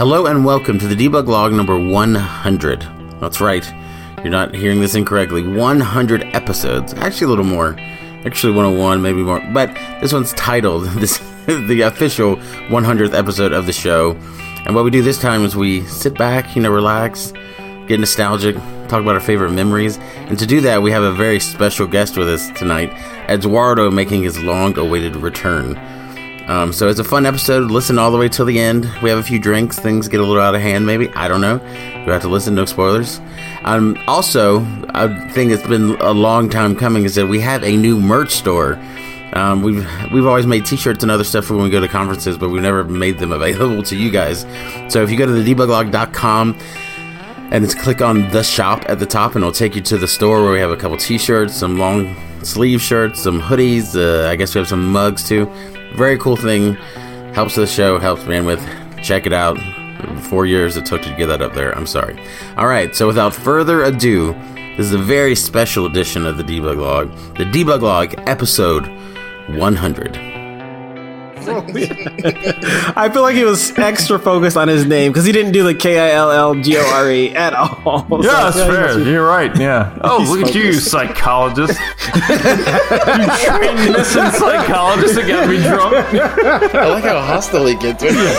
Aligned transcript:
Hello 0.00 0.24
and 0.24 0.46
welcome 0.46 0.78
to 0.78 0.88
the 0.88 0.96
debug 0.96 1.26
log 1.26 1.52
number 1.52 1.78
100. 1.78 2.80
That's 3.20 3.38
right, 3.38 3.70
you're 4.24 4.30
not 4.30 4.54
hearing 4.54 4.80
this 4.80 4.94
incorrectly. 4.94 5.46
100 5.46 6.22
episodes, 6.34 6.94
actually 6.94 7.26
a 7.26 7.28
little 7.28 7.44
more. 7.44 7.76
Actually 8.24 8.54
101, 8.54 9.02
maybe 9.02 9.22
more. 9.22 9.46
But 9.52 9.74
this 10.00 10.14
one's 10.14 10.32
titled 10.32 10.84
this 11.00 11.18
the 11.46 11.82
official 11.82 12.36
100th 12.36 13.12
episode 13.12 13.52
of 13.52 13.66
the 13.66 13.74
show. 13.74 14.12
And 14.64 14.74
what 14.74 14.84
we 14.84 14.90
do 14.90 15.02
this 15.02 15.18
time 15.18 15.44
is 15.44 15.54
we 15.54 15.84
sit 15.84 16.16
back, 16.16 16.56
you 16.56 16.62
know, 16.62 16.70
relax, 16.70 17.34
get 17.86 18.00
nostalgic, 18.00 18.56
talk 18.88 19.02
about 19.02 19.16
our 19.16 19.20
favorite 19.20 19.52
memories. 19.52 19.98
And 19.98 20.38
to 20.38 20.46
do 20.46 20.62
that, 20.62 20.80
we 20.80 20.92
have 20.92 21.02
a 21.02 21.12
very 21.12 21.40
special 21.40 21.86
guest 21.86 22.16
with 22.16 22.26
us 22.26 22.48
tonight, 22.58 22.90
Eduardo, 23.28 23.90
making 23.90 24.22
his 24.22 24.42
long-awaited 24.42 25.16
return. 25.16 25.78
Um, 26.50 26.72
so 26.72 26.88
it's 26.88 26.98
a 26.98 27.04
fun 27.04 27.26
episode. 27.26 27.70
Listen 27.70 27.96
all 27.96 28.10
the 28.10 28.18
way 28.18 28.28
till 28.28 28.44
the 28.44 28.58
end. 28.58 28.90
We 29.04 29.08
have 29.08 29.20
a 29.20 29.22
few 29.22 29.38
drinks. 29.38 29.78
Things 29.78 30.08
get 30.08 30.18
a 30.18 30.24
little 30.24 30.42
out 30.42 30.56
of 30.56 30.60
hand, 30.60 30.84
maybe. 30.84 31.08
I 31.10 31.28
don't 31.28 31.40
know. 31.40 31.62
You 32.04 32.10
have 32.10 32.22
to 32.22 32.28
listen. 32.28 32.56
No 32.56 32.64
spoilers. 32.64 33.20
Um, 33.62 33.96
also, 34.08 34.66
a 34.88 35.30
thing 35.30 35.50
that's 35.50 35.64
been 35.68 35.94
a 36.00 36.10
long 36.10 36.50
time 36.50 36.74
coming 36.74 37.04
is 37.04 37.14
that 37.14 37.28
we 37.28 37.38
have 37.38 37.62
a 37.62 37.76
new 37.76 38.00
merch 38.00 38.32
store. 38.32 38.80
Um, 39.32 39.62
we've 39.62 39.86
we've 40.12 40.26
always 40.26 40.44
made 40.44 40.66
T-shirts 40.66 41.04
and 41.04 41.12
other 41.12 41.22
stuff 41.22 41.44
for 41.44 41.54
when 41.54 41.62
we 41.62 41.70
go 41.70 41.78
to 41.78 41.86
conferences, 41.86 42.36
but 42.36 42.48
we've 42.48 42.62
never 42.62 42.82
made 42.82 43.18
them 43.18 43.30
available 43.40 43.84
to 43.84 43.96
you 43.96 44.10
guys. 44.10 44.40
So 44.92 45.04
if 45.04 45.10
you 45.12 45.16
go 45.16 45.26
to 45.26 45.32
the 45.32 45.54
debuglog.com 45.54 46.58
and 47.52 47.64
just 47.64 47.78
click 47.78 48.02
on 48.02 48.28
the 48.30 48.42
shop 48.42 48.86
at 48.88 48.98
the 48.98 49.06
top, 49.06 49.36
and 49.36 49.44
it'll 49.44 49.52
take 49.52 49.76
you 49.76 49.82
to 49.82 49.98
the 49.98 50.08
store 50.08 50.42
where 50.42 50.52
we 50.52 50.58
have 50.58 50.72
a 50.72 50.76
couple 50.76 50.96
T-shirts, 50.96 51.54
some 51.54 51.78
long 51.78 52.16
sleeve 52.42 52.82
shirts, 52.82 53.22
some 53.22 53.40
hoodies. 53.40 53.94
Uh, 53.94 54.28
I 54.28 54.34
guess 54.34 54.52
we 54.52 54.58
have 54.58 54.68
some 54.68 54.90
mugs 54.90 55.28
too. 55.28 55.48
Very 55.94 56.18
cool 56.18 56.36
thing. 56.36 56.74
Helps 57.34 57.54
the 57.54 57.66
show, 57.66 57.98
helps 57.98 58.22
bandwidth. 58.22 59.02
Check 59.02 59.26
it 59.26 59.32
out. 59.32 59.58
Four 60.24 60.46
years 60.46 60.76
it 60.76 60.86
took 60.86 61.02
to 61.02 61.14
get 61.16 61.26
that 61.26 61.42
up 61.42 61.54
there. 61.54 61.76
I'm 61.76 61.86
sorry. 61.86 62.18
All 62.56 62.66
right, 62.66 62.94
so 62.96 63.06
without 63.06 63.34
further 63.34 63.82
ado, 63.84 64.32
this 64.76 64.86
is 64.86 64.94
a 64.94 64.98
very 64.98 65.34
special 65.34 65.86
edition 65.86 66.26
of 66.26 66.36
the 66.36 66.44
Debug 66.44 66.78
Log. 66.78 67.10
The 67.36 67.44
Debug 67.44 67.82
Log, 67.82 68.14
episode 68.26 68.86
100. 69.56 70.39
I 72.96 73.08
feel 73.12 73.22
like 73.22 73.34
he 73.34 73.44
was 73.44 73.76
extra 73.78 74.18
focused 74.18 74.56
on 74.56 74.68
his 74.68 74.84
name 74.86 75.10
because 75.12 75.24
he 75.24 75.32
didn't 75.32 75.52
do 75.52 75.62
the 75.64 75.74
K 75.74 75.98
I 75.98 76.12
L 76.14 76.30
L 76.30 76.54
G 76.54 76.76
O 76.76 76.84
R 76.84 77.10
E 77.10 77.30
at 77.34 77.54
all. 77.54 78.06
So 78.20 78.22
Yeah, 78.22 78.30
I 78.32 78.50
that's 78.50 78.56
feel 78.56 78.66
like 78.68 78.76
he 78.78 78.86
fair. 78.94 78.98
be- 79.04 79.10
You're 79.10 79.26
right. 79.26 79.56
Yeah. 79.56 79.98
Oh, 80.02 80.24
look 80.28 80.48
at 80.48 80.54
you, 80.54 80.72
psychologist. 80.72 81.78
you 82.14 82.36
trained 83.46 83.92
missing 83.92 84.30
psychologist 84.32 85.14
that 85.14 85.24
got 85.28 85.48
me 85.48 85.56
drunk. 85.62 85.94
I 86.74 86.88
like 86.88 87.04
how 87.04 87.20
hostile 87.20 87.66
he 87.66 87.74
gets. 87.76 88.02
serious. 88.02 88.36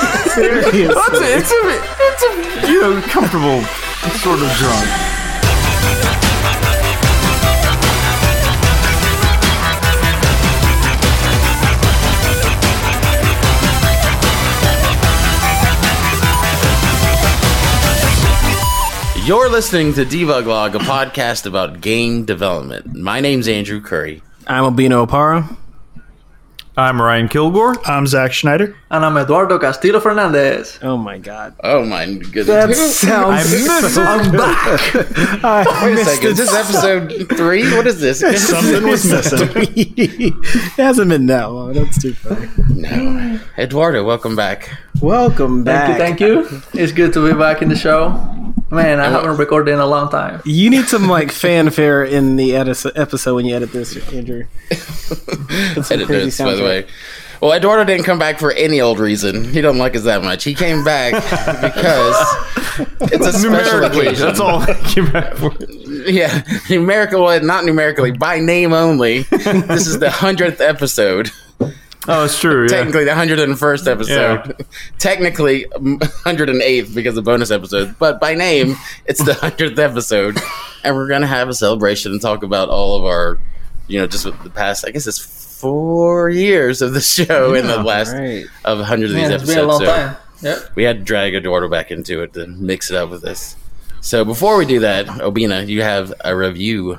That's 0.94 1.20
a, 1.20 1.38
it's 1.38 1.52
a 1.52 1.62
it's 2.00 2.24
a 2.68 2.72
you 2.72 2.82
know 2.82 3.02
comfortable 3.04 3.62
sort 4.22 4.40
of 4.42 4.50
drunk. 4.58 4.88
You're 19.24 19.50
listening 19.50 19.94
to 19.94 20.04
Debug 20.04 20.48
Log, 20.48 20.74
a 20.74 20.80
podcast 20.80 21.46
about 21.46 21.80
game 21.80 22.26
development. 22.26 22.96
My 22.96 23.20
name's 23.20 23.48
Andrew 23.48 23.80
Curry. 23.80 24.24
I'm 24.48 24.64
Obina 24.64 25.06
Opara. 25.06 25.58
I'm 26.76 27.00
Ryan 27.00 27.28
Kilgore. 27.28 27.76
I'm 27.88 28.08
Zach 28.08 28.34
Schneider. 28.34 28.76
And 28.90 29.06
I'm 29.06 29.16
Eduardo 29.18 29.60
Castillo 29.60 30.00
Fernandez. 30.00 30.80
Oh 30.82 30.98
my 30.98 31.20
god. 31.20 31.54
Oh 31.64 31.86
my 31.86 32.08
goodness. 32.08 32.48
That 32.48 32.74
sounds. 32.76 33.98
I'm 33.98 34.32
back. 34.32 34.96
I 35.44 35.66
Wait 35.84 35.92
a 35.92 35.96
missed 35.96 36.16
second. 36.16 36.30
Is 36.32 36.38
this 36.38 36.54
episode 36.54 37.38
three? 37.38 37.72
What 37.76 37.86
is 37.86 38.00
this? 38.00 38.20
Something 38.50 38.90
was 38.90 39.06
missing. 39.06 39.50
it 39.54 40.72
hasn't 40.78 41.10
been 41.10 41.28
that 41.28 41.46
long. 41.46 41.74
That's 41.74 42.02
too 42.02 42.14
funny. 42.16 42.50
no. 42.70 43.40
Eduardo, 43.60 44.04
welcome 44.04 44.36
back. 44.36 44.76
Welcome 45.00 45.64
back. 45.64 45.98
Thank 45.98 46.20
you, 46.20 46.44
thank 46.46 46.74
you. 46.74 46.82
It's 46.82 46.92
good 46.92 47.14
to 47.14 47.28
be 47.32 47.38
back 47.38 47.62
in 47.62 47.70
the 47.70 47.76
show. 47.76 48.51
Man, 48.72 49.00
I 49.02 49.06
uh, 49.08 49.12
haven't 49.12 49.38
recorded 49.38 49.74
in 49.74 49.80
a 49.80 49.86
long 49.86 50.10
time. 50.10 50.42
You 50.46 50.70
need 50.70 50.86
some 50.86 51.08
like 51.08 51.32
fanfare 51.34 52.04
in 52.06 52.38
the 52.38 52.52
edis- 52.52 52.92
episode 52.96 53.36
when 53.36 53.46
you 53.46 53.56
edit 53.56 53.72
this, 53.74 53.96
Andrew. 54.14 54.46
Put 54.70 54.78
some 55.86 55.96
Edit 55.96 56.08
crazy 56.08 56.24
notes, 56.26 56.38
by 56.38 56.56
the 56.56 56.64
way. 56.64 56.86
Well, 57.42 57.54
Eduardo 57.54 57.84
didn't 57.84 58.06
come 58.06 58.20
back 58.20 58.38
for 58.40 58.52
any 58.52 58.80
old 58.82 59.00
reason. 59.00 59.44
He 59.52 59.62
don't 59.62 59.80
like 59.80 59.96
us 59.96 60.04
that 60.04 60.22
much. 60.24 60.44
He 60.44 60.54
came 60.54 60.84
back 60.84 61.14
because 61.62 62.16
it's 63.12 63.26
a 63.26 63.34
special 63.34 63.50
Numerically, 63.52 64.08
occasion. 64.08 64.28
that's 64.28 64.40
all 64.40 64.60
I 64.62 64.74
came 64.94 65.12
back 65.12 65.36
for. 65.36 65.52
Yeah, 66.08 66.44
numerically, 66.70 67.40
not 67.40 67.66
numerically, 67.66 68.12
by 68.12 68.40
name 68.40 68.74
only. 68.74 69.24
This 69.24 69.88
is 69.88 69.98
the 69.98 70.12
hundredth 70.12 70.62
episode. 70.62 71.32
Oh, 72.08 72.26
it's 72.26 72.40
true. 72.40 72.64
Yeah. 72.64 72.70
Technically, 72.70 73.06
the 73.06 73.16
hundred 73.16 73.40
and 73.40 73.58
first 73.58 73.88
episode. 73.88 74.66
Technically, 74.98 75.68
hundred 76.24 76.50
and 76.50 76.62
eighth 76.62 76.96
because 76.96 77.16
of 77.16 77.24
bonus 77.26 77.52
episode. 77.52 77.96
But 78.00 78.20
by 78.20 78.34
name, 78.34 78.76
it's 79.06 79.24
the 79.24 79.36
hundredth 79.36 79.78
episode, 79.78 80.40
and 80.84 80.96
we're 80.96 81.08
gonna 81.08 81.28
have 81.28 81.48
a 81.48 81.54
celebration 81.54 82.12
and 82.12 82.22
talk 82.22 82.44
about 82.44 82.70
all 82.70 82.98
of 82.98 83.06
our, 83.06 83.38
you 83.88 84.00
know, 84.00 84.08
just 84.08 84.26
with 84.26 84.42
the 84.44 84.50
past. 84.50 84.84
I 84.88 84.92
guess 84.92 85.06
it's 85.06 85.20
four 85.20 86.30
years 86.30 86.82
of 86.82 86.94
the 86.94 87.02
show 87.02 87.54
in 87.54 87.68
the 87.68 87.84
last 87.84 88.14
right. 88.14 88.46
of 88.66 88.80
a 88.80 88.84
hundred 88.84 89.12
of 89.12 89.16
these 89.16 89.30
episodes. 89.30 89.56
been 89.56 89.64
a 89.64 89.68
long 89.68 89.82
so. 89.82 90.18
Yep. 90.42 90.72
we 90.74 90.84
had 90.84 90.98
to 90.98 91.04
drag 91.04 91.36
Eduardo 91.36 91.70
back 91.70 91.92
into 91.92 92.24
it 92.24 92.34
to 92.34 92.48
mix 92.48 92.90
it 92.90 92.98
up 92.98 93.12
with 93.12 93.22
this. 93.22 93.56
So 94.02 94.26
before 94.26 94.58
we 94.58 94.66
do 94.66 94.80
that, 94.80 95.06
Obina, 95.06 95.68
you 95.68 95.84
have 95.84 96.12
a 96.26 96.36
review. 96.36 96.98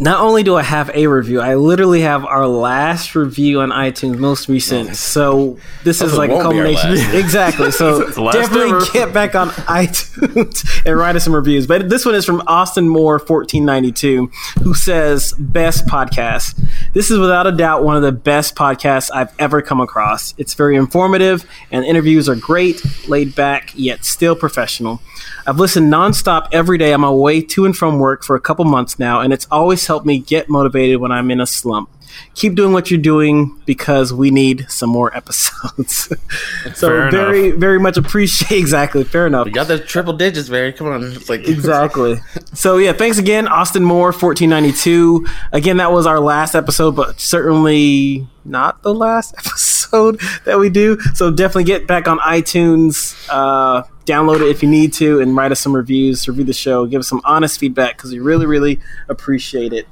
Not 0.00 0.20
only 0.20 0.42
do 0.42 0.56
I 0.56 0.62
have 0.62 0.90
a 0.94 1.06
review, 1.08 1.42
I 1.42 1.56
literally 1.56 2.00
have 2.00 2.24
our 2.24 2.46
last 2.48 3.14
review 3.14 3.60
on 3.60 3.68
iTunes, 3.68 4.16
most 4.16 4.48
recent. 4.48 4.96
So 4.96 5.58
this 5.84 6.00
is 6.00 6.16
like 6.16 6.30
a 6.30 6.40
culmination. 6.40 6.92
exactly. 7.14 7.70
So 7.70 8.00
It's 8.06 8.14
the 8.14 8.22
last 8.22 8.34
definitely 8.34 8.70
ever. 8.70 8.86
get 8.94 9.12
back 9.12 9.34
on 9.34 9.48
iTunes 9.68 10.86
and 10.86 10.96
write 10.96 11.16
us 11.16 11.24
some 11.24 11.34
reviews. 11.34 11.66
But 11.66 11.90
this 11.90 12.06
one 12.06 12.14
is 12.14 12.24
from 12.24 12.42
Austin 12.46 12.88
Moore, 12.88 13.18
fourteen 13.18 13.66
ninety 13.66 13.92
two, 13.92 14.30
who 14.62 14.72
says 14.72 15.34
best 15.38 15.84
podcast. 15.84 16.58
This 16.94 17.10
is 17.10 17.18
without 17.18 17.46
a 17.46 17.52
doubt 17.52 17.84
one 17.84 17.96
of 17.96 18.02
the 18.02 18.10
best 18.10 18.54
podcasts 18.54 19.10
I've 19.12 19.34
ever 19.38 19.60
come 19.60 19.82
across. 19.82 20.32
It's 20.38 20.54
very 20.54 20.76
informative, 20.76 21.44
and 21.70 21.84
interviews 21.84 22.26
are 22.26 22.36
great, 22.36 22.82
laid 23.06 23.34
back, 23.34 23.72
yet 23.74 24.06
still 24.06 24.34
professional. 24.34 25.02
I've 25.46 25.58
listened 25.58 25.92
nonstop 25.92 26.48
every 26.52 26.78
day 26.78 26.92
on 26.92 27.00
my 27.00 27.10
way 27.10 27.42
to 27.42 27.64
and 27.64 27.76
from 27.76 27.98
work 27.98 28.24
for 28.24 28.36
a 28.36 28.40
couple 28.40 28.64
months 28.64 28.98
now, 28.98 29.20
and 29.20 29.32
it's 29.32 29.46
always 29.50 29.82
helped 29.90 30.06
me 30.06 30.20
get 30.20 30.48
motivated 30.48 31.00
when 31.00 31.10
I'm 31.10 31.32
in 31.32 31.40
a 31.40 31.46
slump. 31.46 31.90
Keep 32.34 32.54
doing 32.54 32.72
what 32.72 32.90
you're 32.90 33.00
doing 33.00 33.60
because 33.66 34.12
we 34.12 34.30
need 34.30 34.66
some 34.68 34.90
more 34.90 35.14
episodes. 35.16 36.08
so 36.74 36.88
Fair 36.88 37.10
very, 37.10 37.50
very 37.52 37.78
much 37.78 37.96
appreciate 37.96 38.58
exactly. 38.58 39.04
Fair 39.04 39.26
enough. 39.26 39.46
You 39.46 39.52
got 39.52 39.68
the 39.68 39.78
triple 39.78 40.12
digits, 40.14 40.48
Barry. 40.48 40.72
Come 40.72 40.88
on. 40.88 41.04
It's 41.04 41.28
like 41.28 41.46
Exactly. 41.48 42.20
So 42.52 42.78
yeah, 42.78 42.92
thanks 42.92 43.16
again, 43.18 43.46
Austin 43.46 43.84
Moore, 43.84 44.12
fourteen 44.12 44.50
ninety 44.50 44.72
two. 44.72 45.24
Again, 45.52 45.76
that 45.76 45.92
was 45.92 46.04
our 46.04 46.18
last 46.18 46.56
episode, 46.56 46.96
but 46.96 47.20
certainly 47.20 48.26
not 48.44 48.82
the 48.82 48.92
last 48.92 49.34
episode 49.38 50.20
that 50.44 50.58
we 50.58 50.68
do. 50.68 50.98
So 51.14 51.30
definitely 51.30 51.64
get 51.64 51.86
back 51.86 52.08
on 52.08 52.18
iTunes, 52.18 53.14
uh, 53.28 53.84
download 54.04 54.36
it 54.36 54.48
if 54.48 54.62
you 54.62 54.68
need 54.68 54.92
to, 54.94 55.20
and 55.20 55.36
write 55.36 55.52
us 55.52 55.60
some 55.60 55.74
reviews, 55.74 56.26
review 56.28 56.44
the 56.44 56.52
show, 56.52 56.86
give 56.86 57.00
us 57.00 57.08
some 57.08 57.20
honest 57.24 57.58
feedback 57.60 57.96
because 57.96 58.12
we 58.12 58.18
really, 58.18 58.46
really 58.46 58.80
appreciate 59.08 59.72
it. 59.72 59.86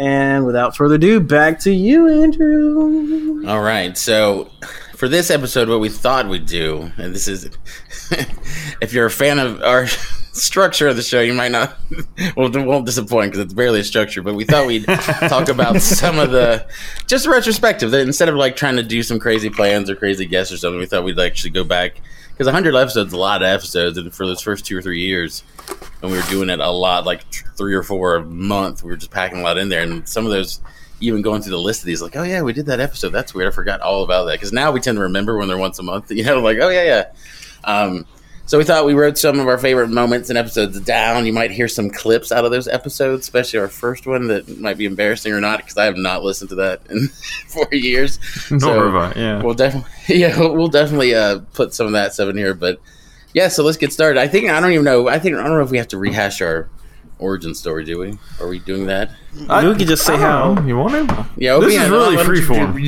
And 0.00 0.46
without 0.46 0.74
further 0.74 0.94
ado, 0.94 1.20
back 1.20 1.58
to 1.60 1.70
you, 1.70 2.08
Andrew. 2.08 3.46
All 3.46 3.60
right. 3.60 3.98
So 3.98 4.50
for 4.96 5.08
this 5.08 5.30
episode, 5.30 5.68
what 5.68 5.78
we 5.78 5.90
thought 5.90 6.26
we'd 6.26 6.46
do, 6.46 6.90
and 6.96 7.14
this 7.14 7.28
is, 7.28 7.50
if 8.80 8.94
you're 8.94 9.04
a 9.04 9.10
fan 9.10 9.38
of 9.38 9.62
our 9.62 9.86
structure 10.32 10.88
of 10.88 10.96
the 10.96 11.02
show, 11.02 11.20
you 11.20 11.34
might 11.34 11.50
not, 11.50 11.76
well, 12.34 12.56
it 12.56 12.66
won't 12.66 12.86
disappoint 12.86 13.32
because 13.32 13.44
it's 13.44 13.52
barely 13.52 13.80
a 13.80 13.84
structure. 13.84 14.22
But 14.22 14.36
we 14.36 14.46
thought 14.46 14.66
we'd 14.66 14.86
talk 14.86 15.50
about 15.50 15.82
some 15.82 16.18
of 16.18 16.30
the, 16.30 16.66
just 17.06 17.26
retrospective. 17.26 17.90
That 17.90 18.00
instead 18.00 18.30
of 18.30 18.36
like 18.36 18.56
trying 18.56 18.76
to 18.76 18.82
do 18.82 19.02
some 19.02 19.18
crazy 19.18 19.50
plans 19.50 19.90
or 19.90 19.96
crazy 19.96 20.24
guests 20.24 20.50
or 20.50 20.56
something, 20.56 20.80
we 20.80 20.86
thought 20.86 21.04
we'd 21.04 21.20
actually 21.20 21.50
go 21.50 21.62
back 21.62 22.00
because 22.40 22.54
100 22.54 22.74
episodes 22.74 23.12
a 23.12 23.18
lot 23.18 23.42
of 23.42 23.48
episodes, 23.48 23.98
and 23.98 24.14
for 24.14 24.26
those 24.26 24.40
first 24.40 24.64
two 24.64 24.74
or 24.74 24.80
three 24.80 25.02
years. 25.02 25.42
when 26.00 26.10
we 26.10 26.16
were 26.16 26.24
doing 26.30 26.48
it 26.48 26.58
a 26.58 26.70
lot, 26.70 27.04
like 27.04 27.30
th- 27.30 27.44
three 27.54 27.74
or 27.74 27.82
four 27.82 28.16
a 28.16 28.24
month. 28.24 28.82
We 28.82 28.88
were 28.88 28.96
just 28.96 29.10
packing 29.10 29.40
a 29.40 29.42
lot 29.42 29.58
in 29.58 29.68
there, 29.68 29.82
and 29.82 30.08
some 30.08 30.24
of 30.24 30.32
those, 30.32 30.58
even 31.00 31.20
going 31.20 31.42
through 31.42 31.50
the 31.50 31.58
list 31.58 31.82
of 31.82 31.86
these, 31.86 32.00
like, 32.00 32.16
oh 32.16 32.22
yeah, 32.22 32.40
we 32.40 32.54
did 32.54 32.64
that 32.64 32.80
episode. 32.80 33.10
That's 33.10 33.34
weird. 33.34 33.52
I 33.52 33.54
forgot 33.54 33.82
all 33.82 34.04
about 34.04 34.24
that 34.24 34.32
because 34.32 34.54
now 34.54 34.72
we 34.72 34.80
tend 34.80 34.96
to 34.96 35.02
remember 35.02 35.36
when 35.36 35.48
they're 35.48 35.58
once 35.58 35.78
a 35.80 35.82
month. 35.82 36.10
You 36.20 36.24
know, 36.24 36.40
like, 36.40 36.56
oh 36.62 36.70
yeah, 36.70 36.84
yeah. 36.84 37.70
Um, 37.70 38.06
so 38.50 38.58
we 38.58 38.64
thought 38.64 38.84
we 38.84 38.94
wrote 38.94 39.16
some 39.16 39.38
of 39.38 39.46
our 39.46 39.58
favorite 39.58 39.90
moments 39.90 40.28
and 40.28 40.36
episodes 40.36 40.80
down. 40.80 41.24
You 41.24 41.32
might 41.32 41.52
hear 41.52 41.68
some 41.68 41.88
clips 41.88 42.32
out 42.32 42.44
of 42.44 42.50
those 42.50 42.66
episodes, 42.66 43.20
especially 43.22 43.60
our 43.60 43.68
first 43.68 44.08
one 44.08 44.26
that 44.26 44.58
might 44.60 44.76
be 44.76 44.86
embarrassing 44.86 45.32
or 45.32 45.40
not 45.40 45.58
because 45.58 45.76
I 45.76 45.84
have 45.84 45.96
not 45.96 46.24
listened 46.24 46.48
to 46.50 46.56
that 46.56 46.80
in 46.90 47.06
four 47.46 47.68
years. 47.70 48.18
Nor 48.50 48.58
So- 48.60 48.90
have 48.90 49.16
I. 49.16 49.20
Yeah. 49.20 49.42
We'll 49.42 49.54
definitely, 49.54 49.90
yeah, 50.16 50.36
we'll 50.36 50.56
we'll 50.56 50.66
definitely 50.68 51.14
uh, 51.14 51.38
put 51.54 51.74
some 51.74 51.86
of 51.86 51.92
that 51.92 52.12
stuff 52.12 52.28
in 52.28 52.36
here. 52.36 52.54
But 52.54 52.80
Yeah, 53.34 53.46
so 53.46 53.62
let's 53.62 53.76
get 53.78 53.92
started. 53.92 54.18
I 54.20 54.26
think 54.26 54.50
I 54.50 54.58
don't 54.58 54.72
even 54.72 54.84
know. 54.84 55.06
I 55.08 55.20
think 55.20 55.36
I 55.36 55.42
don't 55.44 55.52
know 55.56 55.62
if 55.62 55.70
we 55.70 55.78
have 55.78 55.86
to 55.88 55.98
rehash 55.98 56.40
our 56.42 56.68
origin 57.20 57.54
story, 57.54 57.84
do 57.84 57.98
we? 58.00 58.18
Are 58.40 58.48
we 58.48 58.58
doing 58.58 58.86
that? 58.86 59.10
I, 59.48 59.68
we 59.68 59.76
can 59.76 59.86
just 59.86 60.04
say 60.04 60.14
I 60.14 60.18
how. 60.18 60.54
know. 60.54 60.66
You 60.66 60.76
want 60.76 61.08
to? 61.08 61.26
Yeah, 61.36 61.56
This 61.60 61.74
yeah, 61.74 61.84
is 61.84 61.90
why 61.92 61.96
really 61.98 62.16
don't 62.16 62.34
you- 62.34 62.42
freeform. 62.42 62.82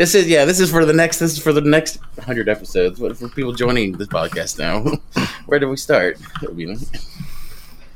You- 0.00 0.06
why 0.06 0.14
don't 0.14 0.14
you- 0.14 0.14
This 0.14 0.14
is 0.14 0.26
yeah. 0.28 0.44
This 0.44 0.60
is 0.60 0.70
for 0.70 0.84
the 0.84 0.92
next. 0.92 1.18
This 1.18 1.32
is 1.32 1.38
for 1.38 1.52
the 1.52 1.60
next 1.60 1.98
hundred 2.18 2.48
episodes. 2.48 2.98
What 3.00 3.16
for 3.16 3.28
people 3.28 3.52
joining 3.52 3.92
this 3.92 4.08
podcast 4.08 4.58
now? 4.58 4.98
Where 5.46 5.58
do 5.60 5.68
we 5.68 5.76
start? 5.76 6.18
You 6.56 6.74
know? 6.74 6.76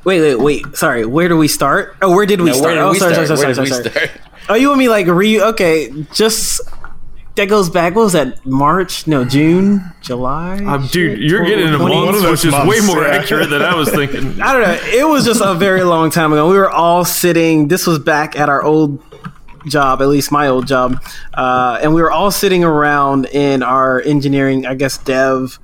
Wait, 0.04 0.20
wait, 0.20 0.34
wait. 0.36 0.76
Sorry, 0.76 1.06
where 1.06 1.28
do 1.28 1.36
we 1.38 1.48
start? 1.48 1.96
Oh, 2.02 2.14
where 2.14 2.26
did 2.26 2.40
we 2.40 2.50
No, 2.50 2.56
start? 2.56 2.66
where 2.66 2.74
did 2.74 2.82
oh, 2.82 2.90
we 2.90 2.98
sorry, 2.98 3.14
start? 3.14 3.26
sorry, 3.28 3.38
Where 3.46 3.54
sorry, 3.54 3.66
did 3.68 3.72
sorry, 3.74 3.82
we 3.82 3.90
sorry. 3.90 4.08
start? 4.08 4.50
Oh, 4.50 4.54
you 4.54 4.68
want 4.68 4.78
me 4.78 4.88
like 4.90 5.06
re? 5.06 5.40
Okay, 5.40 5.90
just 6.12 6.60
that 7.36 7.46
goes 7.48 7.70
back. 7.70 7.94
What 7.94 8.02
was 8.02 8.12
that? 8.12 8.44
March? 8.44 9.06
No, 9.06 9.24
June, 9.24 9.80
July. 10.02 10.62
Um, 10.62 10.86
dude, 10.88 11.20
you're 11.20 11.44
getting 11.46 11.66
into 11.66 11.78
Twenty- 11.78 11.94
months, 11.94 12.06
One 12.06 12.14
of 12.16 12.22
those, 12.22 12.44
which 12.44 12.52
those 12.52 12.62
is 12.62 12.68
way 12.68 12.86
more 12.94 13.02
yeah. 13.04 13.14
accurate 13.16 13.48
than 13.48 13.62
I 13.62 13.74
was 13.74 13.88
thinking. 13.88 14.42
I 14.42 14.52
don't 14.52 14.62
know. 14.62 14.78
It 14.92 15.08
was 15.08 15.24
just 15.24 15.40
a 15.42 15.54
very 15.54 15.84
long 15.84 16.10
time 16.10 16.32
ago. 16.34 16.50
We 16.50 16.56
were 16.58 16.70
all 16.70 17.06
sitting. 17.06 17.68
This 17.68 17.86
was 17.86 17.98
back 17.98 18.38
at 18.38 18.50
our 18.50 18.62
old 18.62 19.02
job, 19.66 20.00
at 20.02 20.08
least 20.08 20.30
my 20.32 20.48
old 20.48 20.66
job, 20.66 21.02
uh, 21.34 21.78
and 21.82 21.94
we 21.94 22.02
were 22.02 22.10
all 22.10 22.30
sitting 22.30 22.64
around 22.64 23.26
in 23.26 23.62
our 23.62 24.00
engineering, 24.02 24.66
I 24.66 24.74
guess, 24.74 24.98
dev 24.98 25.58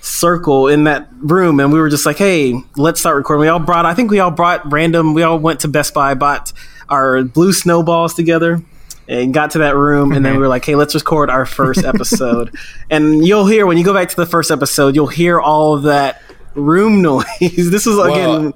circle 0.00 0.68
in 0.68 0.84
that 0.84 1.08
room, 1.18 1.58
and 1.60 1.72
we 1.72 1.80
were 1.80 1.88
just 1.88 2.06
like, 2.06 2.18
"Hey, 2.18 2.54
let's 2.76 3.00
start 3.00 3.16
recording." 3.16 3.40
We 3.40 3.48
all 3.48 3.58
brought. 3.58 3.86
I 3.86 3.94
think 3.94 4.10
we 4.10 4.20
all 4.20 4.30
brought 4.30 4.70
random. 4.72 5.14
We 5.14 5.22
all 5.22 5.38
went 5.38 5.60
to 5.60 5.68
Best 5.68 5.94
Buy, 5.94 6.14
bought 6.14 6.52
our 6.88 7.22
blue 7.24 7.52
snowballs 7.52 8.14
together. 8.14 8.62
And 9.08 9.32
got 9.32 9.52
to 9.52 9.58
that 9.58 9.76
room, 9.76 10.10
and 10.10 10.26
then 10.26 10.32
we 10.34 10.40
were 10.40 10.48
like, 10.48 10.64
"Hey, 10.64 10.74
let's 10.74 10.92
record 10.92 11.30
our 11.30 11.46
first 11.46 11.84
episode." 11.92 12.52
and 12.90 13.24
you'll 13.24 13.46
hear 13.46 13.64
when 13.64 13.78
you 13.78 13.84
go 13.84 13.94
back 13.94 14.08
to 14.08 14.16
the 14.16 14.26
first 14.26 14.50
episode, 14.50 14.96
you'll 14.96 15.06
hear 15.06 15.40
all 15.40 15.74
of 15.76 15.84
that 15.84 16.20
room 16.56 17.02
noise. 17.02 17.24
this 17.40 17.86
is 17.86 17.96
again, 18.00 18.28
Well, 18.46 18.52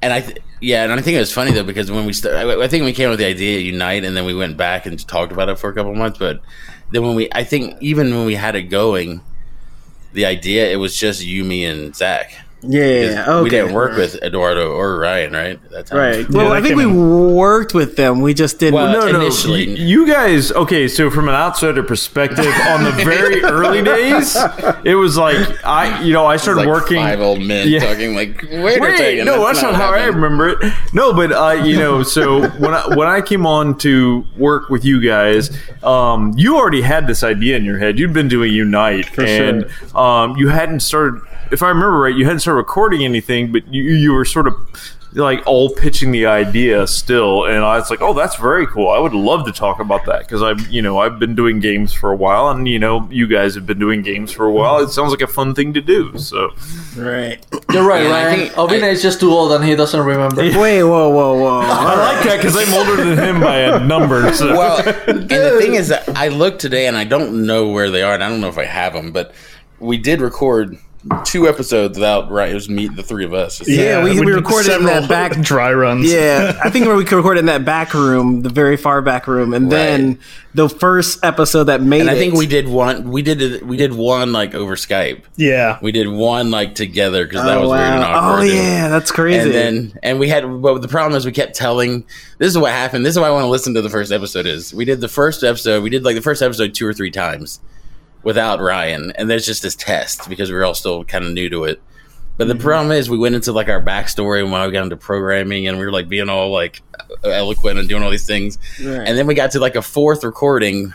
and 0.00 0.12
I, 0.12 0.20
th- 0.20 0.38
yeah, 0.60 0.84
and 0.84 0.92
I 0.92 1.00
think 1.00 1.16
it 1.16 1.20
was 1.20 1.32
funny 1.32 1.52
though 1.52 1.64
because 1.64 1.90
when 1.90 2.04
we 2.04 2.12
started, 2.12 2.38
I, 2.38 2.64
I 2.64 2.68
think 2.68 2.84
we 2.84 2.92
came 2.92 3.08
up 3.08 3.12
with 3.12 3.20
the 3.20 3.26
idea 3.26 3.60
unite, 3.60 4.04
and 4.04 4.16
then 4.16 4.24
we 4.24 4.34
went 4.34 4.56
back 4.56 4.86
and 4.86 5.06
talked 5.06 5.32
about 5.32 5.48
it 5.48 5.58
for 5.58 5.70
a 5.70 5.74
couple 5.74 5.94
months. 5.94 6.18
But 6.18 6.40
then 6.90 7.02
when 7.02 7.14
we, 7.14 7.28
I 7.32 7.44
think 7.44 7.76
even 7.80 8.14
when 8.16 8.26
we 8.26 8.34
had 8.34 8.56
it 8.56 8.64
going, 8.64 9.20
the 10.12 10.26
idea 10.26 10.70
it 10.70 10.76
was 10.76 10.96
just 10.96 11.24
you, 11.24 11.44
me, 11.44 11.64
and 11.64 11.94
Zach. 11.94 12.32
Yeah, 12.62 13.24
okay. 13.28 13.42
We 13.42 13.50
didn't 13.50 13.72
work 13.74 13.96
with 13.96 14.16
Eduardo 14.22 14.72
or 14.72 14.98
Ryan, 14.98 15.32
right? 15.32 15.60
At 15.64 15.70
that 15.70 15.86
time. 15.86 15.98
Right. 15.98 16.28
Well, 16.30 16.48
that 16.50 16.56
I 16.56 16.60
think 16.62 16.76
we 16.76 16.84
came 16.84 17.34
worked 17.34 17.72
with 17.74 17.96
them. 17.96 18.20
We 18.20 18.34
just 18.34 18.58
didn't. 18.58 18.74
Well, 18.74 18.92
no, 18.92 19.12
no. 19.12 19.20
initially. 19.20 19.68
y- 19.68 19.74
You 19.74 20.06
guys, 20.08 20.50
okay. 20.52 20.88
So 20.88 21.08
from 21.10 21.28
an 21.28 21.34
outsider 21.36 21.82
perspective, 21.84 22.46
on 22.68 22.82
the 22.84 22.90
very 23.04 23.42
early 23.44 23.82
days, 23.82 24.36
it 24.84 24.94
was 24.96 25.16
like 25.16 25.36
I, 25.64 26.02
you 26.02 26.12
know, 26.12 26.26
I 26.26 26.36
started 26.36 26.60
Like 26.62 26.68
working. 26.68 26.96
five 26.98 27.20
old 27.20 27.40
men 27.40 27.68
Yeah. 27.68 27.80
talking 27.80 28.14
like, 28.16 28.42
wait, 28.42 28.80
Wait, 28.80 28.96
second, 28.98 29.26
no, 29.26 29.44
that's, 29.46 29.62
not, 29.62 29.72
what 29.72 29.80
how 29.80 29.92
I 29.92 30.06
remember 30.06 30.48
it. 30.48 30.72
No, 30.92 31.12
but 31.12 31.30
uh, 31.32 31.62
you 31.64 31.76
know, 31.78 32.02
so 32.18 32.48
when 32.58 32.74
I 32.74 32.86
when 32.96 33.06
I 33.06 33.20
came 33.20 33.46
on 33.46 33.78
to 33.78 34.26
work 34.36 34.68
with 34.68 34.84
you 34.84 35.00
guys, 35.06 35.56
um, 35.84 36.34
you 36.36 36.56
already 36.56 36.82
had 36.82 37.06
this 37.06 37.22
idea 37.22 37.56
in 37.56 37.64
your 37.64 37.78
head. 37.78 37.98
You'd 38.00 38.12
been 38.12 38.28
doing 38.28 38.52
Unite, 38.52 39.16
and 39.18 39.64
um, 39.94 40.36
you 40.36 40.48
hadn't 40.48 40.80
started. 40.80 41.20
If 41.50 41.62
I 41.62 41.68
remember 41.68 41.98
right, 41.98 42.14
you 42.14 42.24
hadn't 42.26 42.40
started 42.48 42.56
recording 42.56 43.04
anything, 43.04 43.52
but 43.52 43.62
you 43.72 43.82
you 43.82 44.12
were 44.14 44.24
sort 44.24 44.46
of 44.46 44.54
like 45.12 45.46
all 45.46 45.70
pitching 45.70 46.12
the 46.12 46.26
idea 46.26 46.86
still 46.86 47.46
and 47.46 47.64
i 47.64 47.78
was 47.78 47.88
like 47.88 48.02
oh 48.02 48.12
that's 48.12 48.36
very 48.36 48.66
cool 48.66 48.90
i 48.90 48.98
would 48.98 49.14
love 49.14 49.46
to 49.46 49.50
talk 49.50 49.80
about 49.80 50.04
that 50.04 50.18
because 50.20 50.42
i've 50.42 50.68
you 50.68 50.82
know 50.82 50.98
i've 50.98 51.18
been 51.18 51.34
doing 51.34 51.58
games 51.60 51.94
for 51.94 52.12
a 52.12 52.14
while 52.14 52.50
and 52.50 52.68
you 52.68 52.78
know 52.78 53.08
you 53.10 53.26
guys 53.26 53.54
have 53.54 53.64
been 53.64 53.78
doing 53.78 54.02
games 54.02 54.30
for 54.30 54.44
a 54.44 54.52
while 54.52 54.78
it 54.80 54.90
sounds 54.90 55.10
like 55.10 55.22
a 55.22 55.26
fun 55.26 55.54
thing 55.54 55.72
to 55.72 55.80
do 55.80 56.16
so 56.18 56.50
right. 56.98 57.44
You're 57.72 57.86
right, 57.88 58.02
Yeah, 58.04 58.10
I 58.10 58.24
Ryan. 58.26 58.38
think- 58.38 58.52
Obina 58.52 58.82
I- 58.84 58.88
is 58.90 59.00
just 59.02 59.18
too 59.18 59.30
old 59.30 59.50
and 59.52 59.64
he 59.64 59.74
doesn't 59.74 59.98
remember. 60.04 60.42
Wait, 60.60 60.82
whoa, 60.82 61.08
whoa, 61.08 61.34
whoa. 61.42 61.60
I 61.62 61.94
like 62.14 62.24
that 62.24 62.36
because 62.36 62.56
I'm 62.56 62.72
older 62.74 63.02
than 63.02 63.18
him 63.18 63.40
by 63.40 63.56
a 63.56 63.78
number. 63.80 64.30
So. 64.34 64.52
Well, 64.58 64.76
and 65.06 65.28
the 65.30 65.58
thing 65.60 65.74
is 65.74 65.88
that 65.94 66.06
I 66.16 66.28
looked 66.28 66.60
today 66.60 66.86
and 66.86 66.96
I 66.96 67.04
don't 67.04 67.46
know 67.46 67.68
where 67.68 67.90
they 67.90 68.02
are, 68.02 68.12
and 68.14 68.22
I 68.24 68.28
don't 68.28 68.40
know 68.40 68.48
if 68.48 68.56
I 68.58 68.64
have 68.64 68.92
them, 68.94 69.12
but 69.12 69.32
we 69.80 69.96
did 69.98 70.20
record 70.22 70.78
two 71.24 71.48
episodes 71.48 71.96
without 71.96 72.30
right. 72.30 72.50
It 72.50 72.54
was 72.54 72.68
me, 72.68 72.88
the 72.88 73.02
three 73.02 73.24
of 73.24 73.32
us. 73.32 73.66
Yeah, 73.66 74.02
we- 74.02 74.18
we 74.18 74.26
did 74.26 74.34
recorded 74.34 74.72
in 74.72 74.80
several 74.86 75.00
that 75.00 75.08
back- 75.08 75.40
dry 75.42 75.72
runs. 75.72 76.12
Yeah, 76.12 76.58
I 76.64 76.70
think 76.70 76.86
we 76.86 77.04
could 77.04 77.16
record 77.16 77.38
in 77.38 77.46
that 77.46 77.64
back 77.64 77.94
room, 77.94 78.42
the 78.42 78.48
very 78.50 78.76
far 78.76 79.00
back 79.00 79.26
room, 79.26 79.54
and 79.54 79.70
then 79.70 80.18
the 80.54 80.68
first 80.68 81.24
episode 81.24 81.64
that 81.64 81.80
made 81.82 82.00
and 82.00 82.10
I 82.10 82.14
it. 82.14 82.18
think 82.18 82.34
we 82.34 82.46
did 82.46 82.68
one. 82.68 83.10
We 83.10 83.22
did 83.22 83.62
we 83.62 83.76
did 83.76 83.94
one 83.94 84.32
like 84.32 84.54
over 84.54 84.74
Skype. 84.74 85.22
yeah. 85.36 85.78
We 85.80 85.92
did 85.92 86.08
one 86.08 86.50
like 86.50 86.74
together 86.74 87.24
because 87.26 87.44
that 87.44 87.58
Oh, 87.58 87.60
was 87.62 87.70
weird 87.70 87.82
and 87.82 88.02
awkward. 88.04 88.40
Oh 88.40 88.42
yeah, 88.42 88.88
that's 88.88 89.12
crazy. 89.12 89.40
And 89.46 89.54
then 89.54 89.98
and 90.02 90.18
we 90.18 90.28
had 90.28 90.42
but 90.60 90.82
the 90.82 90.88
problem 90.88 91.16
is 91.16 91.24
we 91.24 91.32
kept 91.32 91.54
telling 91.54 92.04
this 92.38 92.48
is 92.48 92.58
what 92.58 92.72
happened. 92.72 93.06
This 93.06 93.14
is 93.14 93.20
why 93.20 93.28
I 93.28 93.30
want 93.30 93.44
to 93.44 93.48
listen 93.50 93.72
to 93.74 93.82
the 93.82 93.90
first 93.90 94.10
episode 94.10 94.46
is. 94.46 94.74
We 94.74 94.84
did 94.84 95.00
the 95.00 95.08
first 95.08 95.44
episode, 95.44 95.82
we 95.82 95.90
did 95.90 96.02
like 96.04 96.16
the 96.16 96.22
first 96.22 96.42
episode 96.42 96.74
two 96.74 96.86
or 96.86 96.92
three 96.92 97.10
times 97.12 97.60
without 98.22 98.60
Ryan. 98.60 99.12
And 99.16 99.28
there's 99.28 99.46
just 99.46 99.62
this 99.62 99.74
test 99.74 100.28
because 100.28 100.50
we 100.50 100.56
are 100.56 100.64
all 100.64 100.74
still 100.74 101.04
kind 101.04 101.24
of 101.24 101.32
new 101.32 101.48
to 101.50 101.64
it. 101.64 101.80
But 102.36 102.46
the 102.46 102.54
mm-hmm. 102.54 102.62
problem 102.62 102.92
is 102.92 103.10
we 103.10 103.18
went 103.18 103.34
into 103.34 103.52
like 103.52 103.68
our 103.68 103.82
backstory 103.82 104.40
and 104.42 104.52
why 104.52 104.64
we 104.66 104.72
got 104.72 104.84
into 104.84 104.96
programming 104.96 105.66
and 105.66 105.78
we 105.78 105.84
were 105.84 105.92
like 105.92 106.08
being 106.08 106.28
all 106.28 106.50
like 106.50 106.82
eloquent 107.24 107.78
and 107.78 107.88
doing 107.88 108.02
all 108.02 108.10
these 108.10 108.26
things. 108.26 108.58
Right. 108.80 109.06
And 109.06 109.18
then 109.18 109.26
we 109.26 109.34
got 109.34 109.50
to 109.52 109.60
like 109.60 109.74
a 109.74 109.82
fourth 109.82 110.22
recording 110.22 110.94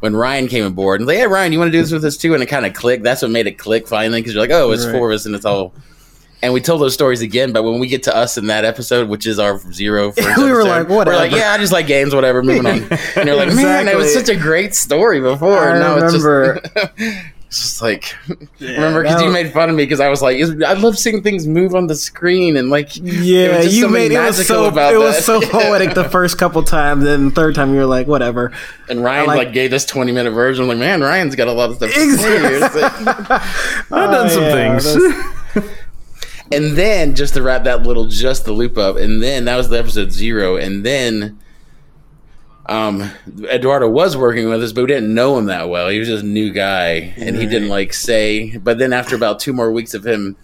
when 0.00 0.14
Ryan 0.14 0.48
came 0.48 0.64
aboard 0.64 1.00
and 1.00 1.08
like, 1.08 1.16
hey 1.16 1.26
Ryan, 1.26 1.52
you 1.52 1.58
want 1.58 1.68
to 1.68 1.72
do 1.72 1.80
this 1.80 1.92
with 1.92 2.04
us 2.04 2.18
too? 2.18 2.34
And 2.34 2.42
it 2.42 2.46
kind 2.46 2.66
of 2.66 2.74
clicked. 2.74 3.02
That's 3.02 3.22
what 3.22 3.30
made 3.30 3.46
it 3.46 3.58
click 3.58 3.88
finally 3.88 4.20
because 4.20 4.34
you're 4.34 4.42
like, 4.42 4.50
oh, 4.50 4.70
it's 4.70 4.84
Right. 4.84 4.92
four 4.92 5.10
of 5.10 5.14
us 5.14 5.24
and 5.24 5.34
it's 5.34 5.46
all. 5.46 5.72
And 6.46 6.54
we 6.54 6.60
told 6.60 6.80
those 6.80 6.94
stories 6.94 7.22
again, 7.22 7.52
but 7.52 7.64
when 7.64 7.80
we 7.80 7.88
get 7.88 8.04
to 8.04 8.16
us 8.16 8.38
in 8.38 8.46
that 8.46 8.64
episode, 8.64 9.08
which 9.08 9.26
is 9.26 9.40
our 9.40 9.58
zero, 9.72 10.12
first 10.12 10.28
We 10.38 10.44
were 10.44 10.60
episode, 10.60 10.88
like, 10.88 11.06
We're 11.08 11.16
like, 11.16 11.32
yeah, 11.32 11.50
I 11.50 11.58
just 11.58 11.72
like 11.72 11.88
games, 11.88 12.14
whatever. 12.14 12.40
Moving 12.40 12.66
on. 12.66 12.88
And 13.16 13.26
you're 13.26 13.34
like, 13.34 13.52
man, 13.52 13.88
it 13.88 13.96
was 13.96 14.14
such 14.14 14.28
a 14.28 14.36
great 14.36 14.72
story 14.76 15.20
before. 15.20 15.58
I 15.58 15.70
and 15.72 15.80
now 15.80 15.94
remember. 15.96 16.60
it's 16.62 16.72
just, 16.72 16.92
it's 17.48 17.62
just 17.62 17.82
like, 17.82 18.14
remember 18.60 19.02
because 19.02 19.20
you 19.22 19.26
was- 19.26 19.34
made 19.34 19.52
fun 19.52 19.70
of 19.70 19.74
me 19.74 19.82
because 19.86 19.98
I 19.98 20.08
was 20.08 20.22
like, 20.22 20.38
I 20.64 20.74
love 20.74 20.96
seeing 20.96 21.20
things 21.20 21.48
move 21.48 21.74
on 21.74 21.88
the 21.88 21.96
screen 21.96 22.56
and 22.56 22.70
like, 22.70 22.90
yeah, 22.96 23.56
was 23.58 23.76
you 23.76 23.88
made 23.88 24.12
it 24.12 24.18
was 24.20 24.46
so 24.46 24.66
about 24.66 24.94
it 24.94 24.98
was 24.98 25.24
so 25.24 25.40
poetic 25.40 25.94
the 25.94 26.04
first 26.08 26.38
couple 26.38 26.62
times, 26.62 27.02
then 27.02 27.24
the 27.26 27.30
third 27.32 27.56
time 27.56 27.70
you 27.72 27.78
were 27.80 27.86
like, 27.86 28.06
whatever. 28.06 28.52
And 28.88 29.02
Ryan 29.02 29.26
like, 29.26 29.36
like- 29.46 29.52
gave 29.52 29.72
this 29.72 29.84
20 29.84 30.12
minute 30.12 30.30
version. 30.30 30.62
I'm 30.62 30.68
like, 30.68 30.78
man, 30.78 31.00
Ryan's 31.00 31.34
got 31.34 31.48
a 31.48 31.52
lot 31.52 31.70
of 31.70 31.76
stuff 31.76 31.92
to 31.92 32.16
say 32.16 32.38
here. 32.38 32.64
It's 32.64 32.74
like- 32.76 32.92
I've 33.90 34.10
done 34.10 34.26
Oh, 34.26 34.28
some 34.28 34.42
yeah, 34.44 34.78
things. 34.78 35.35
And 36.52 36.76
then 36.76 37.14
just 37.14 37.34
to 37.34 37.42
wrap 37.42 37.64
that 37.64 37.82
little 37.82 38.06
just 38.06 38.44
the 38.44 38.52
loop 38.52 38.78
up, 38.78 38.96
and 38.96 39.22
then 39.22 39.46
that 39.46 39.56
was 39.56 39.68
the 39.68 39.78
episode 39.78 40.12
zero, 40.12 40.56
and 40.56 40.84
then 40.84 41.38
um 42.66 43.10
Eduardo 43.44 43.88
was 43.88 44.16
working 44.16 44.48
with 44.48 44.62
us, 44.62 44.72
but 44.72 44.82
we 44.82 44.86
didn't 44.88 45.14
know 45.14 45.38
him 45.38 45.46
that 45.46 45.68
well. 45.68 45.88
He 45.88 45.98
was 45.98 46.08
just 46.08 46.24
a 46.24 46.26
new 46.26 46.52
guy, 46.52 47.14
and 47.16 47.36
he 47.36 47.46
didn't 47.46 47.68
like 47.68 47.92
say. 47.92 48.56
But 48.58 48.78
then 48.78 48.92
after 48.92 49.16
about 49.16 49.40
two 49.40 49.52
more 49.52 49.72
weeks 49.72 49.94
of 49.94 50.06
him 50.06 50.36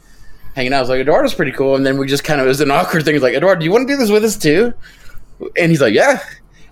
hanging 0.54 0.73
out, 0.73 0.78
I 0.78 0.80
was 0.80 0.88
like, 0.88 1.00
Eduardo's 1.00 1.35
pretty 1.35 1.52
cool. 1.52 1.76
And 1.76 1.85
then 1.87 1.99
we 1.99 2.06
just 2.06 2.25
kind 2.25 2.40
of 2.40 2.47
it 2.47 2.49
was 2.49 2.61
an 2.61 2.71
awkward 2.71 3.04
thing. 3.04 3.14
He's 3.14 3.23
like, 3.23 3.35
Eduardo, 3.35 3.61
do 3.61 3.64
you 3.64 3.73
want 3.73 3.87
to 3.88 3.94
do 3.94 3.99
this 3.99 4.11
with 4.11 4.25
us 4.25 4.37
too? 4.37 4.75
And 5.56 5.71
he's 5.71 5.80
like, 5.80 5.94
Yeah. 5.94 6.21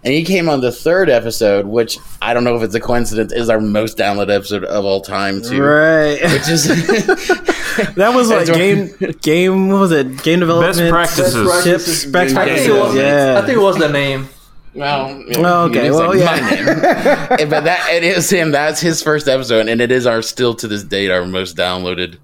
And 0.03 0.15
he 0.15 0.25
came 0.25 0.49
on 0.49 0.63
the 0.63 0.73
third 0.73 1.11
episode, 1.11 1.67
which 1.67 1.99
I 2.23 2.33
don't 2.33 2.43
know 2.43 2.57
if 2.57 2.63
it's 2.63 2.75
a 2.75 2.81
coincidence, 2.81 3.33
is 3.35 3.51
our 3.51 3.61
most 3.61 3.99
downloaded 3.99 4.35
episode 4.35 4.65
of 4.65 4.85
all 4.87 5.03
time 5.03 5.43
too. 5.43 5.63
Right. 5.63 6.23
Which 6.23 6.49
is 6.49 6.65
that 7.97 8.13
was 8.15 8.31
like 8.31 8.47
game 8.47 8.91
game. 9.21 9.69
What 9.69 9.81
was 9.81 9.93
it? 9.93 10.23
Game 10.23 10.41
development 10.41 10.79
Best 10.79 10.91
practices. 10.91 11.65
tips. 11.65 12.05
Best 12.07 12.35
I 12.35 12.47
think, 12.47 12.61
it 12.61 12.67
practices. 12.67 12.71
was, 12.71 12.95
Yeah. 12.97 13.41
I 13.43 13.47
think 13.47 13.59
it 13.59 13.63
was 13.63 13.77
the 13.77 13.89
name. 13.91 14.29
Well, 14.75 15.23
Oh, 15.37 15.65
okay, 15.69 15.89
it's 15.89 15.97
well, 15.97 16.17
yeah. 16.17 16.25
my 16.25 16.51
name. 16.51 16.65
but 17.51 17.65
that 17.65 17.89
it 17.93 18.03
is 18.05 18.31
him. 18.31 18.53
That's 18.53 18.81
his 18.81 19.03
first 19.03 19.29
episode, 19.29 19.69
and 19.69 19.81
it 19.81 19.91
is 19.93 20.07
our 20.07 20.23
still 20.23 20.55
to 20.55 20.69
this 20.69 20.85
date 20.85 21.11
our 21.11 21.27
most 21.27 21.57
downloaded 21.57 22.19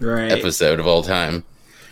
right. 0.00 0.30
episode 0.32 0.80
of 0.80 0.86
all 0.86 1.02
time. 1.02 1.44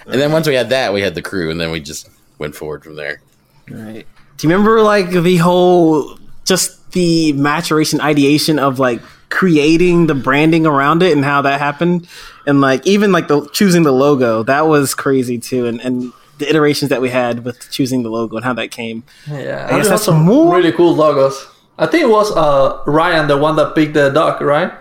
And 0.07 0.21
then 0.21 0.33
once 0.33 0.49
we 0.49 0.55
had 0.55 0.71
that, 0.71 0.93
we 0.93 1.01
had 1.01 1.15
the 1.15 1.23
crew, 1.23 1.51
and 1.51 1.61
then 1.61 1.71
we 1.71 1.81
just 1.81 2.11
went 2.39 2.55
forward 2.57 2.83
from 2.85 2.97
there. 2.97 3.23
Right. 3.71 4.07
Do 4.43 4.49
you 4.49 4.55
remember 4.55 4.83
like 4.83 5.11
the 5.11 5.37
whole 5.37 6.19
just 6.45 6.91
the 6.91 7.33
maturation 7.35 8.01
ideation 8.01 8.59
of 8.59 8.81
like 8.81 9.01
creating 9.29 10.09
the 10.09 10.17
branding 10.17 10.67
around 10.67 11.05
it 11.05 11.13
and 11.13 11.25
how 11.25 11.43
that 11.43 11.61
happened? 11.61 12.09
And 12.45 12.61
like 12.61 12.85
even 12.85 13.13
like 13.13 13.29
the 13.29 13.49
choosing 13.53 13.85
the 13.85 13.93
logo, 13.93 14.43
that 14.43 14.67
was 14.67 14.97
crazy 14.97 15.39
too. 15.39 15.67
And 15.67 15.81
and 15.81 16.13
the 16.39 16.51
iterations 16.51 16.89
that 16.89 17.01
we 17.01 17.09
had 17.09 17.45
with 17.45 17.71
choosing 17.71 18.03
the 18.03 18.11
logo 18.11 18.35
and 18.35 18.45
how 18.45 18.53
that 18.55 18.73
came. 18.73 19.05
Yeah, 19.31 19.69
I 19.71 19.75
I 19.75 19.79
guess 19.79 19.89
that's 19.89 20.03
some 20.03 20.23
more- 20.23 20.57
really 20.57 20.73
cool 20.73 20.93
logos. 20.93 21.47
I 21.79 21.87
think 21.87 22.03
it 22.03 22.09
was 22.11 22.33
uh, 22.37 22.83
Ryan, 22.85 23.29
the 23.29 23.37
one 23.37 23.55
that 23.55 23.77
picked 23.77 23.95
the 23.95 24.11
dog, 24.11 24.41
right? 24.41 24.73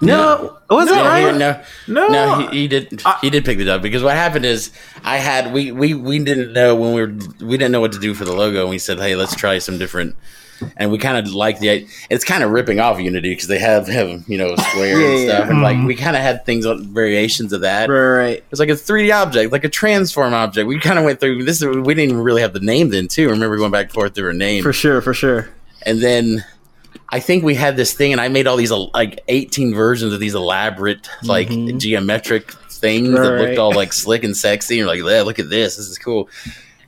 No, 0.00 0.58
was 0.70 0.88
it 0.88 0.94
Yeah, 0.94 1.06
right? 1.06 1.32
he- 1.32 1.38
no, 1.38 1.60
No. 1.88 2.08
no, 2.08 2.48
he, 2.48 2.60
he 2.62 2.68
did. 2.68 3.02
he 3.20 3.30
did 3.30 3.44
pick 3.44 3.58
it 3.58 3.68
up 3.68 3.82
because 3.82 4.02
what 4.02 4.14
happened 4.16 4.44
is 4.44 4.70
I 5.04 5.18
had 5.18 5.52
we 5.52 5.72
we 5.72 5.94
we 5.94 6.18
didn't 6.18 6.52
know 6.52 6.74
when 6.74 6.94
we 6.94 7.00
were 7.02 7.46
we 7.46 7.56
didn't 7.56 7.72
know 7.72 7.80
what 7.80 7.92
to 7.92 7.98
do 8.00 8.14
for 8.14 8.24
the 8.24 8.34
logo, 8.34 8.62
and 8.62 8.70
we 8.70 8.78
said, 8.78 8.98
hey, 8.98 9.16
let's 9.16 9.34
try 9.34 9.58
some 9.58 9.78
different 9.78 10.16
and 10.76 10.90
we 10.90 10.98
kind 10.98 11.16
of 11.16 11.32
like 11.34 11.58
the. 11.58 11.86
It's 12.10 12.24
kind 12.24 12.42
of 12.42 12.50
ripping 12.50 12.80
off 12.80 13.00
Unity 13.00 13.30
because 13.30 13.48
they 13.48 13.58
have 13.58 13.88
have 13.88 14.28
you 14.28 14.38
know 14.38 14.54
square 14.56 15.00
Yeah, 15.00 15.08
and 15.08 15.18
yeah. 15.18 15.34
stuff, 15.36 15.50
and 15.50 15.62
like 15.62 15.76
hmm. 15.76 15.86
we 15.86 15.94
kind 15.94 16.16
of 16.16 16.22
had 16.22 16.44
things 16.44 16.66
on 16.66 16.92
variations 16.92 17.52
of 17.52 17.62
that. 17.62 17.88
Right, 17.88 18.16
right. 18.18 18.44
It's 18.50 18.60
like 18.60 18.68
a 18.68 18.72
3D 18.72 19.14
object, 19.14 19.52
like 19.52 19.64
a 19.64 19.68
transform 19.68 20.34
object. 20.34 20.66
We 20.66 20.78
kind 20.80 20.98
of 20.98 21.04
went 21.04 21.20
through 21.20 21.44
this. 21.44 21.62
We 21.62 21.94
didn't 21.94 22.10
even 22.10 22.18
really 22.18 22.42
have 22.42 22.52
the 22.52 22.60
name 22.60 22.90
then, 22.90 23.08
too. 23.08 23.28
Remember 23.30 23.56
going 23.56 23.72
back 23.72 23.86
and 23.86 23.92
forth 23.92 24.14
through 24.14 24.30
a 24.30 24.34
name, 24.34 24.62
For 24.62 24.72
sure, 24.72 25.00
for 25.00 25.14
sure. 25.14 25.48
and 25.82 26.00
then 26.00 26.44
I 27.08 27.20
think 27.20 27.44
we 27.44 27.54
had 27.54 27.76
this 27.76 27.92
thing, 27.92 28.12
and 28.12 28.20
I 28.20 28.28
made 28.28 28.46
all 28.46 28.56
these 28.56 28.72
uh, 28.72 28.86
like 28.94 29.20
18 29.28 29.74
versions 29.74 30.12
of 30.12 30.20
these 30.20 30.34
elaborate, 30.34 31.08
like 31.22 31.48
geometric 31.78 32.50
things 32.70 33.10
that 33.10 33.16
Mm-hmm. 33.18 33.32
Right. 33.34 33.48
looked 33.48 33.58
all 33.58 33.72
like 33.74 33.92
slick 33.92 34.24
and 34.24 34.36
sexy. 34.36 34.78
And 34.80 34.88
like, 34.88 35.00
yeah, 35.00 35.22
look 35.22 35.38
at 35.38 35.50
this, 35.50 35.76
this 35.76 35.88
is 35.88 35.98
cool. 35.98 36.28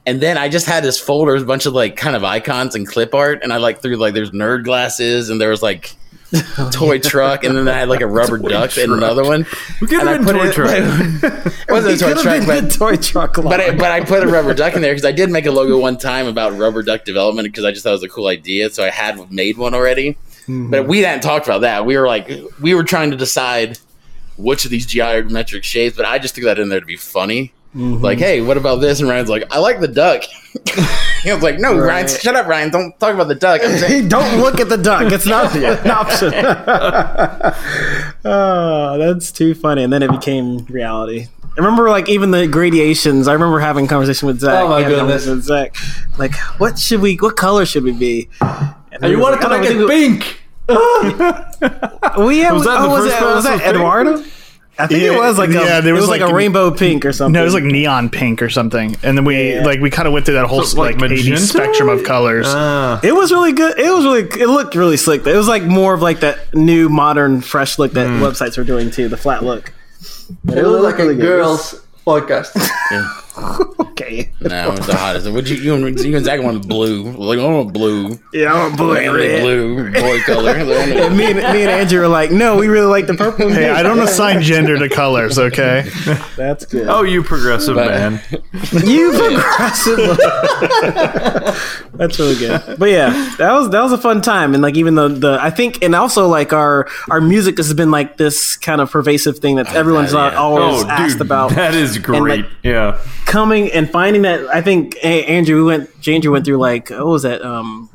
And 0.06 0.20
then 0.20 0.36
I 0.36 0.48
just 0.48 0.66
had 0.66 0.84
this 0.84 0.98
folder, 1.00 1.34
a 1.36 1.40
bunch 1.44 1.66
of 1.66 1.72
like 1.72 1.96
kind 1.96 2.14
of 2.16 2.24
icons 2.24 2.74
and 2.74 2.86
clip 2.86 3.14
art, 3.14 3.40
and 3.42 3.52
I 3.52 3.58
like 3.58 3.80
threw 3.80 3.96
like 3.96 4.14
there's 4.14 4.32
nerd 4.32 4.64
glasses, 4.64 5.30
and 5.30 5.40
there 5.40 5.50
was 5.50 5.62
like 5.62 5.94
toy 6.72 6.98
truck, 6.98 7.44
and 7.44 7.56
then 7.56 7.68
I 7.68 7.78
had 7.78 7.88
like 7.88 8.00
a 8.00 8.06
rubber 8.18 8.38
duck 8.38 8.76
and 8.76 8.92
another 8.92 9.24
one. 9.24 9.46
We 9.80 9.86
could 9.86 10.06
have 10.06 10.24
been 10.24 10.34
toy 10.34 10.48
it- 10.48 10.54
truck. 10.54 11.44
It 11.66 11.72
wasn't 11.72 12.00
a 12.00 12.14
toy 12.14 12.22
truck, 12.22 12.46
but 12.46 12.70
toy 12.70 12.96
truck 12.96 13.38
line. 13.38 13.48
but 13.48 13.60
I, 13.60 13.70
but 13.76 13.90
I 13.90 14.00
put 14.02 14.22
a 14.22 14.26
rubber 14.26 14.54
duck 14.54 14.74
in 14.74 14.82
there 14.82 14.92
because 14.92 15.04
I 15.04 15.12
did 15.12 15.30
make 15.30 15.46
a 15.46 15.50
logo 15.50 15.78
one 15.78 15.96
time 15.96 16.26
about 16.26 16.56
rubber 16.56 16.82
duck 16.82 17.04
development 17.04 17.48
because 17.48 17.64
I 17.64 17.72
just 17.72 17.82
thought 17.82 17.90
it 17.90 17.92
was 17.92 18.02
a 18.02 18.08
cool 18.08 18.26
idea. 18.26 18.70
So 18.70 18.84
I 18.84 18.90
had 18.90 19.30
made 19.32 19.56
one 19.56 19.74
already, 19.74 20.12
mm-hmm. 20.12 20.70
but 20.70 20.86
we 20.86 21.00
hadn't 21.00 21.22
talked 21.22 21.46
about 21.46 21.62
that. 21.62 21.86
We 21.86 21.96
were 21.96 22.06
like, 22.06 22.30
we 22.60 22.74
were 22.74 22.84
trying 22.84 23.10
to 23.10 23.16
decide 23.16 23.78
which 24.36 24.64
of 24.64 24.70
these 24.70 24.86
geometric 24.86 25.64
shapes, 25.64 25.96
but 25.96 26.04
I 26.04 26.18
just 26.18 26.34
threw 26.34 26.44
that 26.44 26.58
in 26.58 26.68
there 26.68 26.80
to 26.80 26.86
be 26.86 26.96
funny. 26.96 27.52
Mm-hmm. 27.74 28.04
Like, 28.04 28.18
hey, 28.18 28.40
what 28.40 28.56
about 28.56 28.76
this? 28.76 29.00
And 29.00 29.08
Ryan's 29.08 29.28
like, 29.28 29.44
I 29.52 29.58
like 29.58 29.80
the 29.80 29.88
duck. 29.88 30.22
he 31.22 31.32
was 31.32 31.42
like, 31.42 31.58
no, 31.58 31.76
Ryan, 31.76 32.06
shut 32.06 32.36
up, 32.36 32.46
Ryan. 32.46 32.70
Don't 32.70 32.96
talk 33.00 33.14
about 33.14 33.26
the 33.26 33.34
duck. 33.34 33.60
I'm 33.64 33.78
saying, 33.78 34.08
don't 34.08 34.40
look 34.40 34.60
at 34.60 34.68
the 34.68 34.76
duck. 34.76 35.12
It's 35.12 35.26
not 35.26 35.54
an 35.56 35.90
option. 35.90 36.32
oh, 38.24 38.98
that's 38.98 39.32
too 39.32 39.54
funny. 39.54 39.82
And 39.82 39.92
then 39.92 40.02
it 40.04 40.10
became 40.10 40.64
reality. 40.66 41.26
I 41.42 41.60
remember, 41.60 41.88
like, 41.90 42.08
even 42.08 42.30
the 42.30 42.46
gradations. 42.46 43.28
I 43.28 43.32
remember 43.32 43.58
having 43.60 43.86
a 43.86 43.88
conversation 43.88 44.26
with 44.28 44.40
Zach. 44.40 44.64
Oh, 44.64 44.68
my 44.68 44.78
We 44.78 44.82
had 44.84 44.92
a 44.92 44.96
goodness. 44.96 45.26
With 45.26 45.42
Zach, 45.44 45.76
like, 46.18 46.34
what 46.58 46.78
should 46.78 47.00
we? 47.00 47.16
What 47.16 47.36
color 47.36 47.64
should 47.66 47.84
we 47.84 47.92
be? 47.92 48.28
And 48.40 49.02
You 49.02 49.18
was 49.18 49.22
wanted 49.22 49.40
to 49.42 49.48
like, 49.48 49.60
make 49.60 49.70
"I 49.70 49.82
it 49.82 49.88
pink. 49.88 50.40
We 52.26 52.38
have, 52.38 52.54
Was 52.54 52.64
that 52.64 52.80
oh, 52.80 52.82
the 52.82 52.88
was, 52.88 53.04
first 53.04 53.20
that, 53.20 53.34
was 53.34 53.44
that 53.44 53.52
was 53.52 53.60
pink? 53.62 53.74
Eduardo? 53.76 54.24
I 54.76 54.86
think 54.88 55.02
Yeah, 55.02 55.12
it 55.14 55.18
was 55.18 55.38
like 55.38 55.50
a, 55.50 55.52
yeah, 55.52 55.80
there 55.80 55.90
it 55.90 55.92
was, 55.92 56.02
was 56.02 56.08
like, 56.10 56.20
like 56.20 56.30
a 56.30 56.32
a- 56.32 56.36
rainbow 56.36 56.70
pink 56.72 57.04
or 57.04 57.12
something. 57.12 57.32
No, 57.32 57.42
it 57.42 57.44
was 57.44 57.54
like 57.54 57.62
neon 57.62 58.10
pink 58.10 58.42
or 58.42 58.50
something. 58.50 58.96
And 59.04 59.16
then 59.16 59.24
we 59.24 59.52
Yeah. 59.52 59.64
like 59.64 59.80
we 59.80 59.88
kind 59.88 60.08
of 60.08 60.12
went 60.12 60.26
through 60.26 60.34
that 60.34 60.46
whole 60.46 60.62
So, 60.64 60.80
like, 60.80 61.00
like, 61.00 61.12
80 61.12 61.36
spectrum 61.36 61.88
of 61.88 62.02
colors. 62.02 62.46
Ah. 62.48 62.98
It 63.02 63.14
was 63.14 63.30
really 63.30 63.52
good. 63.52 63.78
It 63.78 63.90
was 63.92 64.04
really. 64.04 64.22
It 64.22 64.48
looked 64.48 64.74
really 64.74 64.96
slick. 64.96 65.26
It 65.26 65.36
was 65.36 65.46
like 65.48 65.62
more 65.62 65.94
of 65.94 66.02
like 66.02 66.20
that 66.20 66.52
new, 66.54 66.88
modern, 66.88 67.40
fresh 67.40 67.78
look 67.78 67.92
that 67.92 68.06
websites 68.08 68.56
were 68.58 68.64
doing 68.64 68.90
too. 68.90 69.08
The 69.08 69.16
flat 69.16 69.44
look. 69.44 69.72
It 70.48 70.62
looked 70.66 70.84
like 70.84 70.94
a 70.98 71.14
good. 71.14 71.20
girl's 71.20 71.80
podcast. 72.06 72.50
Okay. 73.94 74.28
no, 74.40 74.72
it's 74.72 74.86
the 74.88 74.96
hottest. 74.96 75.30
Would 75.30 75.48
you, 75.48 75.56
you, 75.56 75.74
and, 75.74 75.98
you 76.00 76.16
and 76.16 76.24
Zach 76.24 76.42
wanted 76.42 76.66
blue. 76.68 77.12
Like, 77.12 77.38
I 77.38 77.44
want 77.46 77.72
blue. 77.72 78.18
Yeah, 78.32 78.52
I 78.52 78.58
want 78.64 78.76
blue. 78.76 78.96
and 78.96 79.14
red. 79.14 79.40
blue, 79.42 79.92
boy 79.92 80.20
color. 80.22 80.50
And 80.56 81.16
me 81.16 81.26
and 81.30 81.36
me 81.36 81.62
and 81.62 81.70
Andrew 81.70 82.00
were 82.00 82.08
like, 82.08 82.32
no, 82.32 82.56
we 82.56 82.66
really 82.66 82.88
like 82.88 83.06
the 83.06 83.14
purple. 83.14 83.48
hey. 83.50 83.70
I 83.70 83.82
don't 83.84 84.00
assign 84.00 84.42
gender 84.42 84.76
to 84.78 84.88
colors, 84.88 85.38
okay? 85.38 85.88
That's 86.36 86.66
good. 86.66 86.88
Oh, 86.88 87.02
you 87.02 87.22
progressive 87.22 87.76
But- 87.76 87.86
man. 87.88 88.20
you 88.84 89.12
progressive. 89.12 90.18
That's 91.94 92.18
really 92.18 92.34
good. 92.36 92.76
But 92.78 92.90
yeah, 92.90 93.34
that 93.38 93.52
was 93.52 93.70
that 93.70 93.80
was 93.82 93.92
a 93.92 93.98
fun 93.98 94.20
time, 94.20 94.54
and 94.54 94.62
like 94.62 94.76
even 94.76 94.94
the 94.96 95.08
the 95.08 95.38
I 95.40 95.50
think, 95.50 95.82
and 95.82 95.94
also 95.94 96.26
like 96.26 96.52
our 96.52 96.88
our 97.10 97.20
music 97.20 97.56
has 97.58 97.72
been 97.74 97.90
like 97.92 98.16
this 98.16 98.56
kind 98.56 98.80
of 98.80 98.90
pervasive 98.90 99.38
thing 99.38 99.56
that 99.56 99.72
oh, 99.72 99.78
everyone's 99.78 100.12
that, 100.12 100.32
yeah. 100.32 100.38
always 100.38 100.82
Oh, 100.84 100.88
asked 100.88 101.14
dude, 101.18 101.26
about. 101.26 101.50
that 101.52 101.74
is 101.74 101.98
great. 101.98 102.20
like- 102.44 102.50
yeah. 102.64 102.98
Coming 103.24 103.70
and 103.72 103.90
finding 103.90 104.22
that 104.22 104.46
I 104.48 104.60
think 104.62 104.96
Andrew 105.04 105.56
we 105.56 105.64
went 105.64 106.08
Andrew 106.08 106.32
went 106.32 106.44
through 106.44 106.58
like 106.58 106.90
what 106.90 107.06
was 107.06 107.22
that 107.22 107.42
um 107.44 107.90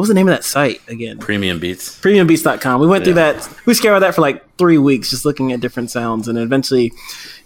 what 0.00 0.04
was 0.04 0.08
the 0.08 0.14
name 0.14 0.26
of 0.26 0.34
that 0.34 0.44
site 0.44 0.80
again 0.88 1.18
Premium 1.18 1.58
beats. 1.60 2.00
premiumbeats.com 2.00 2.80
we 2.80 2.86
went 2.86 3.04
through 3.04 3.12
that 3.14 3.46
we 3.66 3.74
scoured 3.74 4.02
that 4.02 4.14
for 4.14 4.22
like 4.22 4.56
three 4.56 4.78
weeks 4.78 5.10
just 5.10 5.26
looking 5.26 5.52
at 5.52 5.60
different 5.60 5.90
sounds 5.90 6.26
and 6.26 6.38
eventually 6.38 6.90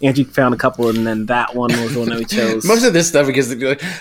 Andrew 0.01 0.23
found 0.23 0.53
a 0.53 0.57
couple 0.57 0.87
and 0.87 1.05
then 1.05 1.25
that 1.25 1.53
one 1.53 1.69
was 1.81 1.93
the 1.93 1.99
one 1.99 2.07
that 2.09 2.17
we 2.17 2.23
chose 2.23 2.63
Most 2.67 2.85
of 2.85 2.93
this 2.93 3.09
stuff 3.09 3.27
because 3.27 3.49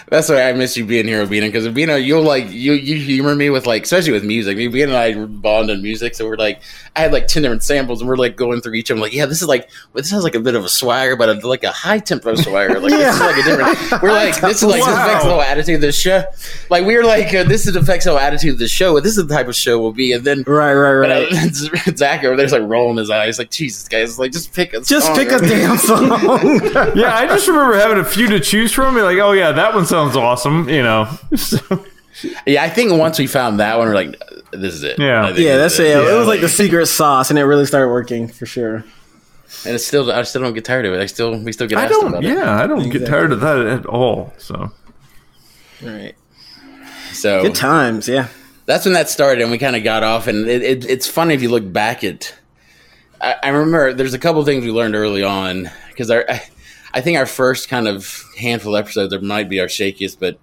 that's 0.09 0.29
why 0.29 0.43
I 0.49 0.53
miss 0.53 0.77
you 0.77 0.85
being 0.85 1.07
here, 1.07 1.25
Obina. 1.27 1.43
Because 1.47 1.67
Obina, 1.67 2.05
you'll 2.05 2.23
like 2.23 2.51
you 2.51 2.73
you 2.73 2.97
humor 2.97 3.35
me 3.35 3.51
with 3.51 3.67
like 3.67 3.85
especially 3.85 4.13
with 4.13 4.25
music. 4.25 4.57
Me, 4.57 4.69
Obina 4.69 4.85
and 4.85 4.97
I 4.97 5.25
bond 5.27 5.71
on 5.71 5.83
music, 5.83 6.15
so 6.15 6.27
we're 6.27 6.37
like 6.37 6.61
I 6.97 7.01
had 7.01 7.13
like 7.13 7.27
ten 7.29 7.43
different 7.43 7.63
samples, 7.63 8.01
and 8.01 8.09
we're 8.09 8.17
like 8.17 8.37
going 8.37 8.61
through 8.61 8.75
each 8.75 8.91
of 8.91 8.97
them. 8.97 9.03
Like, 9.03 9.13
yeah, 9.15 9.27
this 9.27 9.43
is 9.43 9.49
like 9.49 9.69
well, 9.93 10.03
this 10.03 10.11
has 10.11 10.25
like 10.25 10.35
a 10.35 10.41
bit 10.41 10.55
of 10.57 10.65
a 10.65 10.69
swagger, 10.69 11.15
but 11.17 11.29
a, 11.29 11.47
like 11.47 11.63
a 11.65 11.71
high 11.71 11.99
tempo 11.99 12.35
swagger. 12.35 12.81
Like 12.81 12.91
this 12.91 13.15
is 13.15 13.21
like 13.21 13.37
a 13.37 13.43
different. 13.43 14.03
We're 14.03 14.13
like 14.13 14.41
this 14.41 14.63
is 14.63 14.65
like 14.65 14.81
this 14.81 14.87
Wow. 14.87 15.05
affects 15.07 15.25
the 15.25 15.31
whole 15.31 15.43
attitude 15.43 15.75
of 15.77 15.81
the 15.83 15.93
show. 15.93 16.25
Like 16.71 16.85
we're 16.85 17.05
like 17.05 17.33
uh, 17.35 17.45
this 17.45 17.67
is 17.67 17.77
affects 17.77 18.05
the 18.07 18.11
whole 18.13 18.21
attitude 18.45 18.59
the 18.59 18.69
show. 18.69 18.99
This 19.01 19.17
is 19.17 19.27
the 19.27 19.35
type 19.35 19.49
of 19.49 19.57
show 19.57 19.81
we'll 19.81 19.93
be, 19.93 20.13
and 20.13 20.25
then. 20.25 20.43
right 20.47 20.75
right 20.75 20.93
right 20.95 21.33
uh, 21.33 21.97
Zach 21.97 22.25
over 22.25 22.37
there's 22.37 22.53
like 22.53 22.63
rolling 22.63 22.97
his 22.99 23.11
eyes, 23.11 23.39
like 23.39 23.51
Jesus, 23.51 23.89
guys, 23.89 24.19
like 24.19 24.33
just 24.33 24.53
pick 24.53 24.75
a 24.75 24.81
just 24.81 25.07
song 25.07 25.17
pick 25.17 25.33
a 25.33 25.39
damn 25.39 25.77
song 25.79 26.09
Yeah, 26.97 27.15
I 27.15 27.27
just 27.27 27.49
remember 27.49 27.77
having 27.77 27.99
a 27.99 28.05
few 28.05 28.29
to 28.29 28.41
choose 28.41 28.73
from. 28.73 28.95
You're 28.97 29.05
like, 29.05 29.19
oh 29.19 29.33
yeah, 29.33 29.53
that 29.53 29.75
one 29.75 29.87
sounds 29.87 30.17
awesome. 30.17 30.69
You 30.69 30.83
know. 30.83 31.09
So, 31.37 31.85
Yeah, 32.47 32.63
I 32.63 32.69
think 32.71 32.93
once 32.93 33.19
we 33.19 33.27
found 33.27 33.61
that 33.61 33.79
one, 33.79 33.89
we're 33.89 33.95
like, 33.95 34.15
this 34.53 34.75
is 34.75 34.83
it. 34.85 34.99
Yeah. 34.99 35.29
Yeah 35.31 35.57
this 35.57 35.77
that's 35.77 35.81
is 35.81 35.81
it 35.81 36.13
it 36.13 36.17
was 36.17 36.27
like 36.27 36.35
Like- 36.37 36.41
the 36.43 36.49
secret 36.49 36.87
sauce 36.87 37.31
and 37.31 37.39
it 37.39 37.45
really 37.45 37.67
started 37.67 37.89
working 37.89 38.29
for 38.29 38.47
sure 38.47 38.85
and 39.67 39.75
it's 39.75 39.87
still, 39.87 40.11
I 40.11 40.23
still 40.25 40.43
don't 40.43 40.53
get 40.53 40.65
tired 40.65 40.85
of 40.85 40.95
it. 40.95 41.01
I 41.01 41.07
still, 41.07 41.39
we 41.39 41.53
still 41.53 41.69
get 41.69 41.79
I 41.79 41.87
don't. 41.87 42.09
about 42.09 42.25
it. 42.25 42.29
Yeah, 42.29 42.61
I 42.61 42.67
don't 42.67 42.89
get 42.91 43.07
tired 43.07 43.31
of 43.31 43.41
that 43.41 43.59
at 43.59 43.87
all. 43.87 44.33
So 44.39 44.55
all 44.57 44.73
right 45.83 46.15
So 47.25 47.43
good 47.43 47.55
times 47.55 48.09
yeah 48.09 48.29
that's 48.67 48.85
when 48.85 48.95
that 48.95 49.09
started, 49.09 49.43
and 49.43 49.51
we 49.51 49.59
kind 49.59 49.77
of 49.77 49.85
got 49.85 50.03
off. 50.03 50.27
And 50.27 50.49
it, 50.49 50.63
it, 50.63 50.85
it's 50.89 51.07
funny 51.07 51.35
if 51.35 51.43
you 51.43 51.51
look 51.51 51.71
back 51.71 52.05
at. 52.05 52.35
I, 53.21 53.37
I 53.43 53.49
remember 53.51 53.93
there's 53.93 54.15
a 54.15 54.19
couple 54.19 54.45
things 54.45 54.65
we 54.65 54.71
learned 54.71 54.95
early 54.95 55.23
on 55.23 55.71
because 55.89 56.11
our, 56.11 56.25
I, 56.29 56.43
I 56.93 57.01
think 57.01 57.19
our 57.19 57.27
first 57.27 57.69
kind 57.69 57.87
of 57.87 58.23
handful 58.39 58.75
of 58.75 58.85
episodes 58.85 59.11
there 59.11 59.21
might 59.21 59.49
be 59.49 59.61
our 59.61 59.67
shakiest, 59.67 60.19
but 60.19 60.39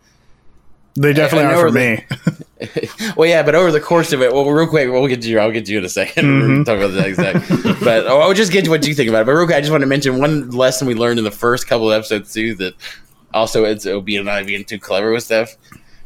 They 0.95 1.13
definitely 1.13 1.47
I 1.47 1.53
are 1.55 1.69
for 1.69 1.73
know 1.73 1.95
me. 1.95 3.13
well, 3.15 3.27
yeah, 3.27 3.43
but 3.43 3.55
over 3.55 3.71
the 3.71 3.81
course 3.81 4.13
of 4.13 4.21
it, 4.21 4.31
well, 4.31 4.45
real 4.49 4.67
quick, 4.67 4.89
we'll 4.89 5.07
get 5.07 5.21
to 5.23 5.29
you. 5.29 5.39
I'll 5.39 5.51
get 5.51 5.65
to 5.65 5.71
you 5.71 5.79
in 5.79 5.83
a 5.83 5.87
2nd 5.87 6.15
We'll 6.15 6.23
mm-hmm. 6.23 6.63
talk 6.63 6.77
about 6.77 6.91
that 6.93 7.07
exact. 7.07 7.49
but 7.83 8.05
oh, 8.05 8.19
I'll 8.19 8.33
just 8.33 8.51
get 8.51 8.65
to 8.65 8.69
what 8.69 8.85
you 8.85 8.93
think 8.93 9.09
about 9.09 9.23
it. 9.23 9.25
But 9.25 9.33
real 9.33 9.45
quick, 9.45 9.57
I 9.57 9.61
just 9.61 9.71
want 9.71 9.81
to 9.81 9.87
mention 9.87 10.19
one 10.19 10.51
lesson 10.51 10.87
we 10.87 10.93
learned 10.93 11.17
in 11.17 11.25
the 11.25 11.31
first 11.31 11.67
couple 11.67 11.91
of 11.91 11.97
episodes 11.97 12.33
too. 12.33 12.53
That 12.55 12.75
also 13.33 13.65
it's 13.65 13.87
OB 13.87 14.09
and 14.09 14.29
I 14.29 14.43
being 14.43 14.63
too 14.63 14.79
clever 14.79 15.11
with 15.11 15.23
stuff 15.23 15.55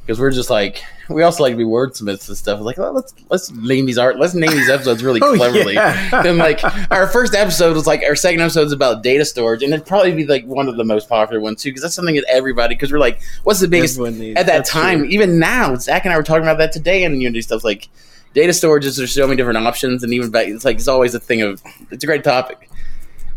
because 0.05 0.19
we're 0.19 0.29
just 0.31 0.49
like 0.51 0.83
we 1.09 1.23
also 1.23 1.41
like 1.43 1.53
to 1.53 1.57
be 1.57 1.63
wordsmiths 1.63 2.27
and 2.27 2.37
stuff. 2.37 2.59
Like, 2.61 2.77
well, 2.77 2.93
let's 2.93 3.13
let's 3.29 3.51
name 3.51 3.85
these 3.87 3.97
art. 3.97 4.19
Let's 4.19 4.33
name 4.35 4.51
these 4.51 4.69
episodes 4.69 5.03
really 5.03 5.19
Oh, 5.23 5.35
cleverly. 5.35 5.73
yeah. 5.73 6.09
Then 6.23 6.37
like 6.37 6.61
our 6.91 7.07
first 7.07 7.33
episode 7.33 7.75
was 7.75 7.87
like 7.87 8.03
our 8.03 8.15
second 8.15 8.41
episode 8.41 8.67
is 8.67 8.71
about 8.71 9.01
data 9.03 9.25
storage, 9.25 9.63
and 9.63 9.73
it'd 9.73 9.85
probably 9.87 10.13
be 10.13 10.25
like 10.25 10.45
one 10.45 10.67
of 10.67 10.77
the 10.77 10.83
most 10.83 11.09
popular 11.09 11.41
ones 11.41 11.61
too 11.61 11.69
because 11.69 11.81
that's 11.81 11.95
something 11.95 12.15
that 12.15 12.25
everybody. 12.29 12.75
Because 12.75 12.91
we're 12.91 12.99
like, 12.99 13.19
what's 13.43 13.59
the 13.59 13.67
biggest 13.67 13.99
needs- 13.99 14.39
at 14.39 14.45
that 14.45 14.65
time? 14.65 14.99
true. 14.99 15.07
Even 15.09 15.39
now, 15.39 15.75
Zach 15.75 16.05
and 16.05 16.13
I 16.13 16.17
were 16.17 16.23
talking 16.23 16.43
about 16.43 16.59
that 16.59 16.71
today, 16.71 17.03
and 17.03 17.21
Unity 17.21 17.41
stuff 17.41 17.63
like 17.63 17.87
data 18.33 18.51
storage 18.53 18.85
is 18.85 18.97
there's 18.97 19.13
so 19.13 19.25
many 19.25 19.37
different 19.37 19.57
options, 19.65 20.03
and 20.03 20.13
even 20.13 20.29
back, 20.29 20.47
it's 20.47 20.65
like 20.65 20.75
it's 20.77 20.87
always 20.87 21.15
a 21.15 21.19
thing 21.19 21.41
of 21.41 21.61
it's 21.89 22.03
a 22.03 22.07
great 22.07 22.23
topic. 22.23 22.69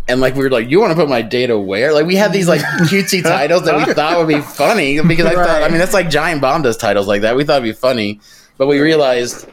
And 0.08 0.20
like 0.20 0.34
we 0.34 0.42
were 0.42 0.50
like, 0.50 0.70
you 0.70 0.80
want 0.80 0.90
to 0.90 0.94
put 0.96 1.08
my 1.08 1.20
data 1.22 1.58
where? 1.58 1.92
Like 1.92 2.06
we 2.06 2.16
had 2.16 2.32
these 2.32 2.48
like 2.48 2.60
cutesy 2.88 3.22
titles 3.22 3.64
that 3.64 3.76
we 3.86 3.92
thought 3.92 4.18
would 4.18 4.28
be 4.28 4.40
funny 4.40 5.00
because 5.02 5.26
I 5.26 5.34
thought, 5.34 5.62
I 5.62 5.68
mean, 5.68 5.78
that's 5.78 5.92
like 5.92 6.08
Giant 6.08 6.40
Bomb 6.40 6.62
does 6.62 6.76
titles 6.76 7.06
like 7.06 7.22
that. 7.22 7.36
We 7.36 7.44
thought 7.44 7.62
it'd 7.62 7.64
be 7.64 7.78
funny, 7.78 8.20
but 8.56 8.66
we 8.66 8.80
realized, 8.80 9.48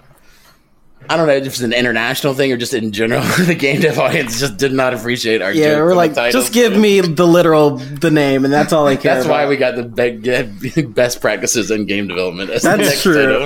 I 1.10 1.18
don't 1.18 1.28
know 1.28 1.34
if 1.34 1.46
it's 1.46 1.60
an 1.62 1.74
international 1.74 2.34
thing 2.34 2.52
or 2.52 2.58
just 2.58 2.74
in 2.74 2.92
general, 2.92 3.22
the 3.46 3.56
game 3.56 3.82
dev 3.82 3.98
audience 4.00 4.40
just 4.40 4.58
did 4.58 4.74
not 4.74 4.94
appreciate 4.94 5.42
our. 5.42 5.52
Yeah, 5.52 5.76
we're 5.78 5.94
like, 5.96 6.14
the 6.14 6.30
just 6.32 6.54
give 6.54 6.76
me 6.78 7.02
the 7.02 7.26
literal 7.28 7.78
the 7.78 8.12
name, 8.12 8.46
and 8.46 8.54
that's 8.54 8.74
all 8.74 8.88
I 8.88 8.96
care. 8.98 9.16
That's 9.16 9.28
why 9.28 9.46
we 9.48 9.58
got 9.58 9.76
the 9.76 9.84
be- 9.84 10.82
best 10.84 11.22
practices 11.22 11.72
in 11.72 11.86
game 11.86 12.08
development. 12.08 12.50
as 12.50 12.64
the 12.64 12.70
That's 12.70 12.90
next 12.90 13.02
true. 13.04 13.46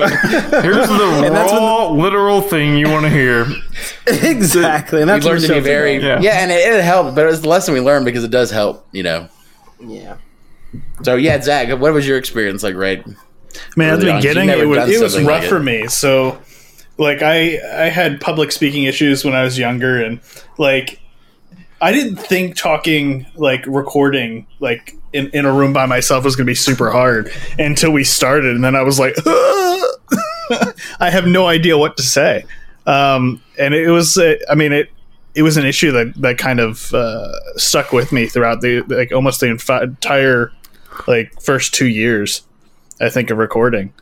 here's 0.60 0.88
the 0.88 1.22
And 1.24 1.34
that's 1.36 1.52
raw, 1.52 1.88
literal 1.90 2.40
thing 2.40 2.76
you 2.76 2.88
want 2.88 3.04
to 3.04 3.10
hear. 3.10 3.46
exactly, 4.06 5.00
and 5.00 5.08
that's 5.10 5.24
what 5.24 5.32
learned 5.32 5.42
the 5.44 5.48
to 5.48 5.54
be 5.54 5.60
very 5.60 5.96
about. 5.96 6.22
Yeah. 6.22 6.32
yeah, 6.34 6.38
and 6.42 6.50
it, 6.50 6.56
it 6.74 6.84
helped, 6.84 7.14
but 7.14 7.24
it 7.24 7.28
was 7.28 7.42
the 7.42 7.48
lesson 7.48 7.74
we 7.74 7.80
learned 7.80 8.04
because 8.04 8.24
it 8.24 8.30
does 8.30 8.50
help, 8.50 8.86
you 8.92 9.02
know. 9.02 9.28
yeah. 9.80 10.16
So 11.02 11.16
yeah, 11.16 11.40
Zach, 11.40 11.68
what 11.80 11.92
was 11.92 12.06
your 12.06 12.16
experience 12.18 12.62
like? 12.62 12.74
Right? 12.76 13.04
Man, 13.76 13.94
at 13.94 14.00
the 14.00 14.06
Early 14.06 14.10
on, 14.10 14.14
you've 14.16 14.22
beginning, 14.22 14.46
never 14.46 14.62
it 14.62 14.66
was, 14.66 14.88
it 14.90 15.02
was 15.02 15.16
rough 15.22 15.40
like 15.40 15.48
for 15.48 15.56
it. 15.56 15.62
me. 15.64 15.88
So, 15.88 16.38
like, 16.98 17.22
I 17.22 17.58
I 17.84 17.88
had 17.88 18.20
public 18.20 18.52
speaking 18.52 18.84
issues 18.84 19.24
when 19.24 19.34
I 19.34 19.42
was 19.44 19.58
younger, 19.58 20.02
and 20.02 20.20
like, 20.58 21.00
I 21.80 21.92
didn't 21.92 22.16
think 22.16 22.56
talking 22.56 23.26
like 23.36 23.64
recording 23.66 24.46
like 24.60 24.96
in, 25.12 25.28
in 25.30 25.44
a 25.44 25.52
room 25.52 25.72
by 25.72 25.86
myself 25.86 26.24
was 26.24 26.36
going 26.36 26.46
to 26.46 26.50
be 26.50 26.54
super 26.54 26.90
hard 26.90 27.32
until 27.58 27.90
we 27.90 28.04
started, 28.04 28.54
and 28.54 28.64
then 28.64 28.76
I 28.76 28.82
was 28.82 28.98
like, 28.98 29.14
I 31.00 31.10
have 31.10 31.26
no 31.26 31.46
idea 31.46 31.78
what 31.78 31.96
to 31.96 32.02
say. 32.02 32.44
Um, 32.86 33.42
and 33.58 33.74
it 33.74 33.90
was, 33.90 34.16
uh, 34.16 34.36
I 34.48 34.54
mean, 34.54 34.72
it 34.72 34.90
it 35.34 35.42
was 35.42 35.56
an 35.56 35.64
issue 35.64 35.92
that 35.92 36.14
that 36.16 36.38
kind 36.38 36.60
of 36.60 36.92
uh, 36.92 37.32
stuck 37.56 37.92
with 37.92 38.12
me 38.12 38.26
throughout 38.26 38.60
the 38.60 38.82
like 38.82 39.12
almost 39.12 39.40
the 39.40 39.48
entire 39.48 40.52
like 41.06 41.40
first 41.40 41.74
two 41.74 41.86
years. 41.88 42.42
I 43.00 43.08
think 43.08 43.30
of 43.30 43.38
recording. 43.38 43.92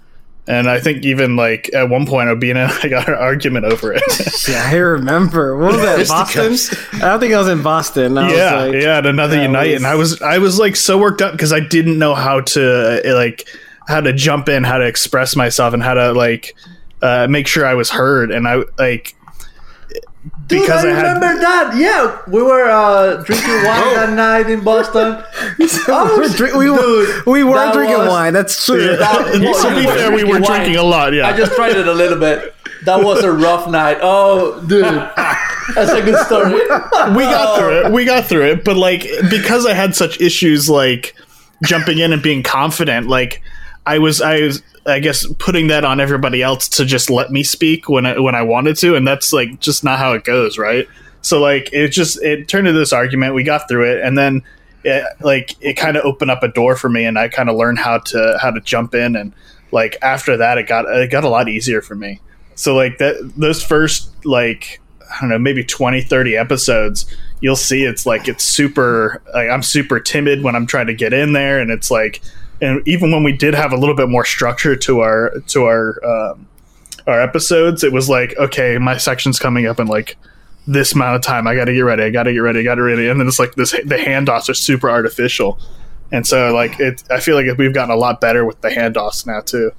And 0.49 0.69
I 0.69 0.81
think 0.81 1.05
even 1.05 1.37
like 1.37 1.69
at 1.75 1.91
one 1.91 2.07
point, 2.07 2.31
Obina 2.31 2.69
and 2.71 2.73
I 2.83 2.89
got 2.89 3.07
an 3.07 3.15
argument 3.15 3.67
over 3.67 3.93
it. 3.93 4.03
Yeah, 4.49 4.67
I 4.67 4.77
remember. 4.77 5.59
What 5.59 5.73
was 5.73 5.83
that? 5.83 6.09
Boston? 6.09 6.51
Fisticuffs. 6.53 7.03
I 7.03 7.19
think 7.19 7.35
I 7.35 7.39
was 7.39 7.49
in 7.49 7.63
Boston. 7.63 8.17
I 8.17 8.33
yeah, 8.33 8.65
was 8.65 8.73
like, 8.75 8.83
yeah, 8.83 8.97
at 8.99 9.05
another 9.07 9.37
that 9.37 9.43
Unite, 9.43 9.67
was- 9.73 9.77
and 9.77 9.87
I 9.87 9.95
was 9.95 10.23
I 10.23 10.39
was 10.39 10.59
like 10.59 10.75
so 10.75 10.97
worked 10.99 11.21
up 11.21 11.33
because 11.33 11.53
I 11.53 11.61
didn't 11.61 11.99
know 11.99 12.15
how 12.15 12.41
to 12.41 13.05
uh, 13.07 13.15
like 13.15 13.47
how 13.87 14.01
to 14.01 14.13
jump 14.15 14.49
in, 14.49 14.65
how 14.65 14.79
to 14.79 14.87
express 14.87 15.37
myself, 15.37 15.75
and 15.75 15.83
how 15.83 15.93
to 15.95 16.13
like 16.13 16.55
uh, 17.03 17.27
make 17.29 17.47
sure 17.47 17.67
I 17.67 17.75
was 17.75 17.91
heard. 17.91 18.31
And 18.31 18.49
I 18.49 18.63
like 18.79 19.15
Dude, 20.49 20.63
because 20.63 20.85
I 20.85 20.89
I, 20.91 20.95
had 20.95 21.03
remember 21.03 21.41
that. 21.41 21.77
Yeah, 21.77 22.19
we 22.27 22.43
were 22.43 22.65
uh, 22.69 23.23
drinking 23.23 23.49
wine 23.65 23.95
that 23.95 24.13
night 24.15 24.51
in 24.51 24.65
Boston. 24.65 25.23
Oh, 25.91 26.17
We're 26.19 26.29
drink- 26.29 26.55
we, 26.55 26.71
were, 26.71 26.77
dude, 26.79 27.27
we 27.27 27.45
were 27.45 27.71
drinking 27.73 27.99
was- 27.99 28.09
wine. 28.09 28.33
That's 28.33 28.65
true. 28.65 28.97
That- 28.97 29.33
to 29.33 29.75
be 29.75 29.85
fair, 29.87 30.11
we 30.13 30.25
were 30.25 30.41
drinking 30.41 30.77
a 30.77 30.83
lot. 30.83 31.13
Yeah, 31.13 31.27
I 31.29 31.37
just 31.37 31.53
tried 31.55 31.77
it 31.77 31.87
a 31.87 31.93
little 31.93 32.19
bit. 32.19 32.55
That 32.85 33.03
was 33.05 33.23
a 33.25 33.33
rough 33.33 33.69
night. 33.69 33.99
Oh, 34.03 34.61
dude, 34.67 34.85
that's 35.75 35.91
a 35.93 36.03
good 36.03 36.25
story. 36.27 36.53
we 36.53 37.25
got 37.25 37.59
through 37.59 37.87
it. 37.87 37.93
We 37.93 38.05
got 38.05 38.25
through 38.27 38.47
it. 38.53 38.65
But 38.65 38.77
like 38.77 39.07
because 39.31 39.67
I 39.67 39.75
had 39.75 39.95
such 39.97 40.21
issues 40.21 40.69
like 40.71 41.15
jumping 41.65 41.99
in 41.99 42.13
and 42.13 42.23
being 42.23 42.43
confident, 42.43 43.09
like 43.09 43.43
I 43.89 43.99
was 43.99 44.21
I 44.21 44.43
was 44.43 44.63
I 44.87 45.01
guess 45.01 45.27
putting 45.39 45.69
that 45.69 45.85
on 45.85 45.99
everybody 45.99 46.43
else 46.43 46.69
to 46.71 46.85
just 46.85 47.09
let 47.09 47.31
me 47.31 47.43
speak 47.43 47.89
when 47.89 48.05
I 48.05 48.19
when 48.19 48.35
I 48.35 48.43
wanted 48.43 48.77
to, 48.79 48.95
and 48.95 49.09
that's 49.09 49.33
like 49.33 49.61
just 49.61 49.83
not 49.83 49.99
how 49.99 50.13
it 50.13 50.25
goes, 50.25 50.59
right? 50.59 50.87
So 51.23 51.41
like 51.41 51.73
it 51.73 51.89
just 51.89 52.23
it 52.23 52.49
turned 52.49 52.69
into 52.69 52.79
this 52.79 52.93
argument. 52.93 53.35
We 53.35 53.45
got 53.45 53.67
through 53.67 53.91
it, 53.93 54.05
and 54.05 54.17
then 54.17 54.43
it, 54.85 55.05
like 55.21 55.57
it 55.61 55.75
kind 55.75 55.97
of 55.97 56.05
opened 56.05 56.31
up 56.31 56.43
a 56.43 56.49
door 56.49 56.77
for 56.77 56.91
me, 56.91 57.07
and 57.07 57.19
I 57.19 57.29
kind 57.29 57.49
of 57.49 57.57
learned 57.57 57.79
how 57.79 57.99
to 57.99 58.39
how 58.41 58.51
to 58.51 58.61
jump 58.61 58.95
in, 58.95 59.17
and 59.17 59.33
like 59.73 59.97
after 60.03 60.37
that, 60.37 60.59
it 60.59 60.67
got 60.67 60.85
it 60.87 61.11
got 61.11 61.25
a 61.25 61.31
lot 61.31 61.49
easier 61.49 61.81
for 61.81 61.95
me. 61.95 62.21
So 62.57 62.75
like 62.75 62.99
that 62.99 63.33
those 63.37 63.63
first 63.63 64.11
like 64.27 64.81
I 65.11 65.21
don't 65.23 65.31
know, 65.31 65.39
maybe 65.39 65.65
20, 65.65 66.03
30 66.03 66.37
episodes, 66.37 67.07
you'll 67.41 67.57
see 67.57 67.85
it's 67.85 68.05
like 68.05 68.29
it's 68.29 68.45
super 68.45 69.23
like 69.33 69.49
I'm 69.49 69.63
super 69.63 69.99
timid 69.99 70.43
when 70.43 70.55
I'm 70.55 70.67
trying 70.67 70.89
to 70.89 70.95
get 70.95 71.15
in 71.15 71.33
there 71.33 71.59
and 71.59 71.71
it's 71.71 71.91
like 71.91 72.21
and 72.61 72.87
even 72.87 73.11
when 73.11 73.23
we 73.23 73.33
did 73.33 73.55
have 73.55 73.73
a 73.73 73.77
little 73.77 73.95
bit 73.95 74.09
more 74.09 74.25
structure 74.25 74.77
to 74.77 75.01
our 75.01 75.41
to 75.49 75.65
our 75.65 76.05
um, 76.05 76.49
our 77.07 77.21
episodes, 77.21 77.85
it 77.85 77.93
was 77.93 78.09
like, 78.09 78.37
okay, 78.37 78.79
my 78.79 78.97
section's 78.97 79.39
coming 79.39 79.67
up 79.67 79.81
in 79.81 79.87
like 79.87 80.17
this 80.67 80.93
amount 80.93 81.17
of 81.17 81.23
time. 81.23 81.47
I 81.47 81.55
got 81.55 81.65
to 81.65 81.73
get 81.73 81.81
ready. 81.81 82.03
I 82.03 82.11
got 82.11 82.25
to 82.25 82.33
get 82.33 82.41
ready. 82.41 82.61
I 82.61 82.63
got 82.63 82.75
to 82.77 82.83
ready. 82.83 83.09
And 83.09 83.19
then 83.19 83.27
it's 83.27 83.39
like 83.39 83.55
this 83.55 83.73
the 83.73 83.97
handoffs 83.97 84.49
are 84.49 84.55
super 84.55 84.91
artificial. 84.91 85.59
And 86.13 86.27
so 86.27 86.53
like 86.53 86.79
it 86.81 87.03
I 87.11 87.21
feel 87.21 87.37
like 87.37 87.57
we've 87.59 87.75
gotten 87.75 87.91
a 87.91 87.99
lot 87.99 88.21
better 88.21 88.45
with 88.45 88.61
the 88.61 88.69
handoffs 88.69 89.27
now 89.27 89.41
too. 89.41 89.73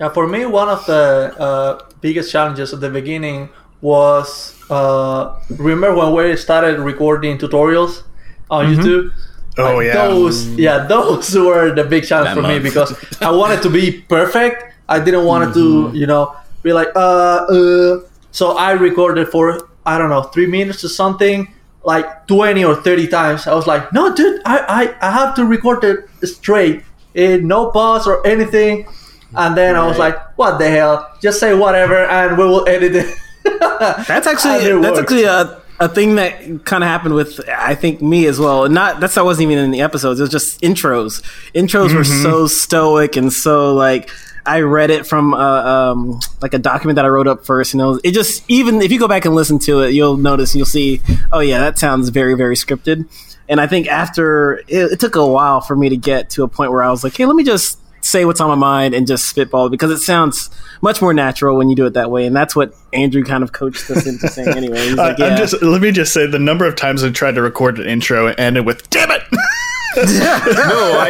Yeah, 0.00 0.08
for 0.08 0.26
me, 0.26 0.46
one 0.46 0.68
of 0.68 0.84
the 0.86 1.34
uh, 1.38 1.90
biggest 2.00 2.32
challenges 2.32 2.72
at 2.72 2.80
the 2.80 2.88
beginning 2.88 3.50
was 3.80 4.58
uh, 4.70 5.38
remember 5.50 5.94
when 5.94 6.14
we 6.14 6.36
started 6.36 6.80
recording 6.80 7.38
tutorials 7.38 8.02
on 8.50 8.66
YouTube. 8.74 9.12
Oh 9.58 9.76
Like, 9.76 9.86
yeah. 9.86 9.92
those 10.08 10.46
yeah 10.56 10.86
those 10.86 11.34
were 11.46 11.74
the 11.74 11.84
big 11.84 12.04
challenge 12.06 12.34
That 12.34 12.42
for 12.42 12.46
me 12.48 12.58
because 12.58 12.94
I 13.20 13.30
wanted 13.30 13.62
to 13.62 13.70
be 13.70 14.00
perfect. 14.08 14.64
I 14.88 14.98
didn't 15.00 15.24
want 15.24 15.44
it 15.44 15.58
Mm-hmm. 15.58 15.92
to 15.92 15.98
you 15.98 16.06
know 16.06 16.34
be 16.62 16.72
like 16.72 16.88
uh 16.94 17.46
uh. 17.50 18.00
So 18.32 18.56
I 18.56 18.72
recorded 18.72 19.28
for 19.28 19.68
I 19.84 19.98
don't 19.98 20.08
know 20.10 20.22
three 20.22 20.46
minutes 20.46 20.84
or 20.84 20.88
something 20.88 21.52
like 21.84 22.26
twenty 22.26 22.64
or 22.64 22.76
thirty 22.76 23.08
times. 23.08 23.46
I 23.46 23.54
was 23.54 23.66
like, 23.66 23.92
no, 23.92 24.14
dude, 24.14 24.40
I 24.44 24.58
I, 25.00 25.08
I 25.08 25.10
have 25.10 25.34
to 25.36 25.44
record 25.44 25.82
it 25.84 26.06
straight, 26.26 26.82
eh, 27.16 27.38
no 27.42 27.70
pause 27.70 28.06
or 28.06 28.24
anything. 28.26 28.86
And 29.34 29.56
then 29.56 29.74
I 29.76 29.86
was 29.86 29.96
like, 29.98 30.16
what 30.36 30.58
the 30.58 30.68
hell? 30.68 31.08
Just 31.22 31.38
say 31.40 31.54
whatever, 31.54 32.04
and 32.04 32.36
we 32.36 32.44
will 32.44 32.68
edit 32.68 32.94
it. 32.96 33.14
That's 33.80 34.26
actually 34.26 34.72
that's 34.80 34.98
worked. 34.98 34.98
actually 34.98 35.24
a, 35.24 35.59
a 35.80 35.88
thing 35.88 36.16
that 36.16 36.64
kind 36.64 36.84
of 36.84 36.88
happened 36.88 37.14
with 37.14 37.40
I 37.48 37.74
think 37.74 38.02
me 38.02 38.26
as 38.26 38.38
well. 38.38 38.68
Not 38.68 39.00
that's 39.00 39.14
that 39.14 39.24
wasn't 39.24 39.50
even 39.50 39.64
in 39.64 39.70
the 39.70 39.80
episodes. 39.80 40.20
It 40.20 40.24
was 40.24 40.30
just 40.30 40.60
intros. 40.60 41.22
Intros 41.54 41.94
were 41.94 42.04
so 42.04 42.46
stoic 42.46 43.16
and 43.16 43.32
so 43.32 43.74
like 43.74 44.10
I 44.44 44.60
read 44.60 44.90
it 44.90 45.06
from 45.06 45.34
uh, 45.34 45.38
um, 45.38 46.20
like 46.40 46.54
a 46.54 46.58
document 46.58 46.96
that 46.96 47.04
I 47.04 47.08
wrote 47.08 47.26
up 47.26 47.44
first, 47.44 47.74
and 47.74 47.80
it, 47.80 47.84
was, 47.84 48.00
it 48.04 48.12
just 48.12 48.44
even 48.48 48.80
if 48.80 48.90
you 48.90 48.98
go 48.98 49.08
back 49.08 49.24
and 49.24 49.34
listen 49.34 49.58
to 49.60 49.80
it, 49.80 49.92
you'll 49.92 50.16
notice 50.16 50.54
you'll 50.54 50.66
see. 50.66 51.00
Oh 51.32 51.40
yeah, 51.40 51.60
that 51.60 51.78
sounds 51.78 52.08
very 52.10 52.34
very 52.34 52.56
scripted. 52.56 53.08
And 53.48 53.60
I 53.60 53.66
think 53.66 53.88
after 53.88 54.58
it, 54.68 54.92
it 54.92 55.00
took 55.00 55.16
a 55.16 55.26
while 55.26 55.60
for 55.60 55.74
me 55.74 55.88
to 55.88 55.96
get 55.96 56.30
to 56.30 56.44
a 56.44 56.48
point 56.48 56.70
where 56.70 56.82
I 56.82 56.90
was 56.90 57.02
like, 57.02 57.16
hey, 57.16 57.26
let 57.26 57.34
me 57.34 57.42
just 57.42 57.79
say 58.00 58.24
what's 58.24 58.40
on 58.40 58.48
my 58.48 58.54
mind 58.54 58.94
and 58.94 59.06
just 59.06 59.28
spitball 59.28 59.68
because 59.68 59.90
it 59.90 59.98
sounds 59.98 60.50
much 60.80 61.02
more 61.02 61.12
natural 61.12 61.56
when 61.56 61.68
you 61.68 61.76
do 61.76 61.86
it 61.86 61.94
that 61.94 62.10
way. 62.10 62.26
And 62.26 62.34
that's 62.34 62.56
what 62.56 62.74
Andrew 62.92 63.24
kind 63.24 63.42
of 63.42 63.52
coached 63.52 63.90
us 63.90 64.06
into 64.06 64.28
saying 64.28 64.48
anyway. 64.56 64.88
He's 64.88 64.98
uh, 64.98 65.08
like, 65.08 65.18
yeah. 65.18 65.26
I'm 65.26 65.36
just 65.36 65.60
let 65.62 65.82
me 65.82 65.92
just 65.92 66.12
say 66.12 66.26
the 66.26 66.38
number 66.38 66.66
of 66.66 66.76
times 66.76 67.04
I 67.04 67.10
tried 67.10 67.34
to 67.36 67.42
record 67.42 67.78
an 67.78 67.86
intro 67.86 68.26
and 68.26 68.38
ended 68.38 68.66
with 68.66 68.88
"damn 68.90 69.10
it." 69.10 69.22
no, 69.96 70.02
I, 70.06 71.08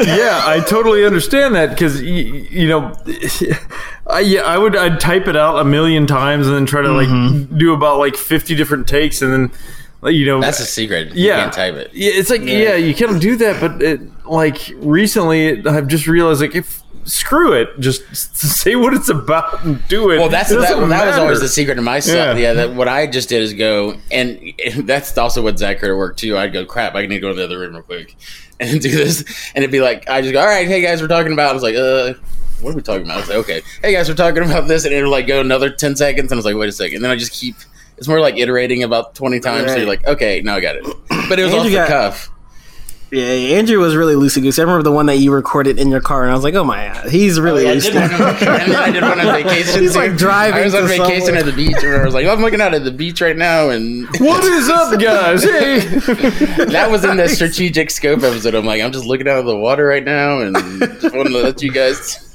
I, 0.00 0.16
yeah, 0.16 0.42
I 0.44 0.58
totally 0.58 1.04
understand 1.04 1.54
that 1.54 1.70
because 1.70 2.02
you, 2.02 2.24
you 2.50 2.68
know, 2.68 2.92
I, 4.08 4.18
yeah, 4.18 4.40
I 4.40 4.58
would 4.58 4.74
I'd 4.74 4.98
type 4.98 5.28
it 5.28 5.36
out 5.36 5.60
a 5.60 5.64
million 5.64 6.08
times 6.08 6.48
and 6.48 6.56
then 6.56 6.66
try 6.66 6.82
to 6.82 6.92
like 6.92 7.06
mm-hmm. 7.06 7.56
do 7.56 7.72
about 7.72 7.98
like 7.98 8.16
fifty 8.16 8.56
different 8.56 8.88
takes 8.88 9.22
and 9.22 9.32
then 9.32 9.52
like, 10.04 10.14
you 10.14 10.26
know 10.26 10.40
That's 10.40 10.60
a 10.60 10.66
secret. 10.66 11.14
You 11.14 11.28
yeah, 11.28 11.40
can't 11.40 11.52
type 11.52 11.74
it. 11.76 11.90
Yeah, 11.94 12.10
it's 12.12 12.28
like 12.28 12.42
yeah, 12.42 12.74
you 12.74 12.94
can't 12.94 13.20
do 13.20 13.36
that, 13.36 13.58
but 13.58 13.82
it, 13.82 14.26
like 14.26 14.70
recently 14.76 15.66
I've 15.66 15.88
just 15.88 16.06
realized 16.06 16.42
like 16.42 16.54
if 16.54 16.82
screw 17.04 17.54
it, 17.54 17.68
just 17.80 18.14
say 18.14 18.76
what 18.76 18.92
it's 18.92 19.08
about 19.08 19.64
and 19.64 19.86
do 19.88 20.10
it. 20.10 20.18
Well, 20.18 20.28
that's 20.28 20.50
It 20.50 20.60
that, 20.60 20.88
that 20.88 21.06
was 21.06 21.16
always 21.16 21.40
the 21.40 21.48
secret 21.48 21.76
to 21.76 21.82
my 21.82 22.00
stuff. 22.00 22.36
Yeah. 22.36 22.42
Yeah, 22.48 22.52
that 22.52 22.74
what 22.74 22.86
I 22.86 23.06
just 23.06 23.30
did 23.30 23.40
is 23.40 23.54
go, 23.54 23.96
and 24.10 24.52
that's 24.80 25.16
also 25.16 25.42
what 25.42 25.58
Zach 25.58 25.78
heard 25.78 25.90
at 25.90 25.96
work 25.96 26.18
too. 26.18 26.36
I'd 26.36 26.52
go, 26.52 26.66
crap, 26.66 26.94
I 26.94 27.02
need 27.06 27.08
to 27.08 27.20
go 27.20 27.30
to 27.30 27.34
the 27.34 27.44
other 27.44 27.58
room 27.58 27.72
real 27.72 27.82
quick 27.82 28.14
and 28.60 28.78
do 28.78 28.90
this, 28.90 29.22
and 29.54 29.64
it'd 29.64 29.72
be 29.72 29.80
like, 29.80 30.06
I 30.08 30.20
just 30.20 30.34
go, 30.34 30.40
all 30.40 30.46
right, 30.46 30.68
hey 30.68 30.82
guys, 30.82 31.00
we're 31.00 31.08
talking 31.08 31.32
about. 31.32 31.50
I 31.50 31.54
was 31.54 31.62
like, 31.62 31.76
uh. 31.76 32.14
What 32.60 32.72
are 32.72 32.76
we 32.76 32.82
talking 32.82 33.04
about? 33.04 33.16
I 33.16 33.20
was 33.20 33.28
like, 33.28 33.38
okay, 33.38 33.62
hey 33.82 33.92
guys, 33.92 34.08
we're 34.08 34.14
talking 34.14 34.42
about 34.42 34.68
this, 34.68 34.84
and 34.84 34.94
it'll 34.94 35.10
like 35.10 35.26
go 35.26 35.40
another 35.40 35.70
ten 35.70 35.96
seconds, 35.96 36.30
and 36.30 36.36
I 36.36 36.36
was 36.36 36.44
like, 36.44 36.56
wait 36.56 36.68
a 36.68 36.72
second, 36.72 36.96
and 36.96 37.04
then 37.04 37.10
I 37.10 37.16
just 37.16 37.32
keep. 37.32 37.56
It's 38.04 38.08
more 38.10 38.20
like 38.20 38.36
iterating 38.36 38.82
about 38.82 39.14
twenty 39.14 39.40
times. 39.40 39.70
So 39.72 39.78
you're 39.78 39.86
like, 39.86 40.06
okay, 40.06 40.42
now 40.42 40.56
I 40.56 40.60
got 40.60 40.76
it. 40.76 40.84
But 41.26 41.38
it 41.40 41.44
was 41.44 41.54
Andrew 41.54 41.58
off 41.58 41.64
the 41.64 41.72
got- 41.72 41.88
cuff. 41.88 42.30
Yeah, 43.10 43.24
Andrew 43.56 43.78
was 43.78 43.94
really 43.96 44.14
loosey 44.14 44.42
goosey. 44.42 44.60
I 44.60 44.64
remember 44.64 44.82
the 44.82 44.90
one 44.92 45.06
that 45.06 45.16
you 45.18 45.32
recorded 45.32 45.78
in 45.78 45.88
your 45.88 46.00
car, 46.00 46.22
and 46.22 46.30
I 46.32 46.34
was 46.34 46.42
like, 46.44 46.54
"Oh 46.54 46.64
my, 46.64 46.88
God, 46.92 47.08
he's 47.10 47.38
really 47.40 47.62
oh, 47.64 47.66
Yeah, 47.66 47.70
I 47.70 47.74
loose." 47.74 47.84
did 47.86 47.94
one 47.94 48.12
on, 48.12 48.76
I 48.76 48.90
did 48.90 49.02
one 49.02 49.20
on 49.20 49.26
vacation. 49.42 49.80
He's, 49.82 49.92
too. 49.94 49.98
like, 50.00 50.16
driving 50.16 50.60
I 50.60 50.64
was 50.64 50.74
on 50.74 50.86
vacation 50.88 51.20
somewhere. 51.26 51.40
at 51.40 51.46
the 51.46 51.52
beach, 51.52 51.76
and 51.82 51.94
I 51.94 52.04
was 52.04 52.12
like, 52.12 52.26
oh, 52.26 52.32
I'm 52.32 52.40
looking 52.42 52.60
out 52.60 52.74
at 52.74 52.82
the 52.84 52.90
beach 52.90 53.20
right 53.22 53.36
now, 53.36 53.70
and 53.70 54.06
What 54.20 54.42
is 54.44 54.68
up, 54.68 55.00
guys? 55.00 55.44
Hey, 55.44 55.78
that 56.66 56.88
was 56.90 57.04
in 57.04 57.16
the 57.16 57.28
strategic 57.28 57.90
scope 57.90 58.22
episode. 58.22 58.54
I'm 58.54 58.66
like, 58.66 58.82
I'm 58.82 58.90
just 58.92 59.06
looking 59.06 59.28
out 59.28 59.38
of 59.38 59.46
the 59.46 59.56
water 59.56 59.86
right 59.86 60.04
now, 60.04 60.40
and 60.40 60.56
just 61.00 61.14
wanted 61.14 61.30
to 61.30 61.38
let 61.42 61.62
you 61.62 61.70
guys. 61.70 62.33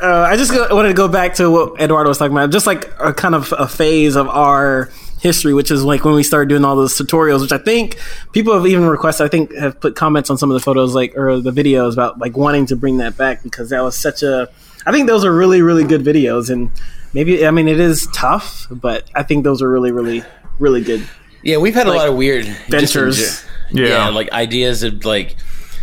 Uh, 0.00 0.22
I 0.22 0.36
just 0.36 0.52
go, 0.52 0.74
wanted 0.74 0.88
to 0.88 0.94
go 0.94 1.08
back 1.08 1.34
to 1.34 1.50
what 1.50 1.80
Eduardo 1.80 2.08
was 2.08 2.18
talking 2.18 2.32
about, 2.32 2.50
just 2.50 2.66
like 2.66 2.92
a 3.00 3.12
kind 3.12 3.34
of 3.34 3.52
a 3.56 3.66
phase 3.66 4.16
of 4.16 4.28
our 4.28 4.90
history, 5.20 5.52
which 5.52 5.70
is 5.70 5.84
like 5.84 6.04
when 6.04 6.14
we 6.14 6.22
started 6.22 6.48
doing 6.48 6.64
all 6.64 6.76
those 6.76 6.96
tutorials, 6.96 7.40
which 7.40 7.52
I 7.52 7.58
think 7.58 7.98
people 8.32 8.54
have 8.54 8.66
even 8.66 8.86
requested. 8.86 9.26
I 9.26 9.28
think 9.28 9.52
have 9.54 9.80
put 9.80 9.96
comments 9.96 10.30
on 10.30 10.38
some 10.38 10.50
of 10.50 10.54
the 10.54 10.60
photos, 10.60 10.94
like 10.94 11.16
or 11.16 11.40
the 11.40 11.50
videos 11.50 11.94
about 11.94 12.18
like 12.18 12.36
wanting 12.36 12.66
to 12.66 12.76
bring 12.76 12.98
that 12.98 13.16
back 13.16 13.42
because 13.42 13.70
that 13.70 13.82
was 13.82 13.96
such 13.96 14.22
a. 14.22 14.48
I 14.86 14.92
think 14.92 15.06
those 15.06 15.24
are 15.24 15.34
really 15.34 15.62
really 15.62 15.84
good 15.84 16.02
videos, 16.02 16.50
and 16.50 16.70
maybe 17.12 17.44
I 17.46 17.50
mean 17.50 17.68
it 17.68 17.80
is 17.80 18.08
tough, 18.14 18.66
but 18.70 19.04
I 19.14 19.22
think 19.22 19.44
those 19.44 19.62
are 19.62 19.70
really 19.70 19.90
really 19.90 20.22
really 20.58 20.82
good. 20.82 21.06
Yeah, 21.42 21.58
we've 21.58 21.74
had 21.74 21.86
a 21.86 21.92
lot 21.92 22.08
of 22.08 22.16
weird 22.16 22.44
just 22.44 22.68
ventures. 22.68 23.44
Yeah. 23.70 23.86
yeah, 23.86 24.08
like 24.08 24.30
ideas 24.32 24.82
of 24.82 25.04
like 25.04 25.36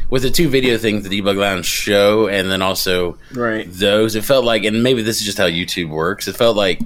with 0.09 0.21
the 0.23 0.29
two 0.29 0.47
video 0.49 0.77
things, 0.77 1.07
the 1.07 1.21
debug 1.21 1.37
lounge 1.37 1.65
show, 1.65 2.27
and 2.27 2.49
then 2.51 2.61
also 2.61 3.17
Right. 3.33 3.67
those. 3.71 4.15
It 4.15 4.23
felt 4.23 4.45
like, 4.45 4.63
and 4.63 4.83
maybe 4.83 5.01
this 5.01 5.19
is 5.19 5.25
just 5.25 5.37
how 5.37 5.47
YouTube 5.47 5.89
works. 5.89 6.27
It 6.27 6.35
felt 6.35 6.55
like 6.55 6.79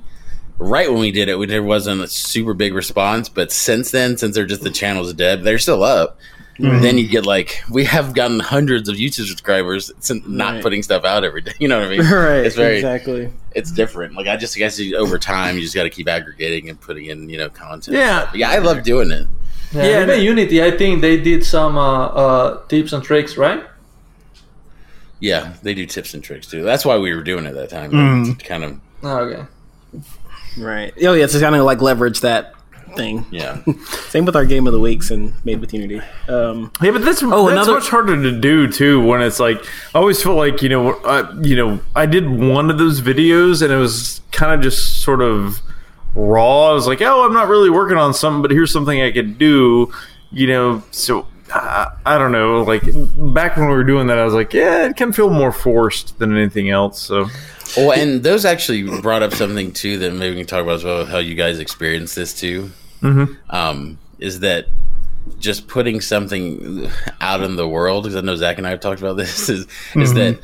right 0.58 0.90
when 0.92 1.00
we 1.00 1.12
did 1.12 1.30
it, 1.30 1.38
we, 1.38 1.46
there 1.46 1.64
wasn't 1.64 2.02
a 2.02 2.08
super 2.08 2.54
big 2.54 2.74
response. 2.74 3.30
But 3.30 3.52
since 3.52 3.92
then, 3.92 4.18
since 4.18 4.36
they're 4.36 4.46
just 4.46 4.62
the 4.64 4.70
channel's 4.72 5.14
dead, 5.14 5.44
they're 5.44 5.60
still 5.60 5.84
up. 5.84 6.18
Mm-hmm. 6.60 6.82
Then 6.82 6.98
you 6.98 7.08
get 7.08 7.26
like 7.26 7.62
we 7.72 7.86
have 7.86 8.14
gotten 8.14 8.42
hundreds 8.42 8.90
of 8.90 8.98
YouTube 8.98 9.28
subscribers 9.30 9.94
since 10.00 10.28
not 10.28 10.56
Right. 10.56 10.62
putting 10.62 10.84
stuff 10.84 11.06
out 11.06 11.24
every 11.24 11.40
day. 11.40 11.54
You 11.58 11.70
know 11.70 11.80
what 11.80 11.88
I 11.88 11.90
mean? 11.98 12.02
right. 12.12 12.46
It's 12.46 12.58
very 12.58 12.76
exactly. 12.76 13.32
it's 13.56 13.72
different. 13.72 14.14
Like 14.16 14.28
I 14.28 14.36
just 14.36 14.58
I 14.58 14.60
guess 14.60 14.78
you- 14.78 14.98
over 14.98 15.18
time 15.18 15.56
you 15.56 15.62
just 15.62 15.74
got 15.74 15.84
to 15.84 15.90
keep 15.90 16.10
aggregating 16.10 16.68
and 16.70 16.78
putting 16.82 17.06
in 17.06 17.30
you 17.30 17.38
know 17.38 17.50
content. 17.50 17.96
Yeah. 17.96 18.30
Yeah. 18.34 18.50
I 18.50 18.58
love 18.58 18.84
doing 18.84 19.10
it. 19.10 19.26
Yeah, 19.72 19.84
Yeah, 19.84 20.04
even 20.04 20.22
Unity, 20.22 20.64
I 20.64 20.72
think 20.72 21.02
they 21.02 21.18
did 21.20 21.46
some 21.46 21.78
uh, 21.78 22.08
uh, 22.08 22.68
tips 22.68 22.92
and 22.94 23.04
tricks, 23.04 23.38
right? 23.38 23.64
Yeah, 25.20 25.54
they 25.64 25.74
do 25.74 25.86
tips 25.86 26.14
and 26.14 26.24
tricks 26.24 26.48
too. 26.48 26.64
That's 26.64 26.86
why 26.86 26.98
we 26.98 27.14
were 27.14 27.24
doing 27.24 27.46
it 27.46 27.54
that 27.54 27.70
time. 27.70 27.92
Mm. 27.92 28.44
Kind 28.44 28.64
of, 28.64 28.80
Okay. 29.04 29.44
Right. 30.58 30.94
Oh 31.04 31.14
yeah, 31.14 31.26
it's 31.26 31.40
kind 31.40 31.56
of 31.56 31.64
like 31.66 31.82
leverage 31.82 32.22
that 32.22 32.54
thing. 32.96 33.26
yeah. 33.32 33.62
Same 34.10 34.26
with 34.26 34.36
our 34.36 34.46
game 34.46 34.66
of 34.66 34.74
the 34.74 34.80
weeks 34.80 35.12
and 35.12 35.34
Made 35.46 35.60
with 35.62 35.74
Unity. 35.74 36.02
Um, 36.28 36.72
Yeah, 36.82 36.92
but 36.92 37.04
that's 37.06 37.22
Oh, 37.22 37.46
that's 37.48 37.52
another- 37.52 37.74
much 37.74 37.90
harder 37.90 38.22
to 38.22 38.32
do 38.40 38.68
too. 38.72 39.04
When 39.06 39.22
it's 39.22 39.40
like, 39.40 39.64
I 39.94 40.00
always 40.00 40.22
feel 40.24 40.36
like 40.36 40.62
you 40.62 40.70
know, 40.70 40.94
I, 41.06 41.32
you 41.42 41.56
know, 41.56 41.80
I 41.96 42.06
did 42.06 42.30
one 42.30 42.72
of 42.72 42.78
those 42.78 43.02
videos 43.02 43.62
and 43.62 43.72
it 43.72 43.78
was 43.78 44.22
kind 44.32 44.54
of 44.54 44.62
just 44.62 45.02
sort 45.04 45.22
of 45.22 45.62
raw. 46.16 46.70
I 46.70 46.74
was 46.74 46.88
like, 46.88 47.02
oh, 47.02 47.26
I'm 47.26 47.34
not 47.34 47.48
really 47.48 47.70
working 47.70 47.98
on 47.98 48.14
something, 48.14 48.42
but 48.42 48.52
here's 48.52 48.72
something 48.72 49.02
I 49.02 49.12
could 49.12 49.38
do. 49.38 49.92
You 50.32 50.48
know, 50.48 50.84
so 50.92 51.28
I, 51.54 51.88
I 52.06 52.18
don't 52.18 52.32
know. 52.32 52.64
Like 52.64 52.84
back 53.34 53.58
when 53.58 53.68
we 53.68 53.74
were 53.74 53.84
doing 53.84 54.08
that, 54.08 54.20
I 54.20 54.26
was 54.26 54.34
like, 54.34 54.54
yeah, 54.54 54.88
it 54.88 54.96
can 54.96 55.12
feel 55.14 55.30
more 55.30 55.52
forced 55.52 56.20
than 56.20 56.36
anything 56.36 56.70
else. 56.70 57.02
So 57.02 57.28
Well, 57.78 57.94
and 57.94 58.24
those 58.24 58.46
actually 58.46 58.84
brought 59.02 59.24
up 59.24 59.34
something 59.34 59.72
too 59.72 59.98
that 60.00 60.14
maybe 60.14 60.36
we 60.36 60.42
can 60.42 60.48
talk 60.48 60.64
about 60.64 60.76
as 60.76 60.84
well. 60.84 61.06
How 61.06 61.18
you 61.18 61.36
guys 61.36 61.60
experienced 61.60 62.16
this 62.16 62.34
too. 62.34 62.72
Mm-hmm. 63.02 63.34
Um, 63.50 63.98
is 64.20 64.42
that 64.42 64.68
just 65.40 65.68
putting 65.68 66.02
something 66.02 66.90
out 67.22 67.42
in 67.42 67.56
the 67.56 67.68
world? 67.68 68.04
Because 68.04 68.16
I 68.16 68.22
know 68.22 68.36
Zach 68.36 68.58
and 68.58 68.68
I 68.68 68.72
have 68.72 68.80
talked 68.80 69.00
about 69.00 69.18
this. 69.18 69.50
Is 69.50 69.68
is 69.96 70.14
that 70.14 70.40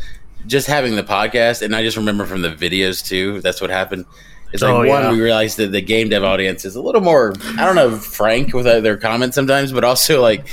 just 0.48 0.68
having 0.68 0.96
the 0.96 1.04
podcast? 1.04 1.62
And 1.62 1.76
I 1.76 1.84
just 1.84 1.98
remember 1.98 2.26
from 2.26 2.42
the 2.42 2.50
videos 2.52 3.06
too. 3.06 3.42
That's 3.42 3.62
what 3.62 3.70
happened. 3.70 4.06
It's 4.54 4.62
like 4.62 4.72
Oh, 4.72 4.78
one, 4.78 4.88
yeah. 4.88 5.12
we 5.12 5.22
realized 5.22 5.58
that 5.58 5.72
the 5.72 5.82
game 5.82 6.10
dev 6.10 6.24
audience 6.24 6.66
is 6.66 6.76
a 6.76 6.82
little 6.82 7.02
more, 7.02 7.34
I 7.58 7.66
don't 7.66 7.76
know, 7.76 7.98
frank 7.98 8.54
with 8.54 8.66
their 8.66 8.98
comments 8.98 9.36
sometimes, 9.36 9.72
but 9.72 9.84
also 9.84 10.22
like 10.22 10.48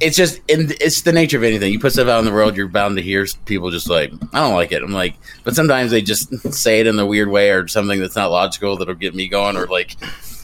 it's 0.00 0.16
just 0.16 0.40
in, 0.48 0.70
it's 0.80 1.02
the 1.02 1.12
nature 1.12 1.36
of 1.36 1.42
anything. 1.42 1.72
You 1.72 1.80
put 1.80 1.92
stuff 1.92 2.06
out 2.06 2.20
in 2.20 2.24
the 2.24 2.32
world, 2.32 2.56
you're 2.56 2.68
bound 2.68 2.96
to 2.96 3.02
hear 3.02 3.26
people 3.46 3.70
just 3.70 3.88
like, 3.90 4.12
I 4.32 4.38
don't 4.40 4.54
like 4.54 4.70
it. 4.72 4.82
I'm 4.82 4.92
like, 4.92 5.14
but 5.42 5.56
sometimes 5.56 5.90
they 5.90 6.00
just 6.02 6.52
say 6.54 6.80
it 6.80 6.86
in 6.86 6.98
a 6.98 7.06
weird 7.06 7.28
way 7.28 7.50
or 7.50 7.66
something 7.66 7.98
that's 7.98 8.14
not 8.16 8.30
logical 8.30 8.76
that'll 8.76 8.94
get 8.94 9.14
me 9.14 9.26
going. 9.26 9.56
Or 9.56 9.66
like, 9.66 9.96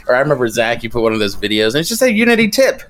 or 0.08 0.16
I 0.16 0.20
remember 0.20 0.48
Zach, 0.48 0.82
you 0.82 0.90
put 0.90 1.02
one 1.02 1.12
of 1.12 1.20
those 1.20 1.36
videos 1.36 1.68
and 1.68 1.76
it's 1.76 1.88
just 1.88 2.02
a 2.02 2.10
Unity 2.12 2.48
tip. 2.48 2.82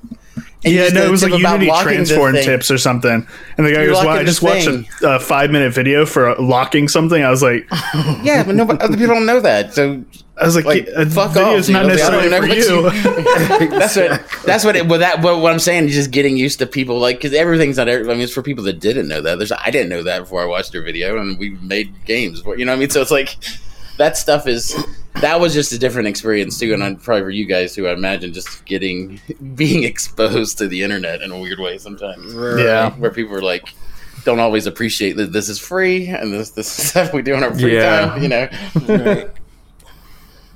And 0.65 0.75
Yeah, 0.75 0.89
no, 0.89 1.05
it 1.05 1.11
was 1.11 1.23
like 1.23 1.39
Unity 1.39 1.71
transform 1.83 2.35
tips 2.35 2.71
or 2.71 2.79
something. 2.79 3.27
And 3.57 3.67
the 3.67 3.73
guy 3.73 3.83
You're 3.83 3.93
goes, 3.93 4.05
"Well, 4.05 4.17
I 4.17 4.25
just 4.25 4.43
watched 4.43 4.67
thing." 4.67 4.89
a, 5.03 5.17
a 5.17 5.21
five 5.21 5.51
minute 5.51 5.73
video 5.73 6.07
for 6.07 6.35
locking 6.37 6.89
something." 6.89 7.23
I 7.23 7.31
was 7.31 7.43
like, 7.43 7.67
Yeah, 8.23 8.43
but 8.45 8.55
nobody, 8.55 8.81
other 8.81 8.97
people 8.97 9.15
don't 9.15 9.27
know 9.27 9.41
that. 9.41 9.75
So 9.75 10.03
I 10.41 10.45
was 10.45 10.57
like, 10.57 10.65
Like, 10.65 10.87
"Yeah, 10.87 11.05
fuck 11.05 11.37
off, 11.37 11.37
not 11.37 11.67
dude. 11.67 11.77
I 11.77 11.81
don't 11.81 11.89
necessarily 11.89 12.29
for 12.31 12.49
what 12.49 13.69
you." 13.69 13.69
that's 13.79 13.97
what 13.97 14.43
that's 14.45 14.65
what 14.65 14.77
it, 14.77 14.87
well, 14.89 14.99
that 14.99 15.23
what, 15.23 15.41
what 15.41 15.53
I'm 15.53 15.59
saying 15.59 15.89
is 15.89 15.95
just 15.95 16.11
getting 16.11 16.37
used 16.37 16.59
to 16.61 16.67
people 16.67 16.99
like 16.99 17.17
because 17.19 17.35
everything's 17.35 17.77
not. 17.77 17.89
I 17.89 18.03
mean, 18.03 18.21
it's 18.21 18.33
for 18.33 18.43
people 18.43 18.65
that 18.65 18.81
didn't 18.81 19.09
know 19.09 19.21
that. 19.21 19.39
There's 19.39 19.53
I 19.53 19.71
didn't 19.71 19.91
know 19.91 20.03
that 20.03 20.21
before 20.21 20.43
I 20.43 20.47
watched 20.47 20.73
your 20.75 20.83
video, 20.83 21.19
and 21.21 21.39
we 21.39 21.51
made 21.51 21.93
games. 22.07 22.43
You 22.45 22.65
know 22.65 22.73
what 22.73 22.77
I 22.77 22.81
mean? 22.81 22.91
So 22.91 23.03
it's 23.03 23.11
like 23.11 23.37
that 23.99 24.17
stuff 24.17 24.47
is 24.47 24.75
that 25.21 25.41
was 25.41 25.55
just 25.55 25.73
a 25.73 25.79
different 25.79 26.09
experience 26.09 26.59
too, 26.59 26.73
and 26.75 26.83
I, 26.83 26.95
probably 26.95 27.23
for 27.23 27.31
you 27.31 27.47
guys 27.47 27.75
too. 27.75 27.89
I 27.89 27.93
imagine 27.93 28.33
just 28.33 28.65
getting 28.67 29.21
being 29.55 29.83
exposed 29.85 30.59
to 30.59 30.69
the 30.69 30.83
internet 30.83 31.23
in 31.23 31.31
a 31.31 31.39
weird 31.39 31.59
way 31.59 31.79
sometimes. 31.79 32.35
Yeah. 32.35 32.91
where 32.93 33.11
people 33.11 33.35
are 33.37 33.43
like. 33.43 33.69
Don't 34.25 34.41
always 34.41 34.67
appreciate 34.67 35.17
that 35.19 35.33
this 35.33 35.49
is 35.49 35.61
free 35.61 36.09
and 36.09 36.33
this 36.33 36.51
this 36.51 36.67
is 36.81 36.89
stuff 36.91 37.13
we 37.13 37.23
do 37.23 37.35
in 37.35 37.45
our 37.45 37.57
free 37.57 37.77
Yeah. 37.77 38.07
time, 38.07 38.23
you 38.23 38.29
know. 38.29 39.31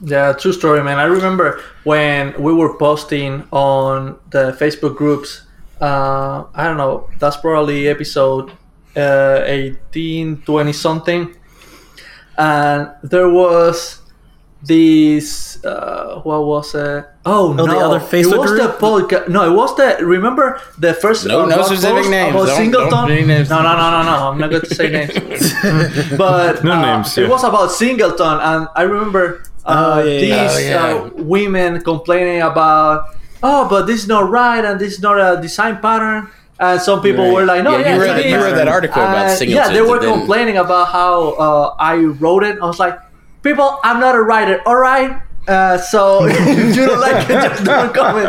Yeah, 0.03 0.33
true 0.33 0.53
story, 0.53 0.83
man. 0.83 0.99
I 0.99 1.05
remember 1.05 1.61
when 1.85 2.35
we 2.43 2.53
were 2.53 2.77
posting 2.79 3.45
on 3.53 4.19
the 4.31 4.53
Facebook 4.59 4.97
groups. 4.97 5.43
Uh, 5.81 6.45
I 6.55 6.65
don't 6.65 6.79
know. 6.79 7.09
That's 7.21 7.37
probably 7.37 7.87
episode 7.87 8.51
uh, 8.97 9.43
18, 9.45 10.43
20 10.43 10.73
something. 10.73 11.37
And 12.39 12.91
there 13.05 13.29
was 13.31 14.00
this. 14.63 15.63
Uh, 15.65 16.21
what 16.23 16.45
was 16.45 16.75
it? 16.75 17.05
Oh, 17.27 17.53
no! 17.53 17.67
the 17.67 17.77
other 17.79 18.01
Facebook 18.01 18.35
it 18.35 18.39
was 18.39 18.51
group? 18.53 18.79
the 18.79 18.87
podcast. 18.87 19.29
No, 19.29 19.51
it 19.51 19.55
was 19.55 19.75
the. 19.77 19.99
Remember 20.05 20.61
the 20.79 20.95
first. 20.95 21.27
No- 21.27 21.43
uh, 21.43 21.47
no 21.47 21.63
specific 21.63 22.11
names. 22.11 22.35
About 22.35 22.47
Don't- 22.47 22.57
Singleton. 22.57 22.91
don't 22.91 23.27
names. 23.27 23.51
No, 23.51 23.63
no, 23.63 23.77
no, 23.77 23.91
no, 23.91 24.03
no. 24.03 24.31
I'm 24.31 24.39
not 24.39 24.51
going 24.51 24.63
to 24.63 24.75
say 24.75 24.89
names. 24.91 25.53
but 26.17 26.65
No 26.65 26.73
uh, 26.73 26.83
names, 26.97 27.17
It 27.19 27.29
was 27.29 27.45
about 27.45 27.71
Singleton, 27.73 28.39
and 28.41 28.69
I 28.77 28.83
remember 28.83 29.43
uh, 29.65 30.01
Oh, 30.01 30.05
yeah, 30.05 30.13
yeah. 30.21 30.49
these 30.49 30.57
Oh, 30.57 30.61
yeah. 30.61 30.95
uh, 30.95 31.11
women 31.23 31.81
complaining 31.83 32.43
about, 32.43 33.05
oh, 33.43 33.69
but 33.69 33.87
this 33.87 34.01
is 34.03 34.09
not 34.09 34.31
right, 34.31 34.65
and 34.65 34.81
this 34.81 34.95
is 34.95 35.01
not 35.03 35.17
a 35.21 35.41
design 35.41 35.79
pattern. 35.79 36.29
And 36.59 36.79
some 36.81 37.01
people 37.01 37.25
Right. 37.25 37.33
were 37.35 37.45
like, 37.47 37.65
no, 37.65 37.73
Yeah, 37.79 37.81
yeah, 37.81 37.95
you 37.97 38.01
read- 38.03 38.25
you 38.27 38.37
read 38.37 38.55
that 38.57 38.69
article 38.69 39.01
about 39.03 39.29
And, 39.33 39.39
Singleton, 39.39 39.57
Yeah, 39.57 39.73
they 39.73 39.81
were 39.81 39.99
complaining 39.99 40.59
about 40.59 40.89
how 40.89 41.31
uh, 41.41 41.75
I 41.79 41.97
wrote 42.21 42.45
it. 42.45 42.59
I 42.61 42.67
was 42.67 42.79
like, 42.79 42.99
people, 43.43 43.79
I'm 43.83 44.01
not 44.01 44.15
a 44.15 44.23
writer, 44.23 44.61
all 44.67 44.77
right? 44.77 45.23
Uh, 45.49 45.79
so 45.79 46.27
if 46.29 46.77
you 46.77 46.87
don't 46.87 47.01
like 47.01 47.25
it, 47.29 47.33
just 47.33 47.65
don't 47.65 47.95
comment. 47.95 48.29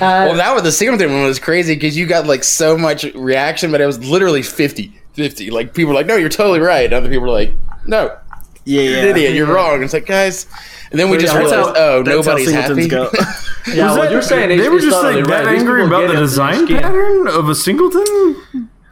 Well, 0.00 0.34
that 0.34 0.54
was 0.54 0.62
the 0.62 0.72
same 0.72 0.90
Singleton 0.90 1.12
one 1.12 1.24
was 1.24 1.38
crazy 1.38 1.74
because 1.74 1.96
you 1.96 2.06
got 2.06 2.26
like 2.26 2.44
so 2.44 2.76
much 2.78 3.04
reaction, 3.14 3.72
but 3.72 3.80
it 3.80 3.86
was 3.86 3.98
literally 4.08 4.42
50 4.42 4.92
50. 5.14 5.50
Like 5.50 5.74
people 5.74 5.88
were 5.88 5.94
like, 5.94 6.06
no, 6.06 6.16
you're 6.16 6.28
totally 6.28 6.60
right. 6.60 6.84
And 6.84 6.94
other 6.94 7.08
people 7.08 7.22
were 7.22 7.32
like, 7.32 7.52
no, 7.86 8.16
yeah, 8.64 8.82
you're 8.82 8.92
yeah. 8.92 9.02
an 9.02 9.08
idiot, 9.08 9.34
you're 9.34 9.52
wrong. 9.52 9.82
It's 9.82 9.92
like, 9.92 10.06
guys. 10.06 10.46
And 10.90 10.98
then 10.98 11.10
we 11.10 11.18
just 11.18 11.34
That's 11.34 11.50
realized, 11.50 11.76
how- 11.76 11.82
oh, 11.82 12.02
nobody's 12.02 12.50
happy. 12.50 12.82
singletons 12.82 12.86
go. 12.88 13.10
Yeah, 13.74 13.88
Was 13.90 13.98
what 13.98 14.10
you're 14.10 14.22
saying 14.22 14.50
is 14.50 14.62
they 14.62 14.70
were 14.70 14.78
just 14.80 15.02
like 15.02 15.26
that 15.26 15.44
These 15.44 15.60
angry 15.60 15.84
about 15.84 16.08
the 16.08 16.14
design 16.14 16.66
pattern 16.66 17.28
of 17.28 17.50
a 17.50 17.54
singleton. 17.54 18.38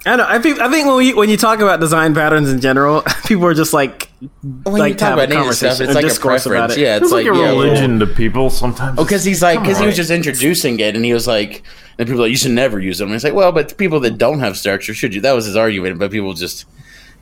I 0.04 0.16
know. 0.16 0.26
I 0.28 0.38
think 0.38 0.60
I 0.60 0.70
think 0.70 0.86
when 0.86 1.02
you 1.02 1.16
when 1.16 1.30
you 1.30 1.38
talk 1.38 1.60
about 1.60 1.80
design 1.80 2.12
patterns 2.14 2.50
in 2.50 2.60
general, 2.60 3.02
people 3.26 3.46
are 3.46 3.54
just 3.54 3.72
like 3.72 4.05
when 4.20 4.62
like 4.64 4.88
you 4.90 4.94
to 4.94 4.98
talk 4.98 5.08
have 5.10 5.18
a 5.18 5.24
about 5.24 5.38
native 5.40 5.54
stuff, 5.54 5.80
it's 5.80 5.94
like 5.94 6.04
a 6.04 6.08
discourse 6.08 6.46
about 6.46 6.70
preference. 6.70 6.76
it. 6.78 6.80
Yeah, 6.80 6.96
it's, 6.96 7.04
It's 7.04 7.12
like, 7.12 7.26
a 7.26 7.34
yeah, 7.34 7.50
religion 7.50 7.98
to 7.98 8.06
people 8.06 8.48
sometimes. 8.50 8.98
Oh, 8.98 9.04
because 9.04 9.24
he's 9.24 9.42
like, 9.42 9.60
because 9.60 9.78
he 9.78 9.86
was 9.86 9.96
just 9.96 10.10
introducing 10.10 10.80
it, 10.80 10.96
and 10.96 11.04
he 11.04 11.12
was 11.12 11.26
like, 11.26 11.62
and 11.98 12.08
people 12.08 12.22
like, 12.22 12.30
you 12.30 12.36
should 12.36 12.52
never 12.52 12.80
use 12.80 12.98
them. 12.98 13.08
And 13.08 13.14
it's 13.14 13.24
like, 13.24 13.34
well, 13.34 13.52
but 13.52 13.76
people 13.76 14.00
that 14.00 14.16
don't 14.18 14.40
have 14.40 14.56
structure 14.56 14.94
should 14.94 15.14
you? 15.14 15.20
That 15.20 15.32
was 15.32 15.44
his 15.44 15.56
argument, 15.56 15.98
but 15.98 16.10
people 16.10 16.32
just 16.32 16.64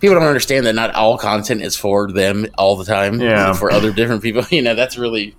people 0.00 0.14
don't 0.14 0.26
understand 0.26 0.66
that 0.66 0.74
not 0.74 0.94
all 0.94 1.18
content 1.18 1.62
is 1.62 1.76
for 1.76 2.12
them 2.12 2.46
all 2.58 2.76
the 2.76 2.84
time. 2.84 3.20
Yeah. 3.20 3.52
for 3.54 3.72
other 3.72 3.92
different 3.92 4.22
people, 4.22 4.44
you 4.50 4.62
know, 4.62 4.74
that's 4.74 4.96
really 4.96 5.34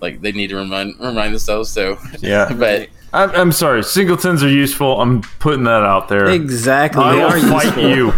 like 0.00 0.20
they 0.20 0.32
need 0.32 0.48
to 0.48 0.56
remind 0.56 0.98
remind 0.98 1.32
themselves. 1.34 1.70
So 1.70 1.98
Yeah. 2.20 2.52
but 2.58 2.88
I'm, 3.12 3.30
I'm 3.32 3.52
sorry. 3.52 3.82
Singletons 3.82 4.42
are 4.42 4.48
useful. 4.48 5.00
I'm 5.00 5.22
putting 5.40 5.64
that 5.64 5.82
out 5.82 6.08
there. 6.08 6.26
exactly. 6.28 7.02
I 7.02 7.14
will 7.14 7.30
fight 7.50 7.64
useful. 7.64 7.90
you. 7.90 8.12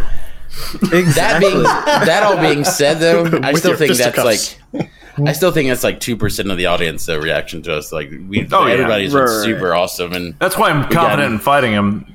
That 0.83 1.39
being 1.41 1.63
that 1.63 2.23
all 2.23 2.37
being 2.41 2.65
said, 2.65 2.95
though, 3.01 3.25
I 3.43 3.53
still 3.55 3.77
think 3.77 3.97
that's 3.97 4.15
fisticuffs. 4.17 4.59
like. 4.75 4.91
I 5.27 5.33
still 5.33 5.51
think 5.51 5.69
that's 5.69 5.83
like 5.83 5.99
two 5.99 6.17
percent 6.17 6.49
of 6.51 6.59
the 6.59 6.67
audience 6.67 7.05
though 7.07 7.19
reaction 7.19 7.61
to 7.63 7.75
us. 7.75 7.91
Like 7.93 8.09
we, 8.29 8.47
Oh, 8.53 8.67
yeah. 8.67 8.75
everybody's 8.75 9.13
Right, 9.13 9.27
been 9.27 9.35
right, 9.37 9.45
super 9.45 9.75
awesome, 9.75 10.13
and 10.13 10.35
That's 10.39 10.57
why 10.57 10.71
I'm 10.71 10.89
confident 10.89 11.27
him. 11.27 11.33
in 11.35 11.39
fighting 11.41 11.73
him. 11.73 12.15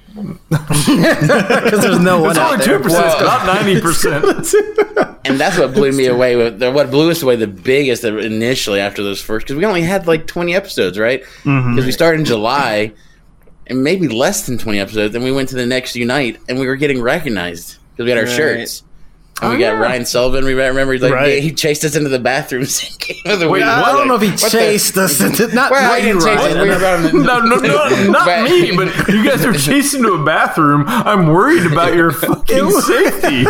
because 0.50 1.82
there's 1.82 2.00
no 2.00 2.22
one 2.22 2.30
It's 2.32 2.40
only 2.40 2.64
two 2.64 2.80
percent, 2.80 3.06
Well- 3.06 3.26
not 3.26 3.46
ninety 3.46 3.82
percent. 3.82 4.24
and 5.26 5.38
that's 5.40 5.58
what 5.58 5.74
blew 5.74 5.92
me 5.92 6.06
away. 6.06 6.38
With 6.38 6.62
what 6.74 6.92
blew 6.92 7.12
us 7.12 7.22
away 7.22 7.36
the 7.36 7.48
biggest 7.48 8.06
initially 8.06 8.80
after 8.80 9.04
those 9.04 9.22
first 9.22 9.48
because 9.48 9.58
we 9.58 9.66
only 9.66 9.82
had 9.82 10.08
like 10.08 10.26
twenty 10.26 10.56
episodes, 10.56 10.98
right? 10.98 11.22
Because 11.22 11.44
Mm-hmm. 11.44 11.86
we 11.86 11.92
started 11.92 12.20
in 12.20 12.26
July, 12.26 12.94
and 13.68 13.84
maybe 13.84 14.08
less 14.08 14.46
than 14.46 14.58
twenty 14.58 14.80
episodes. 14.80 15.12
Then 15.12 15.24
we 15.24 15.32
went 15.34 15.50
to 15.50 15.56
the 15.56 15.66
next 15.66 15.96
Unite, 15.98 16.40
and 16.48 16.58
we 16.58 16.68
were 16.68 16.78
getting 16.78 17.02
recognized 17.02 17.78
because 17.96 18.06
we 18.06 18.10
had 18.12 18.18
our 18.20 18.26
Right. 18.26 18.36
shirts. 18.36 18.84
And 19.42 19.50
we 19.50 19.56
Oh, 19.58 19.60
got 19.60 19.74
yeah. 19.74 19.80
Ryan 19.80 20.06
Sullivan. 20.06 20.46
We 20.46 20.54
remember, 20.54 20.98
like 21.00 21.12
Right. 21.12 21.42
he 21.42 21.52
chased 21.52 21.84
us 21.84 21.96
into 21.96 22.08
the 22.08 22.20
bathroom. 22.20 22.66
singing 22.66 23.18
the 23.40 23.50
Wait, 23.50 23.64
I 23.64 23.92
don't 23.92 24.08
know 24.08 24.14
if 24.16 24.22
he 24.22 24.30
What 24.30 24.40
the- 24.42 24.50
chased 24.52 24.96
us. 24.96 25.20
Into, 25.20 25.48
not 25.56 25.72
Well, 25.72 25.82
not 25.82 26.00
he 26.00 26.08
you, 26.08 26.14
didn't 26.20 26.26
chase 26.28 26.40
us. 26.40 26.54
Ryan. 26.54 27.12
We 27.12 27.20
were 27.20 27.24
No, 27.26 27.40
no, 27.40 27.56
no, 27.56 28.12
not 28.12 28.26
But- 28.26 28.44
me. 28.44 28.76
But 28.78 29.08
you 29.10 29.28
guys 29.28 29.44
are 29.44 29.52
chasing 29.54 30.04
to 30.04 30.14
a 30.14 30.24
bathroom. 30.24 30.86
I'm 30.88 31.26
worried 31.28 31.66
about 31.66 31.96
your 31.96 32.12
fucking 32.12 32.66
was- 32.68 32.86
safety. 32.86 33.46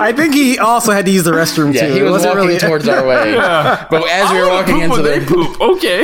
I 0.00 0.12
think 0.16 0.32
he 0.34 0.58
also 0.58 0.92
had 0.92 1.04
to 1.04 1.10
use 1.12 1.24
the 1.24 1.32
restroom 1.32 1.74
Yeah, 1.74 1.88
too. 1.88 1.92
he 1.92 1.98
It 2.00 2.02
was 2.04 2.12
wasn't 2.12 2.34
walking 2.36 2.46
really 2.48 2.58
towards 2.60 2.88
our 2.88 3.06
way. 3.06 3.34
Yeah. 3.34 3.84
But 3.90 4.08
as 4.08 4.30
we 4.32 4.38
I 4.38 4.40
were 4.42 4.48
walking 4.48 4.74
poop 4.88 4.98
into 4.98 5.02
they 5.02 5.18
the 5.18 5.26
poop. 5.26 5.60
Okay. 5.60 6.02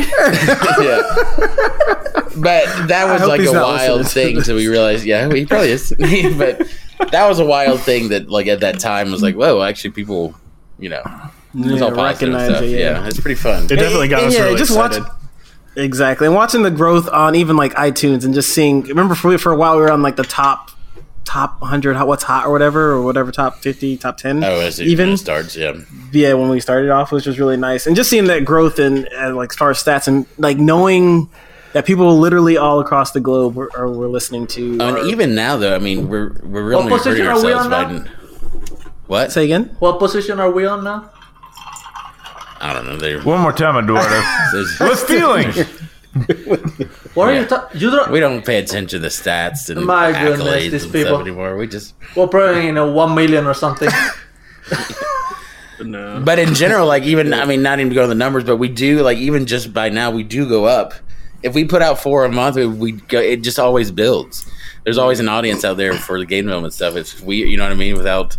yeah. 0.85 1.02
But 2.37 2.88
that 2.88 3.09
was 3.11 3.20
hope 3.22 3.31
like 3.31 3.40
a 3.40 3.52
wild 3.52 3.98
listening. 4.02 4.35
thing. 4.37 4.44
So 4.44 4.54
we 4.54 4.68
realized, 4.68 5.04
yeah, 5.04 5.33
he 5.33 5.44
probably 5.46 5.70
is. 5.72 5.92
but 6.37 6.62
that 7.11 7.28
was 7.28 7.38
a 7.38 7.44
wild 7.44 7.80
thing 7.80 8.08
that, 8.11 8.28
like, 8.28 8.46
at 8.46 8.61
that 8.61 8.78
time 8.80 9.11
was 9.11 9.22
like, 9.22 9.34
whoa, 9.34 9.62
actually, 9.62 9.90
people, 9.90 10.34
you 10.78 10.88
know, 10.88 11.02
it 11.54 11.54
was 11.54 11.66
Yeah, 11.80 11.87
all 11.87 11.92
positive 11.92 12.34
recognize 12.34 12.48
stuff. 12.48 12.62
it, 12.62 12.70
yeah. 12.70 12.78
yeah. 13.00 13.06
it's 13.06 13.20
pretty 13.20 13.34
fun. 13.40 13.64
It 13.64 13.68
definitely 13.68 14.08
got 14.08 14.18
And 14.24 14.28
us 14.28 14.34
yeah, 14.34 14.44
really 14.44 14.58
just 14.58 14.70
excited. 14.72 15.02
watch 15.02 15.12
exactly 15.76 16.26
and 16.26 16.34
watching 16.34 16.62
the 16.62 16.70
growth 16.70 17.08
on 17.08 17.34
even 17.37 17.56
like 17.56 17.72
iTunes 17.74 18.24
and 18.24 18.34
just 18.34 18.50
seeing. 18.50 18.82
Remember 18.82 19.14
for 19.14 19.37
for 19.38 19.52
a 19.52 19.56
while 19.56 19.76
we 19.76 19.82
were 19.82 19.90
on 19.92 20.02
like 20.02 20.16
the 20.16 20.24
top 20.24 20.70
top 21.24 21.61
100 21.61 21.94
hot 21.94 22.06
what's 22.08 22.22
hot 22.24 22.46
or 22.46 22.50
whatever 22.52 22.92
or 22.92 23.02
whatever 23.02 23.30
top 23.30 23.56
50 23.58 23.98
top 23.98 24.16
10 24.16 24.42
Oh, 24.42 24.61
as 24.61 24.80
it 24.80 24.87
even 24.88 25.14
starts, 25.18 25.54
yeah. 25.56 25.74
yeah 26.11 26.32
when 26.32 26.48
we 26.48 26.58
started 26.58 26.88
off 26.90 27.12
which 27.12 27.26
was 27.26 27.38
really 27.38 27.58
nice 27.58 27.87
and 27.87 27.94
just 27.94 28.08
seeing 28.08 28.24
that 28.28 28.46
growth 28.46 28.78
in 28.78 29.06
uh, 29.14 29.34
like 29.34 29.52
as 29.52 29.56
far 29.56 29.68
as 29.70 29.76
stats 29.84 30.08
and 30.08 30.24
like 30.38 30.56
knowing 30.56 31.28
that 31.72 31.85
people 31.87 32.18
literally 32.18 32.57
all 32.57 32.81
across 32.81 33.12
the 33.12 33.20
globe 33.20 33.54
were, 33.54 33.70
are, 33.76 33.88
were 33.90 34.09
listening 34.09 34.46
to. 34.48 34.78
I 34.81 34.92
mean, 34.92 35.07
even 35.07 35.35
now 35.35 35.57
though, 35.57 35.74
I 35.74 35.78
mean, 35.78 36.09
we're 36.09 36.33
we're 36.42 36.62
really 36.64 36.85
What 36.90 37.02
position 37.02 37.26
hurting 37.26 37.42
are 37.42 37.46
we 37.46 37.52
ourselves 37.52 37.74
on 37.74 38.04
now? 38.04 38.11
What? 39.07 39.33
say 39.33 39.44
again. 39.44 39.76
What 39.78 39.98
position 39.98 40.38
are 40.40 40.50
we 40.50 40.66
on 40.66 40.85
now? 40.85 41.11
I 42.61 42.72
don't 42.72 42.87
know. 42.87 42.96
They're, 42.96 43.22
One 43.22 43.40
more 43.40 43.52
time, 43.52 43.76
Eduardo. 43.76 44.09
there's- 44.52 44.81
What's 44.81 45.04
feeling? 45.04 45.52
What 47.14 47.28
are 47.28 47.35
Yeah. 47.35 47.40
you? 47.42 47.46
Ta- 47.46 47.68
you 47.74 47.90
don't. 47.90 48.11
we 48.11 48.18
don't 48.18 48.44
pay 48.44 48.59
attention 48.59 48.88
to 48.88 48.98
the 48.98 49.09
stats 49.09 49.70
and 49.70 49.85
My 49.85 50.11
goodness, 50.11 50.40
accolades 50.48 50.70
these 50.70 50.85
and 50.85 50.92
people. 50.92 51.09
stuff 51.11 51.20
anymore. 51.20 51.57
We 51.57 51.66
just 51.68 51.94
We're 52.16 52.26
probably 52.26 52.66
in 52.68 52.76
a 52.76 52.90
one 52.90 53.14
million 53.14 53.46
or 53.46 53.54
something. 53.54 53.88
No. 55.81 56.20
But 56.24 56.40
in 56.40 56.54
general, 56.54 56.88
like 56.88 57.04
even 57.04 57.33
I 57.33 57.44
mean, 57.44 57.62
not 57.62 57.78
even 57.78 57.90
to 57.90 57.94
go 57.94 58.02
to 58.02 58.09
the 58.09 58.14
numbers, 58.16 58.42
but 58.42 58.57
we 58.57 58.68
do 58.68 59.00
like 59.02 59.18
even 59.18 59.46
just 59.46 59.72
by 59.72 59.90
now 59.90 60.11
we 60.11 60.24
do 60.24 60.48
go 60.48 60.64
up. 60.64 60.92
If 61.42 61.55
we 61.55 61.64
put 61.64 61.83
out 61.83 61.98
four 62.01 62.24
a 62.24 62.29
month, 62.33 62.57
we, 62.57 62.66
we 62.66 62.92
go. 62.92 63.20
It 63.20 63.42
just 63.42 63.59
always 63.59 63.90
builds. 63.90 64.51
There's 64.85 64.98
always 64.98 65.20
an 65.20 65.29
audience 65.29 65.64
out 65.64 65.77
there 65.77 65.94
for 65.94 66.18
the 66.18 66.27
game 66.27 66.44
development 66.44 66.74
stuff. 66.74 66.96
It's 66.96 67.20
we, 67.20 67.44
you 67.44 67.57
know 67.57 67.62
what 67.64 67.72
I 67.72 67.77
mean. 67.77 67.96
Without 67.96 68.37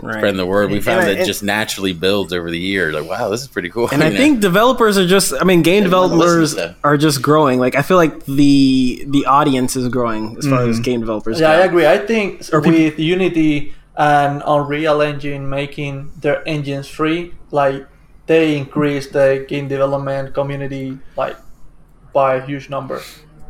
Right. 0.00 0.16
spreading 0.16 0.36
the 0.36 0.44
word, 0.44 0.70
we 0.70 0.76
And 0.78 0.84
found 0.84 1.00
I- 1.02 1.04
that 1.14 1.20
it 1.20 1.24
just 1.24 1.42
naturally 1.44 1.92
builds 1.92 2.32
over 2.32 2.50
the 2.50 2.58
years. 2.58 2.94
Like, 2.94 3.08
wow, 3.08 3.28
this 3.30 3.42
is 3.42 3.46
pretty 3.46 3.70
cool. 3.70 3.88
And 3.92 4.02
I 4.02 4.08
know? 4.10 4.16
think 4.16 4.40
developers 4.40 4.98
are 4.98 5.06
just 5.06 5.32
I 5.40 5.44
mean 5.44 5.62
game 5.62 5.84
They 5.84 5.88
developers 5.88 6.56
are 6.82 6.96
just 6.96 7.22
growing. 7.22 7.60
Like 7.60 7.76
I 7.76 7.82
feel 7.82 7.96
like 7.96 8.24
the 8.26 9.04
the 9.08 9.24
audience 9.26 9.76
is 9.76 9.88
growing 9.88 10.36
as 10.36 10.46
far 10.48 10.62
as 10.62 10.76
mm-hmm. 10.76 10.82
game 10.82 11.00
developers 11.00 11.38
yeah, 11.40 11.56
go. 11.56 11.62
I 11.62 11.64
agree. 11.64 11.86
I 11.86 11.98
think 11.98 12.42
Or 12.52 12.60
people- 12.60 12.80
with 12.82 12.98
Unity 12.98 13.72
and 13.96 14.42
Unreal 14.44 15.00
Engine 15.00 15.48
making 15.48 16.10
their 16.20 16.46
engines 16.46 16.88
free, 16.88 17.32
like 17.52 17.86
they 18.26 18.56
increase 18.58 19.06
the 19.10 19.46
game 19.48 19.68
development 19.68 20.34
community 20.34 20.98
like 21.16 21.36
by 22.14 22.36
a 22.36 22.46
huge 22.46 22.70
number. 22.70 23.02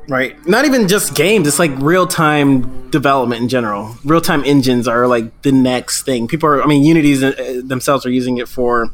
Right. 0.09 0.37
Not 0.47 0.65
even 0.65 0.89
just 0.89 1.15
games, 1.15 1.47
it's 1.47 1.61
like 1.61 1.71
real 1.77 2.07
time 2.07 2.91
development 2.91 3.43
in 3.43 3.49
general. 3.49 3.97
Real 4.05 4.21
time 4.21 4.43
engines 4.45 4.89
are 4.89 5.07
like 5.07 5.43
the 5.43 5.53
next 5.53 6.03
thing. 6.03 6.27
People 6.27 6.49
are 6.49 6.63
I 6.63 6.67
mean 6.67 6.83
Unity's 6.83 7.23
uh, 7.23 7.63
themselves 7.65 8.05
are 8.05 8.11
using 8.11 8.39
it 8.39 8.49
for 8.49 8.91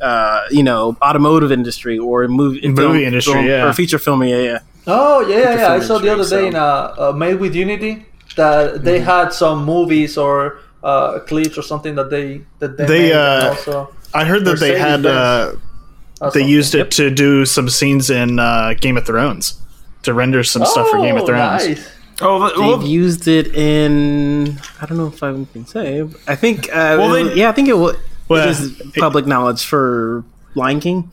uh, 0.00 0.42
you 0.50 0.62
know, 0.62 0.96
automotive 1.00 1.52
industry 1.52 1.98
or 1.98 2.26
movie, 2.28 2.66
Movie 2.68 3.04
industry, 3.04 3.48
yeah. 3.48 3.66
or 3.66 3.72
feature 3.72 3.98
film, 3.98 4.22
yeah, 4.24 4.38
yeah. 4.38 4.58
Oh 4.86 5.20
yeah, 5.20 5.38
yeah, 5.38 5.56
yeah. 5.56 5.72
I 5.72 5.80
saw 5.80 5.98
the 5.98 6.08
other 6.08 6.22
industry, 6.22 6.42
day 6.42 6.48
in 6.48 6.56
uh, 6.56 6.94
uh, 6.98 7.12
Made 7.12 7.40
with 7.40 7.54
Unity 7.54 8.04
that 8.36 8.84
they 8.84 9.00
had 9.00 9.32
some 9.32 9.64
movies 9.64 10.18
or 10.18 10.58
uh, 10.82 11.20
clips 11.20 11.56
or 11.56 11.62
something 11.62 11.94
that 11.94 12.10
they 12.10 12.42
that 12.58 12.76
they, 12.76 12.86
They, 12.86 13.02
made 13.08 13.12
uh, 13.12 13.54
also 13.56 13.94
I 14.12 14.24
heard 14.24 14.44
that 14.44 14.60
they 14.60 14.78
had 14.78 15.06
uh, 15.06 15.52
they 16.32 16.40
something. 16.40 16.48
used 16.48 16.74
it 16.74 16.90
to 16.92 17.10
do 17.10 17.44
some 17.46 17.68
scenes 17.68 18.10
in 18.10 18.38
uh, 18.38 18.74
Game 18.80 18.96
of 18.96 19.06
Thrones 19.06 19.60
to 20.02 20.12
render 20.14 20.42
some 20.44 20.64
stuff 20.66 20.88
for 20.90 20.98
Game 20.98 21.16
of 21.16 21.22
Oh, 21.22 21.26
Thrones. 21.26 21.66
Nice. 21.68 21.90
Oh, 22.20 22.38
the- 22.40 22.48
They've 22.50 22.58
well, 22.58 22.86
used 22.86 23.26
it 23.28 23.54
in 23.54 24.58
I 24.80 24.86
don't 24.86 24.98
know 24.98 25.08
if 25.08 25.22
I 25.22 25.32
can 25.32 25.66
say. 25.66 26.02
but 26.02 26.20
I 26.28 26.36
think 26.36 26.68
uh, 26.68 26.96
Well, 26.98 27.14
it 27.14 27.24
they- 27.24 27.34
yeah, 27.40 27.48
I 27.48 27.52
think 27.52 27.68
it 27.68 27.76
was 27.78 27.96
Well, 28.28 28.46
it 28.48 28.50
is 28.52 28.82
public 28.96 29.26
knowledge 29.26 29.64
for 29.64 30.24
Lion 30.54 30.80
King. 30.80 31.10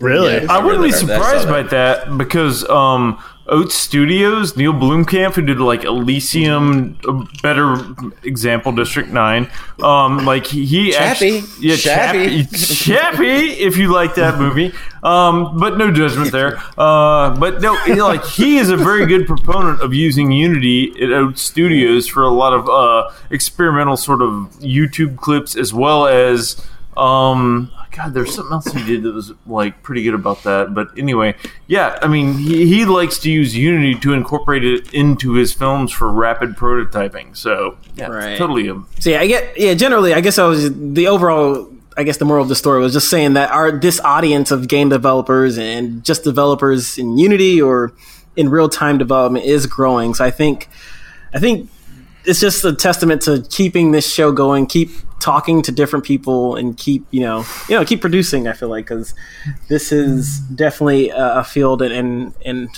Really? 0.00 0.32
Yeah. 0.34 0.46
I 0.48 0.58
wouldn't 0.64 0.82
be 0.82 0.88
I 0.92 0.98
read 0.98 1.08
that. 1.08 1.16
Surprised 1.22 1.48
by 1.48 1.62
that 1.64 2.16
because 2.18 2.68
um, 2.68 3.18
Oats 3.50 3.74
Studios, 3.74 4.56
Neil 4.56 4.72
Blomkamp, 4.72 5.34
who 5.34 5.42
did 5.42 5.58
like 5.58 5.82
Elysium, 5.84 6.96
a 7.06 7.24
better 7.42 7.76
example, 8.22 8.70
District 8.70 9.08
Nine, 9.08 9.50
um, 9.82 10.24
like 10.24 10.46
he, 10.46 10.64
he 10.64 10.92
Chappie. 10.92 11.38
actually, 11.38 11.66
yeah, 11.66 11.76
Chappie. 11.76 12.44
Chappie, 12.46 13.50
if 13.60 13.76
you 13.76 13.92
like 13.92 14.14
that 14.14 14.38
movie, 14.38 14.72
um, 15.02 15.58
but 15.58 15.76
no 15.76 15.90
judgment 15.90 16.30
there. 16.30 16.58
Uh, 16.78 17.36
but 17.38 17.60
no, 17.60 17.76
you 17.86 17.96
know, 17.96 18.06
like 18.06 18.24
he 18.24 18.58
is 18.58 18.70
a 18.70 18.76
very 18.76 19.04
good 19.06 19.26
proponent 19.26 19.80
of 19.80 19.92
using 19.92 20.30
Unity 20.30 20.92
at 21.02 21.10
Oats 21.10 21.42
Studios 21.42 22.06
for 22.06 22.22
a 22.22 22.30
lot 22.30 22.52
of 22.52 22.68
uh, 22.68 23.10
experimental 23.30 23.96
sort 23.96 24.22
of 24.22 24.30
YouTube 24.60 25.16
clips 25.16 25.56
as 25.56 25.74
well 25.74 26.06
as. 26.06 26.64
Um, 27.00 27.72
God, 27.92 28.14
there's 28.14 28.34
something 28.34 28.52
else 28.52 28.66
he 28.72 28.84
did 28.84 29.02
that 29.04 29.12
was 29.14 29.32
like 29.46 29.82
pretty 29.82 30.02
good 30.02 30.14
about 30.14 30.42
that. 30.44 30.74
But 30.74 30.88
anyway, 30.98 31.34
yeah, 31.66 31.98
I 32.02 32.08
mean, 32.08 32.34
he, 32.34 32.66
he 32.66 32.84
likes 32.84 33.18
to 33.20 33.30
use 33.30 33.56
Unity 33.56 33.94
to 34.00 34.12
incorporate 34.12 34.64
it 34.64 34.92
into 34.92 35.32
his 35.32 35.52
films 35.52 35.90
for 35.90 36.12
rapid 36.12 36.56
prototyping. 36.56 37.36
So 37.36 37.78
yeah, 37.96 38.06
Right. 38.08 38.38
totally 38.38 38.68
a 38.68 38.80
So 39.00 39.10
yeah, 39.10 39.20
I 39.20 39.26
get 39.26 39.58
yeah. 39.58 39.74
Generally, 39.74 40.14
I 40.14 40.20
guess 40.20 40.38
I 40.38 40.44
was 40.46 40.70
the 40.72 41.06
overall. 41.08 41.72
I 41.96 42.04
guess 42.04 42.18
the 42.18 42.24
moral 42.24 42.42
of 42.42 42.48
the 42.48 42.54
story 42.54 42.80
was 42.80 42.92
just 42.92 43.10
saying 43.10 43.32
that 43.34 43.50
our 43.50 43.72
this 43.72 44.00
audience 44.00 44.50
of 44.52 44.68
game 44.68 44.88
developers 44.88 45.58
and 45.58 46.04
just 46.04 46.22
developers 46.22 46.96
in 46.96 47.18
Unity 47.18 47.60
or 47.60 47.92
in 48.36 48.48
real 48.48 48.68
time 48.68 48.96
development 48.96 49.44
is 49.44 49.66
growing. 49.66 50.14
So 50.14 50.24
I 50.24 50.30
think, 50.30 50.68
I 51.34 51.40
think 51.40 51.68
it's 52.24 52.40
just 52.40 52.64
a 52.64 52.74
testament 52.74 53.22
to 53.22 53.44
keeping 53.50 53.92
this 53.92 54.10
show 54.10 54.32
going, 54.32 54.66
keep 54.66 54.90
talking 55.20 55.62
to 55.62 55.72
different 55.72 56.04
people, 56.04 56.56
and 56.56 56.76
keep 56.76 57.06
you 57.10 57.20
know 57.20 57.44
you 57.68 57.76
know 57.76 57.84
keep 57.84 58.00
producing. 58.00 58.48
I 58.48 58.52
feel 58.52 58.68
like 58.68 58.86
because 58.86 59.14
this 59.68 59.92
is 59.92 60.40
definitely 60.40 61.10
a, 61.10 61.44
field 61.44 61.82
and 61.82 61.92
and, 61.92 62.34
and 62.44 62.68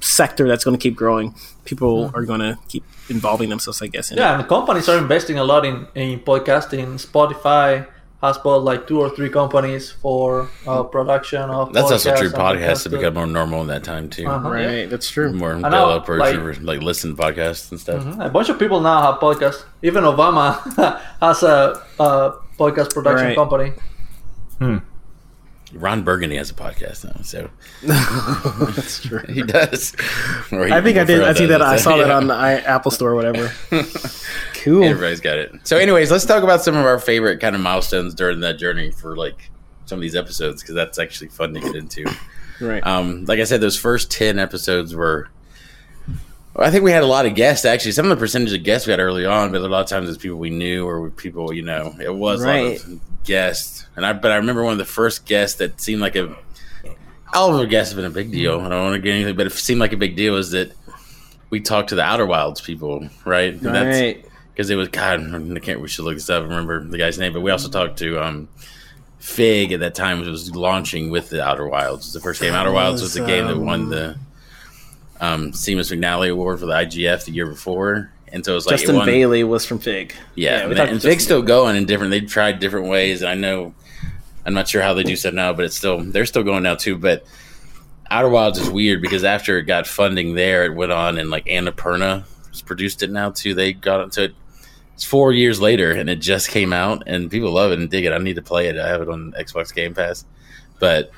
sector 0.00 0.46
that's 0.46 0.64
going 0.64 0.76
to 0.76 0.82
keep 0.82 0.96
growing. 0.96 1.34
People 1.64 2.06
mm-hmm. 2.06 2.16
are 2.16 2.24
going 2.24 2.40
to 2.40 2.58
keep 2.68 2.84
involving 3.08 3.48
themselves, 3.48 3.80
I 3.82 3.86
guess. 3.86 4.10
In 4.10 4.18
it. 4.18 4.20
Yeah, 4.20 4.38
and 4.38 4.48
companies 4.48 4.88
are 4.88 4.98
investing 4.98 5.38
a 5.38 5.44
lot 5.44 5.64
in, 5.64 5.86
in 5.94 6.20
podcasting. 6.20 6.94
Spotify 7.04 7.86
has 8.26 8.38
bought 8.38 8.62
like 8.64 8.86
two 8.86 9.00
or 9.00 9.10
three 9.10 9.28
companies 9.30 9.90
for 9.92 10.48
uh, 10.66 10.82
production 10.82 11.42
of 11.50 11.72
that's 11.72 11.90
also 11.90 12.16
true. 12.16 12.30
Podcasts 12.30 12.84
have 12.84 12.92
become 12.92 13.14
more 13.14 13.26
normal 13.26 13.60
in 13.62 13.66
that 13.68 13.84
time 13.84 14.08
too. 14.08 14.26
Uh-huh. 14.26 14.50
Right, 14.50 14.88
that's 14.90 15.10
true. 15.10 15.32
More 15.32 15.54
know, 15.56 15.62
developers 15.70 16.18
like- 16.20 16.36
who 16.36 16.52
like 16.64 16.80
listen 16.82 17.14
to 17.16 17.22
podcasts 17.22 17.70
and 17.70 17.78
stuff. 17.80 18.04
A 18.20 18.28
bunch 18.30 18.48
of 18.48 18.58
people 18.58 18.80
now 18.80 19.12
have 19.12 19.20
podcasts. 19.20 19.64
Even 19.82 20.04
Obama 20.04 20.60
has 21.20 21.42
a, 21.42 21.82
a 22.00 22.32
podcast 22.58 22.92
production 22.94 23.28
Right. 23.28 23.36
company. 23.36 23.72
Ron 25.72 26.04
Burgundy 26.04 26.36
has 26.36 26.50
a 26.50 26.54
podcast 26.54 27.04
now, 27.04 27.20
so 27.22 27.50
That's 28.74 29.00
true. 29.02 29.18
he 29.28 29.42
does. 29.42 29.92
He- 30.50 30.56
I 30.56 30.80
think 30.80 30.96
I 30.98 31.04
did. 31.04 31.20
I 31.20 31.32
Farrell 31.32 31.34
see 31.34 31.46
that. 31.46 31.58
does, 31.58 31.66
I 31.68 31.76
so, 31.78 31.82
saw 31.90 31.96
that 31.96 32.10
on 32.10 32.28
the 32.28 32.34
Apple 32.34 32.92
Store, 32.92 33.10
or 33.10 33.14
whatever. 33.16 33.52
Cool. 34.64 34.84
Everybody's 34.84 35.20
got 35.20 35.38
it. 35.38 35.52
So, 35.64 35.76
anyways, 35.76 36.10
let's 36.10 36.24
talk 36.24 36.42
about 36.42 36.62
some 36.62 36.76
of 36.76 36.84
our 36.84 36.98
favorite 36.98 37.40
kind 37.40 37.54
of 37.54 37.62
milestones 37.62 38.14
during 38.14 38.40
that 38.40 38.58
journey 38.58 38.90
for 38.90 39.16
like 39.16 39.50
some 39.86 39.98
of 39.98 40.02
these 40.02 40.16
episodes 40.16 40.62
because 40.62 40.74
that's 40.74 40.98
actually 40.98 41.28
fun 41.28 41.54
to 41.54 41.60
get 41.60 41.74
into. 41.76 42.04
Right. 42.60 42.84
Um, 42.86 43.24
like 43.26 43.40
I 43.40 43.44
said, 43.44 43.60
those 43.60 43.78
first 43.78 44.10
ten 44.10 44.38
episodes 44.38 44.94
were. 44.94 45.28
I 46.56 46.70
think 46.70 46.84
we 46.84 46.92
had 46.92 47.02
a 47.02 47.06
lot 47.06 47.26
of 47.26 47.34
guests. 47.34 47.64
Actually, 47.64 47.92
some 47.92 48.06
of 48.06 48.10
the 48.10 48.16
percentage 48.16 48.52
of 48.52 48.62
guests 48.62 48.86
we 48.86 48.92
had 48.92 49.00
early 49.00 49.26
on, 49.26 49.50
but 49.50 49.60
a 49.60 49.66
lot 49.66 49.80
of 49.80 49.88
times 49.88 50.08
it's 50.08 50.18
people 50.18 50.38
we 50.38 50.50
knew 50.50 50.86
or 50.86 51.10
people 51.10 51.52
you 51.52 51.62
know. 51.62 51.94
It 52.00 52.14
was 52.14 52.42
a 52.42 52.46
Right. 52.46 52.78
lot 52.78 52.86
of 52.86 53.00
guests, 53.24 53.86
and 53.96 54.06
I. 54.06 54.12
But 54.12 54.30
I 54.30 54.36
remember 54.36 54.62
one 54.62 54.70
of 54.72 54.78
the 54.78 54.84
first 54.84 55.26
guests 55.26 55.58
that 55.58 55.80
seemed 55.80 56.00
like 56.00 56.14
a. 56.16 56.36
All 57.32 57.52
of 57.52 57.58
our 57.58 57.66
guests 57.66 57.92
have 57.92 57.96
been 57.96 58.04
a 58.08 58.14
big 58.14 58.30
deal. 58.30 58.60
I 58.60 58.68
don't 58.68 58.84
want 58.84 58.94
to 58.94 59.00
get 59.00 59.12
anything, 59.14 59.34
but 59.34 59.46
it 59.48 59.52
seemed 59.52 59.80
like 59.80 59.92
a 59.92 59.96
big 59.96 60.14
deal. 60.14 60.36
Is 60.36 60.52
that 60.52 60.70
we 61.50 61.58
talked 61.58 61.88
to 61.88 61.96
the 61.96 62.02
Outer 62.02 62.26
Wilds 62.26 62.60
people, 62.60 63.08
right? 63.24 63.52
And 63.54 63.74
that's- 63.74 64.00
right. 64.00 64.24
Because 64.54 64.70
it 64.70 64.76
was 64.76 64.88
God. 64.88 65.20
I 65.20 65.58
can't. 65.58 65.80
We 65.80 65.88
should 65.88 66.04
look 66.04 66.14
this 66.14 66.30
up. 66.30 66.42
I 66.42 66.46
remember 66.46 66.82
the 66.84 66.96
guy's 66.96 67.18
name, 67.18 67.32
but 67.32 67.40
we 67.40 67.50
also 67.50 67.68
talked 67.68 67.98
to 67.98 68.22
um, 68.22 68.48
Fig 69.18 69.72
at 69.72 69.80
that 69.80 69.96
time. 69.96 70.20
Which 70.20 70.28
was 70.28 70.54
launching 70.54 71.10
with 71.10 71.28
the 71.30 71.44
Outer 71.44 71.66
Wilds. 71.66 72.04
It 72.04 72.08
was 72.08 72.12
the 72.14 72.20
first 72.20 72.40
game. 72.40 72.54
Outer 72.54 72.72
Wilds 72.72 73.02
was 73.02 73.14
the 73.14 73.26
game 73.26 73.48
that 73.48 73.58
won 73.58 73.90
the 73.90 74.16
um, 75.20 75.50
Seamus 75.50 75.92
McNally 75.92 76.30
Award 76.30 76.60
for 76.60 76.66
the 76.66 76.72
IGF 76.72 77.24
the 77.24 77.32
year 77.32 77.46
before, 77.46 78.12
and 78.28 78.44
so 78.44 78.52
it 78.52 78.54
was 78.54 78.66
like 78.66 78.76
Justin 78.76 78.96
won- 78.96 79.06
Bailey 79.06 79.42
was 79.42 79.66
from 79.66 79.80
Fig. 79.80 80.14
Yeah, 80.36 80.68
we 80.68 80.78
and, 80.78 81.02
Fig's 81.02 81.24
still 81.24 81.42
going 81.42 81.74
in 81.74 81.86
different. 81.86 82.12
They've 82.12 82.28
tried 82.28 82.60
different 82.60 82.88
ways, 82.88 83.22
and 83.22 83.30
I 83.30 83.34
know. 83.34 83.74
I'm 84.46 84.52
not 84.52 84.68
sure 84.68 84.82
how 84.82 84.92
they 84.92 85.04
do 85.04 85.16
stuff 85.16 85.32
now, 85.32 85.54
but 85.54 85.64
it's 85.64 85.76
still 85.76 86.00
they're 86.00 86.26
still 86.26 86.42
going 86.42 86.62
now 86.62 86.74
too. 86.74 86.98
But 86.98 87.26
Outer 88.10 88.28
Wilds 88.28 88.58
is 88.58 88.68
weird 88.68 89.00
because 89.00 89.24
after 89.24 89.58
it 89.58 89.64
got 89.64 89.86
funding 89.86 90.34
there, 90.34 90.66
it 90.66 90.74
went 90.74 90.92
on 90.92 91.18
and 91.18 91.30
like 91.30 91.46
Annapurna 91.46 92.24
has 92.50 92.62
produced 92.62 93.02
it 93.02 93.10
now 93.10 93.30
too. 93.30 93.54
They 93.54 93.72
got 93.72 94.02
into 94.02 94.24
it. 94.24 94.34
It's 94.94 95.04
four 95.04 95.32
years 95.32 95.60
later, 95.60 95.90
and 95.92 96.08
it 96.08 96.20
just 96.20 96.48
came 96.48 96.72
out, 96.72 97.02
and 97.06 97.30
people 97.30 97.50
love 97.52 97.72
it 97.72 97.78
and 97.78 97.90
dig 97.90 98.04
it. 98.04 98.12
I 98.12 98.18
need 98.18 98.36
to 98.36 98.42
play 98.42 98.68
it. 98.68 98.78
I 98.78 98.88
have 98.88 99.02
it 99.02 99.08
on 99.08 99.32
Xbox 99.38 99.74
Game 99.74 99.94
Pass, 99.94 100.24
but 100.78 101.10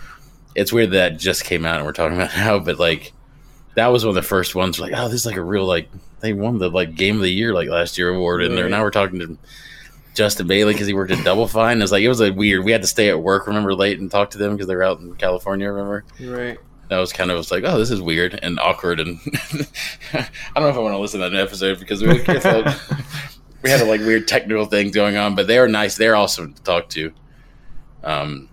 it's 0.54 0.72
weird 0.72 0.92
that 0.92 1.12
it 1.12 1.18
just 1.18 1.44
came 1.44 1.66
out 1.66 1.76
and 1.76 1.84
we're 1.84 1.92
talking 1.92 2.16
about 2.16 2.32
it 2.32 2.36
now. 2.38 2.58
But 2.58 2.78
like, 2.78 3.12
that 3.74 3.88
was 3.88 4.04
one 4.04 4.10
of 4.10 4.14
the 4.14 4.22
first 4.22 4.54
ones. 4.54 4.78
Like, 4.80 4.92
oh, 4.96 5.04
this 5.08 5.20
is 5.20 5.26
like 5.26 5.36
a 5.36 5.42
real 5.42 5.66
like 5.66 5.90
they 6.20 6.32
won 6.32 6.58
the 6.58 6.70
like 6.70 6.94
Game 6.94 7.16
of 7.16 7.22
the 7.22 7.30
Year 7.30 7.52
like 7.52 7.68
last 7.68 7.98
year 7.98 8.08
award, 8.08 8.42
and 8.42 8.56
they're 8.56 8.64
Right. 8.64 8.70
now 8.70 8.82
we're 8.82 8.90
talking 8.90 9.18
to 9.18 9.38
Justin 10.14 10.46
Bailey 10.46 10.72
because 10.72 10.86
he 10.86 10.94
worked 10.94 11.12
at 11.12 11.22
Double 11.22 11.46
Fine. 11.46 11.82
It's 11.82 11.92
like 11.92 12.02
it 12.02 12.08
was 12.08 12.20
like 12.20 12.34
weird. 12.34 12.64
We 12.64 12.72
had 12.72 12.80
to 12.80 12.88
stay 12.88 13.10
at 13.10 13.20
work, 13.20 13.46
remember, 13.46 13.74
late 13.74 14.00
and 14.00 14.10
talk 14.10 14.30
to 14.30 14.38
them 14.38 14.52
because 14.52 14.66
they're 14.66 14.82
out 14.82 15.00
in 15.00 15.14
California. 15.16 15.70
Remember, 15.70 16.04
Right. 16.18 16.56
that 16.88 16.96
was 16.96 17.12
kind 17.12 17.30
of 17.30 17.36
was 17.36 17.50
like, 17.50 17.64
oh, 17.66 17.78
this 17.78 17.90
is 17.90 18.00
weird 18.00 18.38
and 18.42 18.58
awkward, 18.58 18.98
and 19.00 19.18
I 20.14 20.26
don't 20.54 20.62
know 20.62 20.68
if 20.70 20.76
I 20.76 20.78
want 20.78 20.94
to 20.94 20.98
listen 20.98 21.20
to 21.20 21.28
that 21.28 21.38
episode 21.38 21.78
because 21.78 22.02
we 22.02 22.16
felt, 22.20 22.66
we 23.62 23.70
had 23.70 23.80
a 23.80 23.84
like 23.84 24.00
weird 24.00 24.28
technical 24.28 24.66
things 24.66 24.92
going 24.94 25.16
on, 25.16 25.34
but 25.34 25.46
they 25.46 25.58
were 25.58 25.68
nice. 25.68 25.96
They're 25.96 26.16
awesome 26.16 26.54
to 26.54 26.62
talk 26.62 26.88
to. 26.90 27.12
Um, 28.04 28.48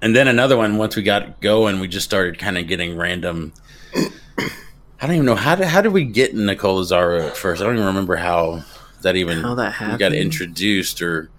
and 0.00 0.14
then 0.14 0.28
another 0.28 0.56
one. 0.56 0.76
Once 0.76 0.96
we 0.96 1.02
got 1.02 1.40
going, 1.40 1.80
we 1.80 1.88
just 1.88 2.06
started 2.06 2.38
kind 2.38 2.56
of 2.56 2.66
getting 2.66 2.96
random. 2.96 3.52
I 3.96 5.06
don't 5.06 5.14
even 5.14 5.26
know 5.26 5.34
how 5.36 5.54
did 5.54 5.66
how 5.66 5.80
did 5.80 5.92
we 5.92 6.04
get 6.04 6.34
Nicole 6.34 6.82
Lazzaro 6.82 7.26
at 7.28 7.36
first? 7.36 7.60
I 7.60 7.64
don't 7.64 7.74
even 7.74 7.86
remember 7.86 8.16
how 8.16 8.64
that 9.02 9.14
even 9.16 9.40
How 9.40 9.54
that 9.54 9.92
we 9.92 9.96
got 9.96 10.12
introduced 10.12 11.02
or 11.02 11.30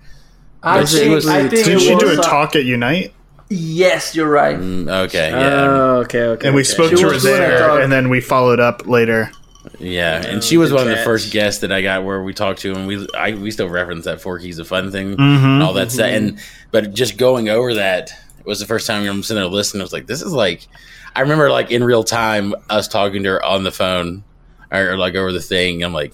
I 0.63 0.79
But 0.79 0.89
she 0.89 1.09
was- 1.09 1.27
I 1.27 1.41
think 1.47 1.51
Didn't 1.65 1.73
it 1.77 1.79
she 1.81 1.95
do 1.95 2.09
a 2.09 2.19
uh, 2.19 2.23
talk 2.23 2.55
at 2.55 2.63
Unite? 2.65 3.13
Yes, 3.49 4.15
you're 4.15 4.29
right. 4.29 4.57
mm, 4.57 4.87
okay, 5.05 5.31
yeah, 5.31 5.61
Oh, 5.63 5.95
okay, 6.01 6.21
okay. 6.21 6.47
And 6.47 6.55
we 6.55 6.61
okay. 6.61 6.69
spoke 6.69 6.91
She 6.91 6.97
to 6.97 7.01
her 7.03 7.13
was 7.13 7.23
doing 7.23 7.35
a 7.35 7.39
there, 7.39 7.81
and 7.81 7.91
then 7.91 8.09
we 8.09 8.21
followed 8.21 8.59
up 8.59 8.85
later. 8.87 9.31
Yeah. 9.79 10.17
And 10.25 10.37
Oh, 10.37 10.41
she 10.41 10.57
was 10.57 10.71
one 10.71 10.81
of 10.81 10.87
the 10.89 11.03
first 11.03 11.31
guests 11.31 11.61
that 11.61 11.71
I 11.71 11.81
got 11.81 12.03
where 12.03 12.21
we 12.21 12.33
talked 12.33 12.59
to, 12.61 12.73
and 12.73 12.87
we 12.87 13.07
I 13.15 13.33
we 13.33 13.51
still 13.51 13.69
reference 13.69 14.05
that 14.05 14.21
four 14.21 14.39
keys 14.39 14.59
of 14.59 14.67
fun 14.67 14.91
thing 14.91 15.11
Mm-hmm. 15.15 15.45
and 15.45 15.63
all 15.63 15.73
that 15.73 15.91
stuff. 15.91 16.07
And 16.07 16.39
but 16.71 16.93
just 16.93 17.17
going 17.17 17.49
over 17.49 17.73
that 17.75 18.11
was 18.45 18.59
the 18.59 18.65
first 18.65 18.87
time 18.87 19.05
I'm 19.07 19.23
sitting 19.23 19.41
there 19.41 19.49
listening. 19.49 19.81
I 19.81 19.83
was 19.83 19.93
like, 19.93 20.07
this 20.07 20.21
is 20.21 20.33
like, 20.33 20.67
I 21.15 21.21
remember 21.21 21.49
like 21.51 21.71
in 21.71 21.83
real 21.83 22.03
time 22.03 22.53
us 22.69 22.87
talking 22.87 23.23
to 23.23 23.29
her 23.29 23.45
on 23.45 23.63
the 23.63 23.71
phone 23.71 24.23
or, 24.71 24.91
or, 24.91 24.97
like 24.97 25.15
over 25.15 25.31
the 25.31 25.41
thing. 25.41 25.83
I'm 25.83 25.93
like, 25.93 26.13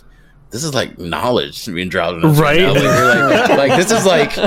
this 0.52 0.64
is 0.64 0.74
like 0.74 0.98
knowledge 0.98 1.66
being 1.66 1.90
dropped 1.90 2.24
on 2.24 2.26
us 2.32 2.40
Right. 2.40 2.60
now. 2.62 2.74
Like, 2.74 2.84
we're 2.84 3.30
like, 3.48 3.50
like, 3.70 3.72
this 3.78 3.92
is 3.92 4.06
like 4.06 4.38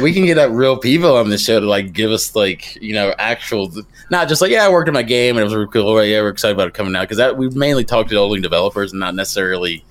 we 0.00 0.12
can 0.14 0.24
get 0.24 0.38
up 0.38 0.50
real 0.52 0.78
people 0.78 1.16
on 1.16 1.28
this 1.28 1.44
show 1.44 1.60
to 1.60 1.66
like 1.66 1.92
give 1.92 2.10
us 2.10 2.34
like 2.34 2.76
you 2.80 2.94
know 2.94 3.14
actual 3.18 3.70
not 4.10 4.28
just 4.28 4.40
like 4.40 4.50
yeah 4.50 4.64
I 4.64 4.70
worked 4.70 4.88
on 4.88 4.94
my 4.94 5.02
game 5.02 5.36
and 5.36 5.40
it 5.40 5.44
was 5.44 5.54
really 5.54 5.68
cool. 5.68 5.94
Right, 5.94 6.08
yeah 6.08 6.20
we're 6.22 6.30
excited 6.30 6.54
about 6.54 6.68
it 6.68 6.74
coming 6.74 6.96
out. 6.96 7.02
Because 7.02 7.18
that 7.18 7.36
we 7.36 7.48
mainly 7.50 7.84
talked 7.84 8.08
to 8.10 8.16
only 8.16 8.40
developers 8.40 8.92
and 8.92 9.00
not 9.00 9.14
necessarily 9.14 9.84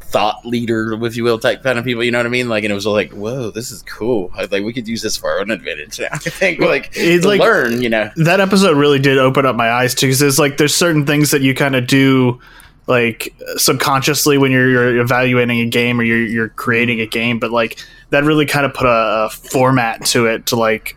thought 0.00 0.44
leader 0.44 0.98
if 1.06 1.16
you 1.16 1.22
will 1.22 1.38
type 1.38 1.62
kind 1.62 1.78
of 1.78 1.84
people 1.84 2.02
you 2.02 2.10
know 2.10 2.18
what 2.18 2.26
I 2.26 2.30
mean? 2.30 2.48
Like 2.48 2.64
and 2.64 2.72
it 2.72 2.74
was 2.74 2.86
like 2.86 3.12
whoa 3.12 3.50
this 3.50 3.70
is 3.70 3.82
cool. 3.82 4.30
I, 4.34 4.42
like 4.46 4.64
we 4.64 4.72
could 4.72 4.88
use 4.88 5.02
this 5.02 5.16
for 5.16 5.30
our 5.30 5.40
own 5.40 5.50
advantage 5.52 6.00
now 6.00 6.08
I 6.12 6.18
think 6.18 6.60
like 6.60 6.90
It's 6.94 7.24
like- 7.24 7.40
learn 7.40 7.80
you 7.82 7.88
know? 7.88 8.10
that 8.16 8.40
episode 8.40 8.76
really 8.76 8.98
did 8.98 9.18
open 9.18 9.46
up 9.46 9.54
my 9.56 9.70
eyes 9.70 9.94
too 9.94 10.06
because 10.06 10.18
there's 10.18 10.38
like 10.38 10.56
there's 10.56 10.74
certain 10.74 11.06
things 11.06 11.30
that 11.30 11.42
you 11.42 11.54
kind 11.54 11.76
of 11.76 11.86
do 11.86 12.40
like 12.86 13.34
subconsciously 13.56 14.36
when 14.38 14.50
you're, 14.50 14.68
you're 14.68 15.00
evaluating 15.00 15.60
a 15.60 15.66
game 15.66 16.00
or 16.00 16.02
you're, 16.02 16.18
you're 16.18 16.48
creating 16.48 17.00
a 17.00 17.06
game 17.06 17.38
but 17.38 17.50
like 17.50 17.78
that 18.10 18.24
really 18.24 18.46
kind 18.46 18.66
of 18.66 18.74
put 18.74 18.86
a, 18.86 19.26
a 19.26 19.30
format 19.30 20.04
to 20.04 20.26
it 20.26 20.46
to 20.46 20.56
like 20.56 20.96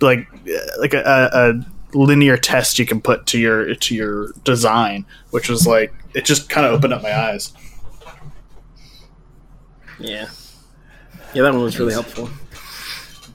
like 0.00 0.28
uh, 0.48 0.80
like 0.80 0.94
a, 0.94 1.02
a, 1.02 1.50
a 1.50 1.98
linear 1.98 2.36
test 2.36 2.78
you 2.78 2.86
can 2.86 3.00
put 3.00 3.26
to 3.26 3.38
your 3.38 3.74
to 3.76 3.94
your 3.94 4.32
design 4.44 5.04
which 5.30 5.48
was 5.48 5.66
like 5.66 5.92
it 6.14 6.24
just 6.24 6.48
kind 6.48 6.66
of 6.66 6.72
opened 6.72 6.92
up 6.92 7.02
my 7.02 7.16
eyes 7.16 7.52
Yeah. 9.98 10.28
Yeah, 11.32 11.42
that 11.42 11.52
one 11.52 11.62
was 11.62 11.78
really 11.78 11.92
helpful. 11.92 12.28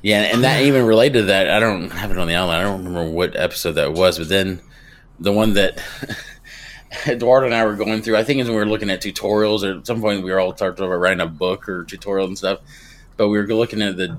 Yeah, 0.02 0.21
and 0.21 0.43
that 0.43 0.62
even 0.62 0.86
related 0.86 1.19
to 1.19 1.23
that, 1.25 1.49
I 1.49 1.60
don't 1.60 1.89
have 1.89 2.12
it 2.12 2.17
on 2.17 2.28
the 2.28 2.36
outline. 2.36 2.62
I 2.62 2.63
don't 2.63 2.86
remember 2.86 3.10
what 3.10 3.36
episode 3.36 3.73
that 3.73 3.93
was, 3.93 4.17
but 4.17 4.30
then 4.30 4.62
the 5.19 5.34
one 5.34 5.54
that 5.56 5.82
Eduardo 7.08 7.45
and 7.45 7.56
I 7.56 7.65
were 7.65 7.75
going 7.75 8.02
through, 8.02 8.17
I 8.17 8.23
think 8.23 8.39
when 8.39 8.47
we 8.49 8.56
were 8.56 8.65
looking 8.65 8.89
at 8.89 9.02
tutorials, 9.02 9.63
or 9.63 9.80
at 9.80 9.88
some 9.88 10.02
point 10.02 10.23
we 10.23 10.32
were 10.32 10.39
all 10.39 10.54
talking 10.54 10.84
about 10.84 10.95
writing 10.95 11.21
a 11.21 11.28
book 11.28 11.67
or 11.69 11.84
tutorial 11.84 12.28
and 12.28 12.38
stuff. 12.38 12.60
But 13.17 13.30
we 13.30 13.38
were 13.38 13.47
looking 13.47 13.82
at 13.82 13.97
the 13.97 14.17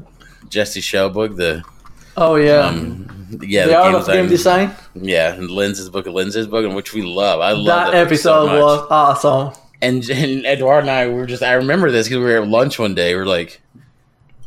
Jesse 0.48 0.80
Schell 0.80 1.10
book, 1.10 1.36
the 1.36 1.64
Oh 2.16 2.34
yeah, 2.34 2.66
um, 2.66 3.38
yeah, 3.42 3.66
the 3.66 3.76
art 3.76 3.94
of 3.94 4.06
game 4.06 4.28
design. 4.28 4.74
yeah, 4.94 5.32
and 5.34 5.50
Lens's 5.50 5.88
book, 5.88 6.06
Lens's 6.06 6.46
book, 6.46 6.64
and 6.64 6.74
which 6.74 6.92
we 6.92 7.02
love. 7.02 7.40
I 7.40 7.52
love 7.52 7.66
That 7.66 7.84
that, 7.92 7.92
so 7.92 7.98
episode 7.98 8.46
much. 8.46 8.60
was 8.60 8.86
awesome. 8.90 9.62
And, 9.80 10.08
and 10.10 10.44
Eduardo 10.44 10.82
and 10.82 10.90
I 10.90 11.08
we 11.08 11.14
were 11.14 11.26
just, 11.26 11.42
I 11.42 11.52
remember 11.54 11.90
this 11.90 12.08
because 12.08 12.18
we 12.18 12.24
were 12.24 12.42
at 12.42 12.48
lunch 12.48 12.78
one 12.78 12.94
day. 12.94 13.14
We 13.14 13.20
are 13.20 13.26
like, 13.26 13.62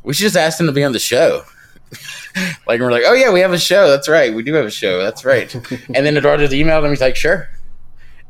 we 0.03 0.13
should 0.13 0.23
just 0.23 0.35
ask 0.35 0.59
him 0.59 0.67
to 0.67 0.71
be 0.71 0.83
on 0.83 0.91
the 0.91 0.99
show. 0.99 1.43
like, 2.67 2.79
we're 2.79 2.91
like, 2.91 3.03
oh, 3.05 3.13
yeah, 3.13 3.31
we 3.31 3.39
have 3.39 3.53
a 3.53 3.57
show. 3.57 3.89
That's 3.89 4.07
right. 4.07 4.33
We 4.33 4.43
do 4.43 4.53
have 4.53 4.65
a 4.65 4.71
show. 4.71 5.01
That's 5.01 5.25
right. 5.25 5.53
and 5.95 6.05
then 6.05 6.15
Eduardo 6.17 6.43
just 6.43 6.53
emailed 6.53 6.83
him. 6.83 6.91
He's 6.91 7.01
like, 7.01 7.15
sure. 7.15 7.49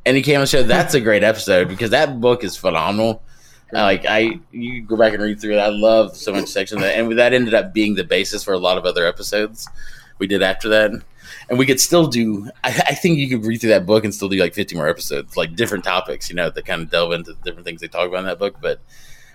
And 0.05 0.17
he 0.17 0.23
came 0.23 0.35
on 0.35 0.41
the 0.41 0.47
show. 0.47 0.63
That's 0.63 0.93
a 0.93 1.01
great 1.01 1.23
episode 1.23 1.67
because 1.67 1.91
that 1.91 2.19
book 2.19 2.43
is 2.43 2.57
phenomenal. 2.57 3.23
Like, 3.71 4.05
I, 4.05 4.39
you 4.51 4.83
go 4.83 4.95
back 4.95 5.13
and 5.13 5.23
read 5.23 5.41
through 5.41 5.53
it. 5.53 5.59
I 5.59 5.69
love 5.69 6.15
so 6.15 6.31
much 6.31 6.47
section 6.47 6.79
that. 6.81 6.97
And 6.97 7.17
that 7.17 7.33
ended 7.33 7.55
up 7.55 7.73
being 7.73 7.95
the 7.95 8.03
basis 8.03 8.43
for 8.43 8.53
a 8.53 8.59
lot 8.59 8.77
of 8.77 8.85
other 8.85 9.07
episodes 9.07 9.67
we 10.19 10.27
did 10.27 10.43
after 10.43 10.69
that. 10.69 10.91
And 11.49 11.57
we 11.57 11.65
could 11.65 11.79
still 11.79 12.07
do, 12.07 12.49
I, 12.63 12.69
I 12.89 12.95
think 12.95 13.17
you 13.17 13.27
could 13.27 13.45
read 13.45 13.59
through 13.61 13.71
that 13.71 13.85
book 13.85 14.03
and 14.03 14.13
still 14.13 14.29
do 14.29 14.37
like 14.37 14.53
50 14.53 14.75
more 14.75 14.87
episodes, 14.87 15.35
like 15.35 15.55
different 15.55 15.83
topics, 15.83 16.29
you 16.29 16.35
know, 16.35 16.49
that 16.49 16.65
kind 16.65 16.83
of 16.83 16.91
delve 16.91 17.13
into 17.13 17.33
the 17.33 17.41
different 17.43 17.65
things 17.65 17.81
they 17.81 17.87
talk 17.87 18.07
about 18.07 18.19
in 18.19 18.25
that 18.25 18.39
book. 18.39 18.57
But 18.61 18.79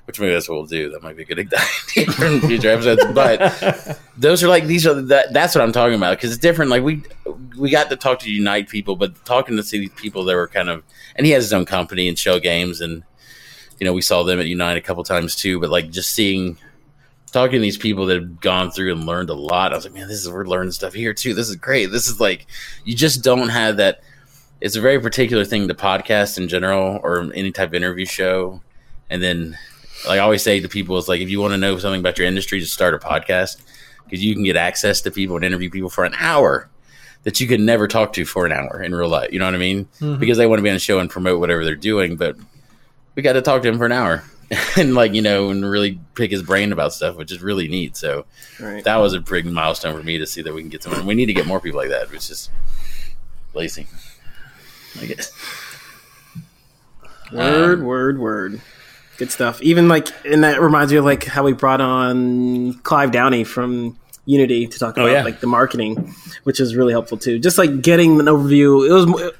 which 0.09 0.19
maybe 0.19 0.33
that's 0.33 0.49
what 0.49 0.55
we'll 0.55 0.65
do. 0.65 0.91
That 0.91 1.03
might 1.03 1.19
be 1.19 1.25
a 1.25 1.27
good 1.27 1.39
idea 1.39 2.11
for 2.11 2.41
future 2.47 2.71
episodes. 2.71 3.05
But 3.13 4.01
those 4.17 4.43
are 4.43 4.49
like 4.49 4.65
these 4.65 4.87
are 4.87 4.95
that, 5.03 5.35
that's 5.35 5.55
what 5.55 5.61
I'm 5.61 5.71
talking 5.71 5.97
about 5.97 6.17
because 6.17 6.33
it's 6.33 6.41
different. 6.41 6.71
Like 6.71 6.83
we 6.83 7.03
we 7.59 7.69
got 7.69 7.91
to 7.91 7.97
talk 7.97 8.21
to 8.21 8.31
Unite 8.31 8.71
people, 8.71 8.97
but 8.97 9.23
talking 9.27 9.59
to 9.59 9.63
see 9.63 9.81
these 9.81 9.93
people 9.97 10.25
that 10.25 10.35
were 10.35 10.49
kind 10.49 10.71
of 10.71 10.83
and 11.15 11.27
he 11.27 11.33
has 11.33 11.45
his 11.45 11.53
own 11.53 11.67
company 11.67 12.09
and 12.09 12.19
Schell 12.19 12.41
Games 12.41 12.81
and 12.81 13.03
you 13.79 13.85
know 13.85 13.93
we 13.93 14.01
saw 14.01 14.23
them 14.23 14.41
at 14.41 14.47
Unite 14.47 14.79
a 14.79 14.81
couple 14.81 15.05
times 15.05 15.37
too. 15.37 15.61
But 15.61 15.69
like 15.69 15.91
just 15.91 16.13
seeing 16.13 16.57
talking 17.31 17.57
to 17.57 17.61
these 17.61 17.77
people 17.77 18.07
that 18.07 18.15
have 18.15 18.41
gone 18.41 18.71
through 18.71 18.93
and 18.93 19.05
learned 19.05 19.29
a 19.29 19.35
lot, 19.35 19.75
I 19.75 19.77
was 19.77 19.85
like, 19.85 19.93
man, 19.93 20.09
this 20.09 20.25
is 20.25 20.31
we're 20.31 20.47
learning 20.47 20.73
stuff 20.73 20.95
here 20.95 21.13
too. 21.13 21.35
This 21.35 21.51
is 21.51 21.57
great. 21.57 21.93
This 21.93 22.09
is 22.09 22.19
like 22.19 22.47
you 22.87 22.95
just 22.95 23.23
don't 23.23 23.51
have 23.51 23.77
that. 23.77 24.01
It's 24.63 24.75
a 24.75 24.81
very 24.81 24.99
particular 24.99 25.45
thing 25.45 25.69
to 25.69 25.75
podcast 25.75 26.39
in 26.39 26.49
general 26.49 26.99
or 27.03 27.31
any 27.35 27.53
type 27.53 27.69
of 27.69 27.75
interview 27.75 28.07
show, 28.07 28.63
and 29.11 29.23
then 29.23 29.59
like 30.07 30.17
I 30.17 30.23
always 30.23 30.43
say 30.43 30.61
to 30.61 30.69
people, 30.69 30.97
it's 30.99 31.09
like 31.09 31.21
if 31.21 31.29
you 31.29 31.41
want 31.41 31.53
to 31.53 31.59
know 31.59 31.79
something 31.79 32.01
about 32.01 32.19
your 32.19 32.27
industry, 32.27 32.61
just 32.61 32.73
start 32.75 32.95
a 32.95 32.99
podcast 32.99 33.61
because 34.05 34.25
you 34.25 34.35
can 34.35 34.45
get 34.45 34.57
access 34.57 35.01
to 35.03 35.11
people 35.11 35.37
and 35.37 35.45
interview 35.45 35.71
people 35.71 35.91
for 35.91 36.05
an 36.05 36.15
hour 36.19 36.69
that 37.25 37.41
you 37.41 37.47
could 37.47 37.61
never 37.61 37.89
talk 37.89 38.13
to 38.15 38.25
for 38.25 38.47
an 38.47 38.53
hour 38.53 38.83
in 38.83 38.95
real 38.95 39.09
life. 39.09 39.33
You 39.33 39.39
know 39.39 39.45
what 39.45 39.55
I 39.55 39.59
mean? 39.59 39.85
Mm-hmm. 40.01 40.19
Because 40.21 40.39
they 40.39 40.47
want 40.47 40.61
to 40.61 40.63
be 40.63 40.71
on 40.71 40.77
a 40.77 40.79
show 40.79 40.99
and 40.99 41.11
promote 41.11 41.41
whatever 41.41 41.65
they're 41.65 41.75
doing, 41.75 42.17
but 42.17 42.37
we 43.17 43.23
got 43.23 43.33
to 43.35 43.43
talk 43.43 43.63
to 43.63 43.69
him 43.69 43.77
for 43.79 43.87
an 43.87 43.93
hour 43.93 44.23
and 44.77 44.95
like 44.95 45.13
you 45.13 45.21
know 45.21 45.51
and 45.51 45.69
really 45.69 46.01
pick 46.15 46.31
his 46.31 46.43
brain 46.43 46.73
about 46.73 46.93
stuff, 46.95 47.17
which 47.17 47.33
is 47.33 47.43
really 47.43 47.69
neat. 47.69 47.97
So 47.97 48.25
Right. 48.61 48.83
that 48.85 48.97
was 48.97 49.13
a 49.15 49.21
big 49.21 49.45
milestone 49.47 49.97
for 49.97 50.03
me 50.05 50.19
to 50.19 50.27
see 50.27 50.43
that 50.43 50.55
we 50.55 50.63
can 50.63 50.71
get 50.71 50.83
someone. 50.83 51.05
We 51.07 51.15
need 51.15 51.27
to 51.27 51.35
get 51.35 51.47
more 51.47 51.61
people 51.61 51.81
like 51.81 51.91
that. 51.91 52.13
It's 52.13 52.29
just 52.29 52.51
lazy, 53.53 53.87
I 55.01 55.07
guess. 55.07 55.33
Word, 57.33 57.81
um, 57.81 57.85
word, 57.85 58.19
word. 58.19 58.61
Good 59.19 59.33
stuff. 59.33 59.61
Even 59.63 59.89
like, 59.89 60.09
and 60.25 60.45
that 60.45 60.61
reminds 60.61 60.93
me 60.93 60.99
of 60.99 61.05
like 61.05 61.25
how 61.25 61.43
we 61.43 61.53
brought 61.53 61.81
on 61.81 62.75
Clive 62.85 63.11
Downie 63.11 63.45
from 63.45 63.99
Unity 64.27 64.69
to 64.69 64.79
talk 64.79 64.97
about 64.97 65.11
yeah. 65.11 65.25
like 65.25 65.41
the 65.41 65.49
marketing, 65.49 66.15
which 66.45 66.61
is 66.61 66.77
really 66.77 66.93
helpful 66.93 67.19
too. 67.19 67.41
Just 67.41 67.59
like 67.59 67.83
getting 67.83 68.21
an 68.21 68.27
overview. 68.27 68.89
It 68.89 68.93
was. 68.93 69.33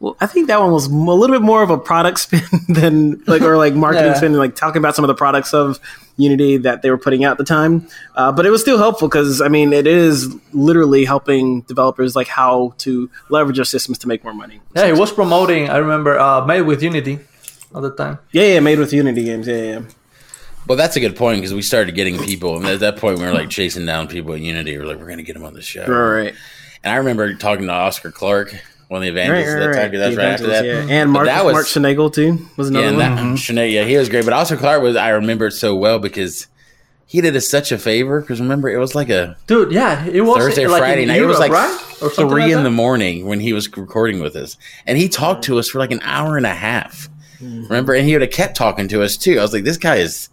Well, 0.00 0.16
I 0.20 0.26
think 0.26 0.46
that 0.46 0.60
one 0.60 0.70
was 0.70 0.86
a 0.86 0.90
little 0.90 1.34
bit 1.34 1.42
more 1.42 1.64
of 1.64 1.70
a 1.70 1.78
product 1.78 2.18
spin 2.20 2.42
than 2.68 3.20
like 3.26 3.42
or 3.42 3.56
like 3.56 3.74
marketing 3.74 4.12
Yeah. 4.12 4.14
spin, 4.14 4.34
like 4.34 4.54
talking 4.54 4.78
about 4.78 4.94
some 4.94 5.04
of 5.04 5.08
the 5.08 5.14
products 5.14 5.52
of 5.52 5.80
Unity 6.16 6.58
that 6.58 6.82
they 6.82 6.90
were 6.90 6.98
putting 6.98 7.24
out 7.24 7.32
at 7.32 7.38
the 7.38 7.44
time. 7.44 7.88
Uh, 8.14 8.30
but 8.30 8.46
it 8.46 8.50
was 8.50 8.60
still 8.60 8.78
helpful 8.78 9.08
because 9.08 9.40
I 9.40 9.48
mean, 9.48 9.72
it 9.72 9.88
is 9.88 10.32
literally 10.52 11.04
helping 11.04 11.62
developers 11.62 12.14
like 12.14 12.28
how 12.28 12.74
to 12.78 13.10
leverage 13.30 13.56
their 13.56 13.64
systems 13.64 13.98
to 13.98 14.08
make 14.08 14.22
more 14.22 14.34
money. 14.34 14.60
Yeah, 14.76 14.86
it 14.86 14.96
was 14.96 15.10
promoting. 15.10 15.68
I 15.68 15.78
remember 15.78 16.16
uh, 16.16 16.46
made 16.46 16.62
with 16.62 16.82
Unity 16.82 17.18
at 17.74 17.82
the 17.82 17.90
time. 17.94 18.18
Yeah, 18.32 18.44
yeah, 18.54 18.60
made 18.60 18.78
with 18.78 18.92
Unity 18.92 19.24
games. 19.24 19.46
Yeah, 19.46 19.56
yeah. 19.62 19.80
Well, 20.66 20.76
that's 20.76 20.96
a 20.96 21.00
good 21.00 21.16
point 21.16 21.38
because 21.40 21.54
we 21.54 21.62
started 21.62 21.94
getting 21.94 22.18
people, 22.18 22.56
and 22.56 22.66
at 22.66 22.80
that 22.80 22.96
point, 22.98 23.18
we 23.18 23.24
were 23.24 23.32
like 23.32 23.48
chasing 23.50 23.86
down 23.86 24.06
people 24.08 24.34
at 24.34 24.40
Unity. 24.40 24.76
We're 24.76 24.84
like, 24.84 24.98
we're 24.98 25.06
going 25.06 25.18
to 25.18 25.22
get 25.24 25.32
them 25.34 25.44
on 25.44 25.54
the 25.54 25.62
show. 25.62 25.86
Right, 25.86 26.24
right. 26.24 26.34
And 26.84 26.92
I 26.92 26.96
remember 26.96 27.34
talking 27.34 27.66
to 27.66 27.72
Oscar 27.72 28.10
Clark, 28.10 28.54
one 28.88 28.98
of 28.98 29.02
the 29.04 29.08
evangelists 29.10 29.46
Right, 29.54 29.62
at 29.62 29.66
right, 29.66 29.74
that 29.74 29.90
time. 29.90 30.00
That's 30.00 30.16
right 30.16 30.26
after 30.26 30.46
that. 30.48 30.64
Yeah. 30.64 30.86
And 30.88 31.10
Mark, 31.10 31.26
that 31.26 31.44
was- 31.44 31.54
Mark 31.54 31.66
Schoennagel, 31.66 32.12
too, 32.12 32.46
was 32.56 32.68
another 32.68 32.84
Yeah, 32.84 32.88
and 32.90 32.98
one. 33.16 33.34
that, 33.34 33.38
Sinead, 33.38 33.72
yeah, 33.72 33.84
he 33.84 33.96
was 33.96 34.08
great. 34.10 34.24
But 34.24 34.34
Oscar 34.34 34.56
Clark 34.58 34.82
was, 34.82 34.94
I 34.94 35.08
remember 35.10 35.46
it 35.46 35.52
so 35.52 35.74
well 35.74 35.98
because 35.98 36.46
he 37.06 37.20
did 37.22 37.34
us 37.34 37.48
such 37.48 37.72
a 37.72 37.78
favor. 37.78 38.20
Because 38.20 38.38
remember, 38.40 38.68
it 38.68 38.76
was 38.78 38.94
like 38.94 39.08
a 39.08 39.36
Dude, 39.46 39.72
yeah, 39.72 40.04
it 40.06 40.20
was 40.20 40.36
Thursday, 40.36 40.66
like 40.66 40.80
Friday 40.80 41.02
in 41.02 41.08
night. 41.08 41.20
it 41.22 41.24
was 41.24 41.38
like 41.38 41.50
right? 41.52 41.80
Or 42.02 42.10
three 42.10 42.42
like 42.42 42.52
in 42.52 42.62
the 42.62 42.70
morning 42.70 43.24
when 43.26 43.40
he 43.40 43.52
was 43.54 43.74
recording 43.76 44.20
with 44.20 44.36
us, 44.36 44.58
and 44.86 44.98
he 44.98 45.08
talked 45.08 45.44
to 45.44 45.58
us 45.58 45.68
for 45.70 45.78
like 45.78 45.90
an 45.92 46.00
hour 46.02 46.36
and 46.36 46.44
a 46.46 46.54
half. 46.54 47.08
Mm-hmm. 47.40 47.62
Remember, 47.64 47.94
and 47.94 48.06
he 48.06 48.12
would 48.14 48.22
have 48.22 48.30
kept 48.30 48.56
talking 48.56 48.88
to 48.88 49.02
us 49.02 49.16
too. 49.16 49.38
I 49.38 49.42
was 49.42 49.52
like, 49.52 49.64
this 49.64 49.76
guy 49.76 49.96
is 49.96 50.28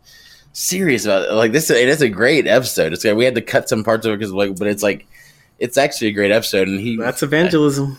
serious 0.54 1.06
about 1.06 1.30
it. 1.30 1.34
like 1.34 1.52
this. 1.52 1.70
It 1.70 1.88
is 1.88 2.02
a 2.02 2.10
great 2.10 2.48
episode. 2.48 2.94
It's 2.94 3.04
we 3.04 3.26
had 3.26 3.36
to 3.36 3.42
cut 3.42 3.70
some 3.70 3.84
parts 3.84 4.06
of 4.06 4.14
it 4.14 4.18
because 4.20 4.32
like, 4.34 4.58
but 4.58 4.68
it's 4.68 4.84
like 4.84 5.08
it's 5.60 5.78
actually 5.78 6.08
a 6.08 6.14
great 6.14 6.32
episode. 6.32 6.68
And 6.68 6.80
he 6.80 6.98
That's 6.98 7.24
evangelism. 7.24 7.98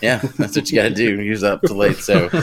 yeah, 0.00 0.18
that's 0.38 0.56
what 0.56 0.70
you 0.70 0.76
got 0.76 0.88
to 0.88 0.94
do. 0.94 1.18
He 1.18 1.30
was 1.30 1.42
up 1.44 1.62
to 1.62 1.74
late, 1.74 1.96
so. 1.96 2.30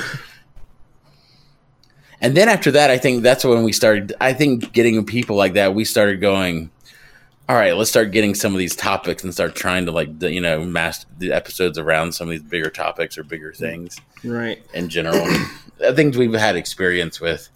And 2.23 2.37
then 2.37 2.49
after 2.49 2.69
that, 2.71 2.91
I 2.91 2.99
think 2.99 3.23
that's 3.23 3.43
when 3.43 3.63
we 3.63 3.71
started. 3.73 4.13
I 4.21 4.33
think 4.33 4.73
getting 4.73 5.03
people 5.05 5.35
like 5.35 5.53
that, 5.53 5.73
we 5.73 5.85
started 5.85 6.21
going. 6.21 6.69
All 7.51 7.57
right, 7.57 7.75
let's 7.75 7.89
start 7.89 8.11
getting 8.11 8.33
some 8.33 8.53
of 8.53 8.59
these 8.59 8.77
topics 8.77 9.25
and 9.25 9.33
start 9.33 9.55
trying 9.55 9.85
to 9.85 9.91
like 9.91 10.21
you 10.21 10.39
know 10.39 10.63
master 10.63 11.05
the 11.17 11.33
episodes 11.33 11.77
around 11.77 12.13
some 12.13 12.29
of 12.29 12.31
these 12.31 12.41
bigger 12.49 12.69
topics 12.69 13.17
or 13.17 13.25
bigger 13.25 13.51
things 13.51 13.97
Right. 14.23 14.63
in 14.73 14.87
general. 14.87 15.27
things 15.93 16.17
we've 16.17 16.31
had 16.31 16.55
experience 16.55 17.19
with. 17.19 17.49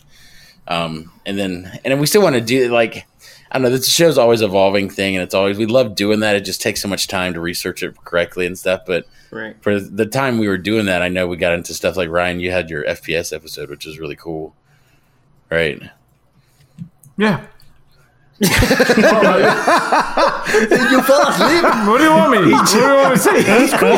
Um, 0.68 1.14
and 1.26 1.40
then 1.40 1.72
and 1.86 1.94
then 1.94 2.00
we 2.02 2.08
still 2.08 2.22
want 2.22 2.36
to 2.36 2.42
do 2.42 2.68
like 2.74 3.08
I 3.50 3.58
don't 3.58 3.62
know. 3.62 3.70
This 3.70 3.88
show's 3.88 4.18
always 4.18 4.42
evolving 4.42 4.90
thing, 4.90 5.16
and 5.16 5.24
it's 5.24 5.34
always 5.34 5.58
we 5.58 5.66
love 5.66 5.96
doing 5.96 6.20
that. 6.20 6.36
It 6.36 6.42
just 6.44 6.62
takes 6.62 6.82
so 6.82 6.90
much 6.90 7.08
time 7.08 7.34
to 7.34 7.40
research 7.40 7.82
it 7.82 7.96
correctly 8.04 8.46
and 8.46 8.60
stuff. 8.60 8.82
But 8.86 9.06
Right. 9.32 9.56
for 9.62 9.80
the 9.80 10.06
time 10.06 10.40
we 10.40 10.50
were 10.50 10.58
doing 10.58 10.88
that, 10.88 11.04
I 11.04 11.08
know 11.08 11.26
we 11.26 11.38
got 11.38 11.54
into 11.54 11.74
stuff 11.74 11.96
like 11.96 12.10
Ryan. 12.10 12.42
You 12.42 12.52
had 12.52 12.70
your 12.70 12.84
FPS 12.84 13.32
episode, 13.34 13.70
which 13.70 13.86
is 13.86 13.98
really 13.98 14.18
cool, 14.18 14.56
right? 15.50 15.82
Yeah. 17.18 17.46
You 18.38 18.48
fell 21.04 21.28
asleep. 21.30 21.64
What 21.88 22.00
do 22.00 22.04
you 22.04 22.12
want 22.12 22.32
me? 22.32 22.52
what 22.52 22.68
do 22.68 22.78
you 22.78 22.84
want 22.84 23.10
me 23.12 23.16
to 23.16 23.22
say? 23.22 23.42
That's 23.44 23.72
cool. 23.80 23.90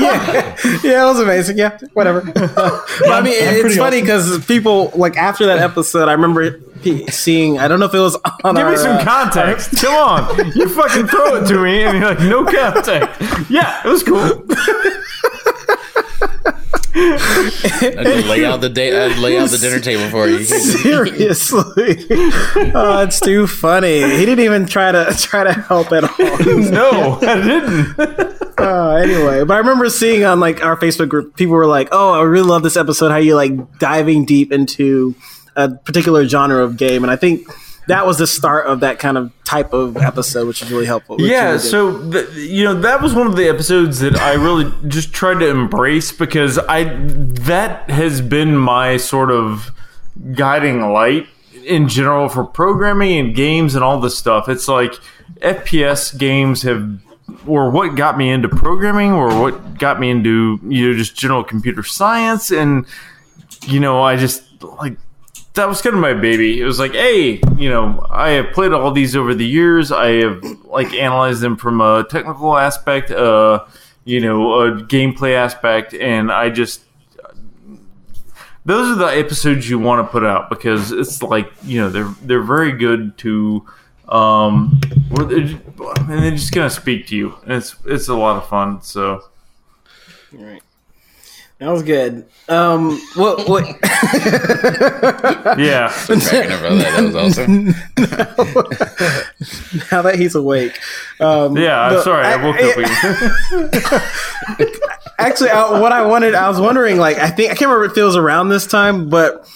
yeah, 0.00 0.56
yeah, 0.82 1.02
it 1.02 1.04
was 1.04 1.20
amazing. 1.20 1.58
Yeah, 1.58 1.76
whatever. 1.92 2.22
but 2.32 2.48
I 2.48 3.20
mean, 3.20 3.34
I'm 3.42 3.54
it's 3.54 3.60
pretty 3.60 3.76
funny 3.76 3.98
awesome. 3.98 4.04
because 4.04 4.46
people 4.46 4.90
like 4.94 5.18
after 5.18 5.44
that 5.46 5.58
episode, 5.58 6.08
I 6.08 6.12
remember 6.12 6.60
seeing. 7.10 7.58
I 7.58 7.68
don't 7.68 7.78
know 7.78 7.86
if 7.86 7.94
it 7.94 7.98
was 7.98 8.16
on 8.42 8.54
Give 8.54 8.64
our, 8.64 8.70
me 8.70 8.78
some 8.78 8.96
uh, 8.96 9.04
context. 9.04 9.76
Come 9.82 9.94
on. 9.94 10.52
You 10.54 10.66
fucking 10.70 11.08
throw 11.08 11.42
it 11.42 11.46
to 11.48 11.62
me 11.62 11.82
and 11.84 11.98
you're 11.98 12.14
like, 12.14 12.20
no 12.20 12.42
context. 12.44 13.50
Yeah, 13.50 13.82
it 13.84 13.88
was 13.88 14.02
cool. 14.02 14.46
I 16.94 18.02
just 18.04 18.26
lay 18.28 18.44
out 18.44 18.60
the 18.60 18.68
day, 18.68 19.06
I'd 19.06 19.18
lay 19.18 19.38
out 19.38 19.50
the 19.50 19.58
dinner 19.58 19.80
table 19.80 20.08
for 20.10 20.28
you. 20.28 20.44
Seriously, 20.44 22.06
oh, 22.74 23.02
it's 23.02 23.20
too 23.20 23.46
funny. 23.46 24.02
He 24.02 24.26
didn't 24.26 24.44
even 24.44 24.66
try 24.66 24.92
to 24.92 25.14
try 25.18 25.44
to 25.44 25.52
help 25.52 25.92
at 25.92 26.04
all. 26.04 26.12
No, 26.72 27.18
I 27.22 27.40
didn't. 27.40 27.98
Uh, 28.58 28.94
anyway, 29.02 29.44
but 29.44 29.54
I 29.54 29.58
remember 29.58 29.88
seeing 29.88 30.24
on 30.24 30.38
like 30.40 30.62
our 30.64 30.76
Facebook 30.76 31.08
group, 31.08 31.36
people 31.36 31.54
were 31.54 31.66
like, 31.66 31.88
"Oh, 31.92 32.12
I 32.12 32.22
really 32.22 32.48
love 32.48 32.62
this 32.62 32.76
episode. 32.76 33.10
How 33.10 33.16
you 33.16 33.34
like 33.34 33.78
diving 33.78 34.24
deep 34.24 34.52
into 34.52 35.14
a 35.56 35.70
particular 35.70 36.26
genre 36.28 36.62
of 36.62 36.76
game?" 36.76 37.02
And 37.02 37.10
I 37.10 37.16
think 37.16 37.46
that 37.88 38.06
was 38.06 38.18
the 38.18 38.26
start 38.26 38.66
of 38.66 38.80
that 38.80 38.98
kind 38.98 39.18
of 39.18 39.32
type 39.44 39.72
of 39.72 39.96
episode, 39.96 40.46
which 40.46 40.62
is 40.62 40.70
really 40.70 40.86
helpful. 40.86 41.20
Yeah, 41.20 41.46
really 41.46 41.58
so 41.58 41.98
the, 41.98 42.32
you 42.40 42.64
know 42.64 42.74
that 42.80 43.02
was 43.02 43.14
one 43.14 43.26
of 43.26 43.36
the 43.36 43.48
episodes 43.48 44.00
that 44.00 44.16
I 44.16 44.34
really 44.34 44.72
just 44.88 45.12
tried 45.12 45.40
to 45.40 45.48
embrace 45.48 46.12
because 46.12 46.58
I 46.58 46.84
that 46.84 47.90
has 47.90 48.20
been 48.20 48.56
my 48.56 48.96
sort 48.96 49.30
of 49.30 49.70
guiding 50.34 50.80
light 50.92 51.26
in 51.64 51.88
general 51.88 52.28
for 52.28 52.44
programming 52.44 53.18
and 53.18 53.34
games 53.34 53.74
and 53.74 53.84
all 53.84 54.00
this 54.00 54.16
stuff. 54.16 54.48
It's 54.48 54.68
like 54.68 54.94
FPS 55.40 56.16
games 56.16 56.62
have 56.62 57.00
or 57.46 57.70
what 57.70 57.94
got 57.96 58.16
me 58.16 58.30
into 58.30 58.48
programming 58.48 59.12
or 59.12 59.40
what 59.40 59.78
got 59.78 59.98
me 59.98 60.10
into 60.10 60.60
you 60.68 60.88
know 60.88 60.96
just 60.96 61.16
general 61.16 61.42
computer 61.42 61.82
science 61.82 62.50
and 62.50 62.86
you 63.66 63.80
know 63.80 64.02
I 64.02 64.16
just 64.16 64.44
like 64.62 64.96
that 65.54 65.68
was 65.68 65.82
kind 65.82 65.94
of 65.94 66.00
my 66.00 66.14
baby. 66.14 66.60
It 66.60 66.64
was 66.64 66.78
like, 66.78 66.92
hey, 66.92 67.40
you 67.56 67.68
know, 67.68 68.06
I 68.10 68.30
have 68.30 68.52
played 68.52 68.72
all 68.72 68.90
these 68.90 69.14
over 69.14 69.34
the 69.34 69.46
years. 69.46 69.92
I 69.92 70.12
have 70.22 70.42
like 70.64 70.92
analyzed 70.94 71.40
them 71.40 71.56
from 71.56 71.80
a 71.80 72.04
technical 72.08 72.56
aspect, 72.56 73.10
uh, 73.10 73.64
you 74.04 74.20
know, 74.20 74.60
a 74.60 74.72
gameplay 74.72 75.34
aspect, 75.34 75.94
and 75.94 76.32
I 76.32 76.48
just 76.50 76.82
those 78.64 78.88
are 78.90 78.94
the 78.94 79.06
episodes 79.06 79.68
you 79.68 79.78
want 79.78 80.06
to 80.06 80.10
put 80.10 80.24
out 80.24 80.48
because 80.48 80.92
it's 80.92 81.22
like 81.22 81.50
you 81.64 81.80
know 81.80 81.90
they're 81.90 82.14
they're 82.22 82.42
very 82.42 82.72
good 82.72 83.16
to 83.18 83.66
um 84.08 84.80
and 85.10 86.08
they're 86.08 86.30
just 86.30 86.52
gonna 86.52 86.70
speak 86.70 87.06
to 87.08 87.16
you 87.16 87.34
and 87.44 87.52
it's 87.54 87.74
it's 87.86 88.08
a 88.08 88.14
lot 88.14 88.36
of 88.36 88.48
fun 88.48 88.80
so 88.82 89.22
Right. 90.32 90.62
That 91.62 91.70
was 91.70 91.84
good. 91.84 92.26
Um, 92.48 92.98
what? 93.14 93.48
What? 93.48 93.64
yeah 95.60 95.88
Cracking 96.06 96.50
that. 96.50 96.94
That 96.96 97.04
was 97.04 97.14
awesome. 97.14 97.66
now 99.92 100.02
that 100.02 100.16
he's 100.16 100.34
awake. 100.34 100.76
Um, 101.20 101.56
yeah 101.56 101.80
i'm 101.80 101.94
but 101.94 102.02
sorry 102.02 102.26
i 102.26 102.34
woke 102.34 102.56
up 102.56 102.76
again. 104.58 104.72
Actually, 105.20 105.50
I, 105.50 105.78
what 105.78 105.92
I 105.92 106.04
wanted, 106.04 106.34
I 106.34 106.48
was 106.48 106.60
wondering, 106.60 106.98
like, 106.98 107.18
I 107.18 107.30
think 107.30 107.52
I 107.52 107.54
can't 107.54 107.70
remember 107.70 107.84
if 107.84 107.96
it 107.96 108.02
was 108.02 108.16
around 108.16 108.48
this 108.48 108.66
time, 108.66 109.08
but 109.08 109.48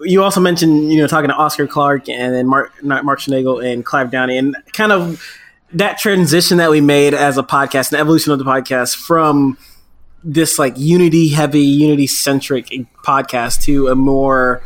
you 0.00 0.24
also 0.24 0.40
mentioned, 0.40 0.90
you 0.90 1.02
know, 1.02 1.06
talking 1.06 1.28
to 1.28 1.34
Oscar 1.34 1.66
Clark 1.66 2.08
and 2.08 2.34
then 2.34 2.46
Mark, 2.46 2.82
not 2.82 3.04
Mark 3.04 3.20
Schoennagel 3.20 3.62
and 3.62 3.84
Clive 3.84 4.10
Downie, 4.10 4.38
and 4.38 4.56
kind 4.72 4.90
of 4.90 5.22
that 5.74 5.98
transition 5.98 6.56
that 6.56 6.70
we 6.70 6.80
made 6.80 7.12
as 7.12 7.36
a 7.36 7.42
podcast, 7.42 7.92
an 7.92 8.00
evolution 8.00 8.32
of 8.32 8.38
the 8.38 8.46
podcast 8.46 8.96
from 8.96 9.58
this 10.24 10.58
like 10.58 10.74
Unity 10.76 11.28
heavy, 11.28 11.60
Unity 11.60 12.06
centric 12.06 12.66
podcast 13.04 13.62
to 13.64 13.88
a 13.88 13.94
more 13.94 14.62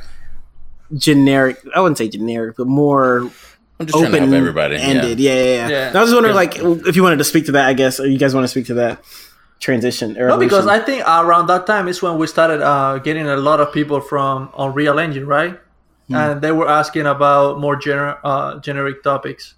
generic. 0.95 1.59
I 1.75 1.81
wouldn't 1.81 1.99
say 1.99 2.09
generic, 2.09 2.57
but 2.57 2.67
more 2.67 3.31
I'm 3.79 3.87
just 3.87 3.99
trying 3.99 4.13
to 4.13 4.19
help 4.19 4.29
open 4.29 4.35
everybody. 4.35 4.77
ended. 4.77 5.19
Yeah. 5.19 5.33
Yeah, 5.33 5.43
yeah, 5.43 5.69
yeah. 5.69 5.69
Yeah. 5.69 5.99
I 5.99 6.01
was 6.01 6.11
just 6.11 6.15
wondering, 6.15 6.35
like, 6.35 6.57
if 6.87 6.97
you 6.97 7.03
wanted 7.03 7.19
to 7.19 7.25
speak 7.25 7.47
to 7.47 7.53
that, 7.53 7.67
I 7.67 7.73
guess, 7.75 8.01
or 8.01 8.07
you 8.07 8.19
guys 8.19 8.35
want 8.35 8.45
to 8.45 8.49
speak 8.49 8.67
to 8.67 8.75
that 8.75 9.03
transition. 9.61 10.17
Or 10.19 10.29
No, 10.29 10.39
because. 10.39 10.67
I 10.67 10.79
think 10.79 11.03
around 11.07 11.47
that 11.49 11.67
time 11.67 11.89
is 11.89 12.01
when 12.03 12.19
we 12.19 12.27
started 12.27 12.63
uh, 12.63 12.99
getting 12.99 13.27
a 13.27 13.37
lot 13.37 13.61
of 13.61 13.73
people 13.73 14.01
from 14.01 14.51
Unreal 14.59 14.99
Engine, 14.99 15.27
right? 15.27 15.59
And 16.09 16.41
they 16.41 16.53
were 16.53 16.69
asking 16.69 17.07
about 17.07 17.59
more 17.59 17.75
gener- 17.77 18.19
uh, 18.23 18.61
generic 18.61 19.03
topics. 19.03 19.55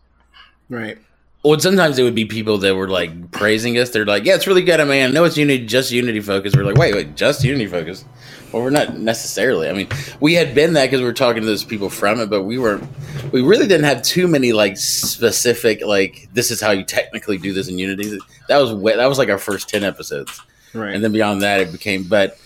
right. 0.70 0.98
Well, 1.44 1.58
sometimes 1.60 1.98
it 1.98 2.02
would 2.02 2.16
be 2.16 2.24
people 2.24 2.58
that 2.58 2.74
were 2.74 2.88
like 2.88 3.30
praising 3.30 3.78
us. 3.78 3.90
They're 3.90 4.04
like, 4.04 4.24
"Yeah, 4.24 4.34
it's 4.34 4.46
really 4.46 4.62
good." 4.62 4.80
I 4.80 4.84
mean, 4.84 5.04
I 5.04 5.06
know 5.08 5.24
it's 5.24 5.36
Unity, 5.36 5.66
just 5.66 5.92
Unity 5.92 6.20
focus. 6.20 6.54
We're 6.56 6.64
like, 6.64 6.76
"Wait, 6.76 6.94
wait, 6.94 7.14
just 7.14 7.44
Unity 7.44 7.66
focus?" 7.66 8.04
Well, 8.52 8.62
we're 8.62 8.70
not 8.70 8.96
necessarily. 8.98 9.68
I 9.68 9.72
mean, 9.72 9.88
we 10.20 10.34
had 10.34 10.54
been 10.54 10.72
that 10.72 10.86
because 10.86 11.00
we 11.00 11.06
were 11.06 11.12
talking 11.12 11.42
to 11.42 11.46
those 11.46 11.64
people 11.64 11.90
from 11.90 12.18
it, 12.20 12.28
but 12.28 12.42
we 12.42 12.58
weren't. 12.58 12.82
We 13.30 13.42
really 13.42 13.66
didn't 13.68 13.84
have 13.84 14.02
too 14.02 14.26
many 14.26 14.52
like 14.52 14.76
specific 14.78 15.80
like 15.84 16.28
this 16.32 16.50
is 16.50 16.60
how 16.60 16.72
you 16.72 16.82
technically 16.82 17.38
do 17.38 17.52
this 17.52 17.68
in 17.68 17.78
Unity. 17.78 18.18
That 18.48 18.58
was 18.58 18.70
that 18.96 19.06
was 19.06 19.18
like 19.18 19.28
our 19.28 19.38
first 19.38 19.68
ten 19.68 19.84
episodes, 19.84 20.40
Right. 20.74 20.92
and 20.94 21.04
then 21.04 21.12
beyond 21.12 21.42
that, 21.42 21.60
it 21.60 21.70
became. 21.72 22.02
But 22.04 22.36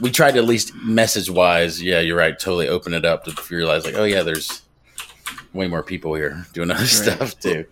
we 0.00 0.10
tried 0.10 0.32
to 0.32 0.38
at 0.38 0.44
least 0.44 0.74
message 0.74 1.30
wise. 1.30 1.82
Yeah, 1.82 2.00
you're 2.00 2.16
right. 2.18 2.38
Totally 2.38 2.68
open 2.68 2.92
it 2.92 3.04
up 3.06 3.24
to 3.24 3.54
realize 3.54 3.84
like, 3.86 3.94
oh 3.94 4.04
yeah, 4.04 4.22
there's 4.22 4.62
way 5.54 5.68
more 5.68 5.82
people 5.82 6.14
here 6.14 6.46
doing 6.52 6.70
other 6.70 6.86
stuff 6.86 7.38
too. 7.40 7.64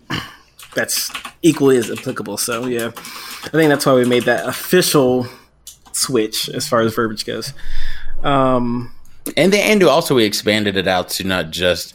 That's 0.75 1.11
equally 1.41 1.77
as 1.77 1.91
applicable. 1.91 2.37
So 2.37 2.65
yeah, 2.65 2.87
I 2.87 3.49
think 3.49 3.69
that's 3.69 3.85
why 3.85 3.93
we 3.93 4.05
made 4.05 4.23
that 4.23 4.47
official 4.47 5.27
switch 5.91 6.49
as 6.49 6.67
far 6.67 6.81
as 6.81 6.93
verbiage 6.93 7.25
goes. 7.25 7.53
Um, 8.23 8.93
And 9.37 9.53
then, 9.53 9.71
and 9.71 9.83
also 9.83 10.15
we 10.15 10.25
expanded 10.25 10.77
it 10.77 10.87
out 10.87 11.09
to 11.09 11.23
not 11.23 11.51
just 11.51 11.93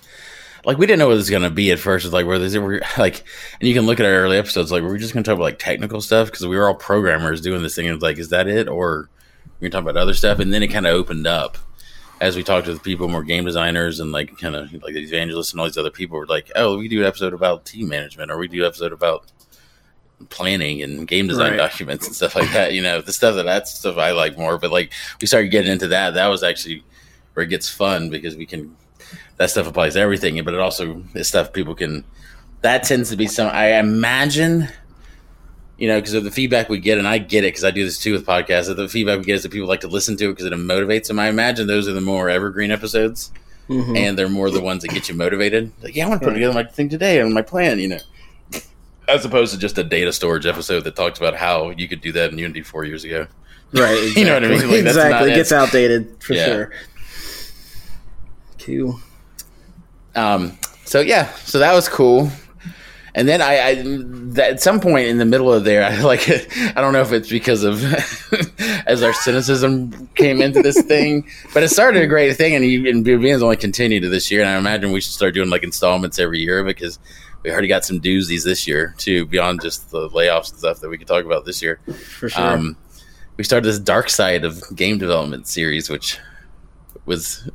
like 0.65 0.79
we 0.79 0.87
didn't 0.87 0.99
know 0.99 1.07
what 1.07 1.15
it 1.15 1.17
was 1.17 1.31
going 1.31 1.43
to 1.43 1.51
be 1.51 1.71
at 1.71 1.79
first. 1.79 2.05
It's 2.05 2.15
like 2.15 2.27
where 2.27 2.39
there's 2.39 2.57
we're 2.57 2.81
like, 2.99 3.25
and 3.61 3.69
you 3.69 3.75
can 3.75 3.87
look 3.87 4.01
at 4.01 4.07
our 4.07 4.13
early 4.13 4.37
episodes. 4.37 4.73
Like, 4.73 4.83
were 4.83 4.93
we 4.93 4.99
just 4.99 5.13
going 5.13 5.23
to 5.25 5.29
talk 5.29 5.37
about 5.37 5.45
like 5.45 5.59
technical 5.59 6.01
stuff 6.01 6.29
because 6.29 6.47
we 6.47 6.57
were 6.57 6.69
all 6.69 6.75
programmers 6.75 7.41
doing 7.41 7.63
this 7.63 7.75
thing? 7.75 7.87
And 7.87 7.95
it's 7.95 8.03
like, 8.03 8.19
is 8.19 8.31
that 8.31 8.49
it, 8.49 8.69
or 8.69 9.09
we 9.61 9.67
can 9.69 9.73
talk 9.73 9.83
about 9.83 10.01
other 10.01 10.15
stuff? 10.15 10.39
And 10.39 10.53
then 10.53 10.63
it 10.63 10.69
kind 10.69 10.87
of 10.87 10.95
opened 10.95 11.27
up 11.27 11.59
as 12.21 12.37
we 12.37 12.43
talked 12.43 12.67
to 12.67 12.75
the 12.75 12.81
people, 12.81 13.09
more 13.09 13.23
game 13.23 13.45
designers 13.45 14.01
and 14.01 14.13
like 14.13 14.37
kind 14.39 14.57
of 14.57 14.73
like 14.73 14.95
the 14.95 15.03
evangelists 15.03 15.53
and 15.53 15.61
all 15.61 15.67
these 15.67 15.77
other 15.79 15.91
people. 15.91 16.19
Were 16.19 16.27
like, 16.27 16.51
oh, 16.55 16.79
we 16.79 16.89
do 16.89 17.01
an 17.01 17.07
episode 17.07 17.35
about 17.35 17.65
team 17.65 17.89
management, 17.89 18.31
or 18.31 18.39
we 18.39 18.49
do 18.49 18.63
an 18.63 18.67
episode 18.69 18.93
about 18.93 19.27
planning 20.31 20.83
and 20.83 21.07
game 21.07 21.27
design 21.27 21.51
Right. 21.51 21.59
documents 21.59 22.07
and 22.07 22.17
stuff 22.17 22.35
like 22.35 22.51
that. 22.53 22.73
You 22.73 22.83
know, 22.83 23.01
the 23.03 23.13
stuff 23.13 23.35
that 23.37 23.45
that's 23.45 23.79
stuff 23.79 23.99
I 23.99 24.13
like 24.13 24.39
more. 24.39 24.59
But 24.59 24.71
like 24.71 24.93
we 25.21 25.27
started 25.27 25.49
getting 25.49 25.71
into 25.71 25.89
that. 25.89 26.15
That 26.15 26.29
was 26.29 26.43
actually 26.43 26.83
where 27.35 27.45
it 27.45 27.51
gets 27.51 27.69
fun 27.69 28.09
because 28.09 28.35
we 28.37 28.47
can 28.47 28.75
that 29.37 29.51
stuff 29.51 29.67
applies 29.67 29.95
to 29.95 30.01
everything, 30.01 30.43
but 30.45 30.55
it 30.55 30.61
also 30.61 31.03
is 31.15 31.29
stuff 31.29 31.53
people 31.53 31.75
can. 31.75 32.05
That 32.63 32.85
tends 32.85 33.11
to 33.11 33.17
be 33.17 33.27
some. 33.27 33.51
I 33.53 33.79
imagine, 33.79 34.69
you 35.79 35.89
know, 35.89 35.99
because 35.99 36.15
of 36.15 36.25
the 36.25 36.31
feedback 36.31 36.69
we 36.69 36.79
get, 36.79 36.99
and 36.99 37.07
I 37.07 37.19
get 37.19 37.45
it 37.45 37.49
because 37.49 37.65
I 37.65 37.71
do 37.71 37.85
this 37.85 37.99
too 37.99 38.13
with 38.13 38.25
podcasts. 38.27 38.67
That 38.69 38.75
the 38.75 38.89
feedback 38.89 39.19
we 39.19 39.25
get 39.25 39.35
is 39.37 39.43
that 39.43 39.53
people 39.53 39.69
like 39.69 39.81
to 39.81 39.89
listen 39.89 40.17
to 40.19 40.27
it 40.27 40.33
because 40.33 40.47
it 40.47 40.53
motivates 40.55 41.09
them. 41.09 41.19
I 41.19 41.29
imagine 41.29 41.67
those 41.67 41.87
are 41.89 41.93
the 41.93 42.01
more 42.01 42.29
evergreen 42.31 42.71
episodes, 42.71 43.31
and 43.69 44.17
they're 44.19 44.29
more 44.29 44.51
the 44.51 44.61
ones 44.61 44.83
that 44.83 44.89
get 44.89 45.09
you 45.09 45.15
motivated. 45.15 45.73
Like, 45.83 45.95
yeah, 45.97 46.07
I 46.07 46.09
want 46.09 46.23
to 46.23 46.27
put 46.29 46.35
together 46.35 46.55
my 46.55 46.65
thing 46.65 46.89
today 46.89 47.21
and 47.21 47.35
my 47.35 47.43
plan. 47.43 47.79
You 47.79 47.89
know, 47.89 47.99
as 49.09 49.25
opposed 49.25 49.53
to 49.55 49.59
just 49.59 49.77
a 49.79 49.85
data 49.85 50.13
storage 50.13 50.47
episode 50.47 50.85
that 50.85 50.97
talks 50.97 51.19
about 51.19 51.35
how 51.37 51.71
you 51.71 51.89
could 51.89 52.01
do 52.01 52.13
that 52.13 52.33
in 52.33 52.39
Unity 52.39 52.63
four 52.63 52.85
years 52.85 53.05
ago. 53.05 53.27
right. 53.73 53.93
Exactly. 53.93 54.13
You 54.23 54.27
know 54.29 54.35
what 54.35 54.45
I 54.45 54.49
mean? 54.49 54.59
Like, 54.61 54.85
that's 54.85 54.97
exactly. 54.97 55.33
It 55.33 55.35
gets 55.35 55.53
it. 55.53 55.57
outdated 55.57 56.23
for 56.23 56.33
Yeah. 56.35 56.47
sure. 56.47 56.73
Cool. 58.59 59.01
Um, 60.15 60.59
so 60.85 61.01
yeah, 61.01 61.31
so 61.45 61.59
that 61.59 61.73
was 61.75 61.89
cool. 61.89 62.31
And 63.17 63.27
then 63.27 63.41
I, 63.41 63.71
I 63.71 63.75
that 64.35 64.51
at 64.51 64.63
some 64.63 64.79
point 64.79 65.09
in 65.09 65.17
the 65.17 65.25
middle 65.25 65.53
of 65.53 65.65
there, 65.65 65.85
I 65.91 66.01
like 66.03 66.29
I 66.77 66.81
don't 66.81 66.93
know 66.93 67.01
if 67.01 67.13
it's 67.13 67.31
because 67.31 67.65
of 67.65 67.83
as 68.87 69.03
our 69.03 69.13
cynicism 69.13 70.09
came 70.15 70.41
into 70.41 70.63
this 70.63 70.81
thing, 70.87 71.27
but 71.53 71.63
it 71.63 71.71
started 71.71 72.03
a 72.03 72.07
great 72.07 72.37
thing, 72.37 72.55
and 72.55 72.87
and 72.87 73.05
Vivian's 73.05 73.43
only 73.43 73.57
continued 73.57 74.03
to 74.03 74.09
this 74.09 74.31
year. 74.31 74.43
And 74.43 74.51
I 74.51 74.57
imagine 74.57 74.93
we 74.93 75.01
should 75.01 75.15
start 75.15 75.35
doing 75.35 75.51
like 75.51 75.65
installments 75.65 76.19
every 76.19 76.41
year 76.41 76.63
because 76.63 76.99
we 77.43 77.51
already 77.51 77.69
got 77.69 77.85
some 77.85 78.01
doozies 78.01 78.45
this 78.45 78.69
year 78.69 78.95
too, 78.99 79.25
beyond 79.27 79.63
just 79.63 79.91
the 79.91 80.09
layoffs 80.11 80.51
and 80.51 80.59
stuff 80.59 80.81
that 80.81 80.91
we 80.91 80.99
could 80.99 81.09
talk 81.09 81.25
about 81.25 81.47
this 81.47 81.63
year. 81.63 81.81
For 82.19 82.29
sure. 82.29 82.45
Um, 82.45 82.77
we 83.39 83.45
started 83.45 83.67
this 83.67 83.79
dark 83.79 84.11
side 84.11 84.45
of 84.45 84.63
game 84.75 84.99
development 84.99 85.47
series, 85.47 85.89
which 85.89 86.19
was 87.07 87.49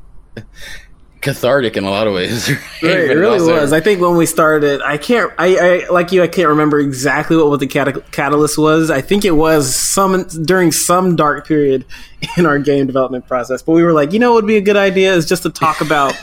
cathartic 1.21 1.77
in 1.77 1.83
a 1.83 1.89
lot 1.89 2.07
of 2.07 2.13
ways. 2.13 2.49
right? 2.49 2.59
Right, 2.83 2.91
it 3.11 3.13
really 3.15 3.39
also- 3.39 3.53
was. 3.61 3.73
I 3.73 3.79
think 3.79 4.01
when 4.01 4.15
we 4.17 4.25
started, 4.25 4.81
I 4.81 4.97
can't. 4.97 5.31
I, 5.37 5.55
I 5.85 5.89
like 5.89 6.11
you. 6.11 6.23
I 6.23 6.27
can't 6.27 6.49
remember 6.49 6.79
exactly 6.79 7.37
what, 7.37 7.47
what 7.47 7.59
the 7.59 7.67
cata- 7.67 8.03
catalyst 8.11 8.57
was. 8.57 8.89
I 8.89 9.01
think 9.01 9.23
it 9.25 9.31
was 9.31 9.75
some 9.75 10.23
during 10.43 10.71
some 10.71 11.15
dark 11.15 11.47
period 11.47 11.85
in 12.37 12.45
our 12.45 12.59
game 12.59 12.87
development 12.87 13.27
process. 13.27 13.61
But 13.61 13.73
we 13.73 13.83
were 13.83 13.93
like, 13.93 14.13
you 14.13 14.19
know, 14.19 14.31
what 14.31 14.43
would 14.43 14.47
be 14.47 14.57
a 14.57 14.61
good 14.61 14.77
idea 14.77 15.13
is 15.13 15.27
just 15.27 15.43
to 15.43 15.49
talk 15.49 15.81
about 15.89 16.13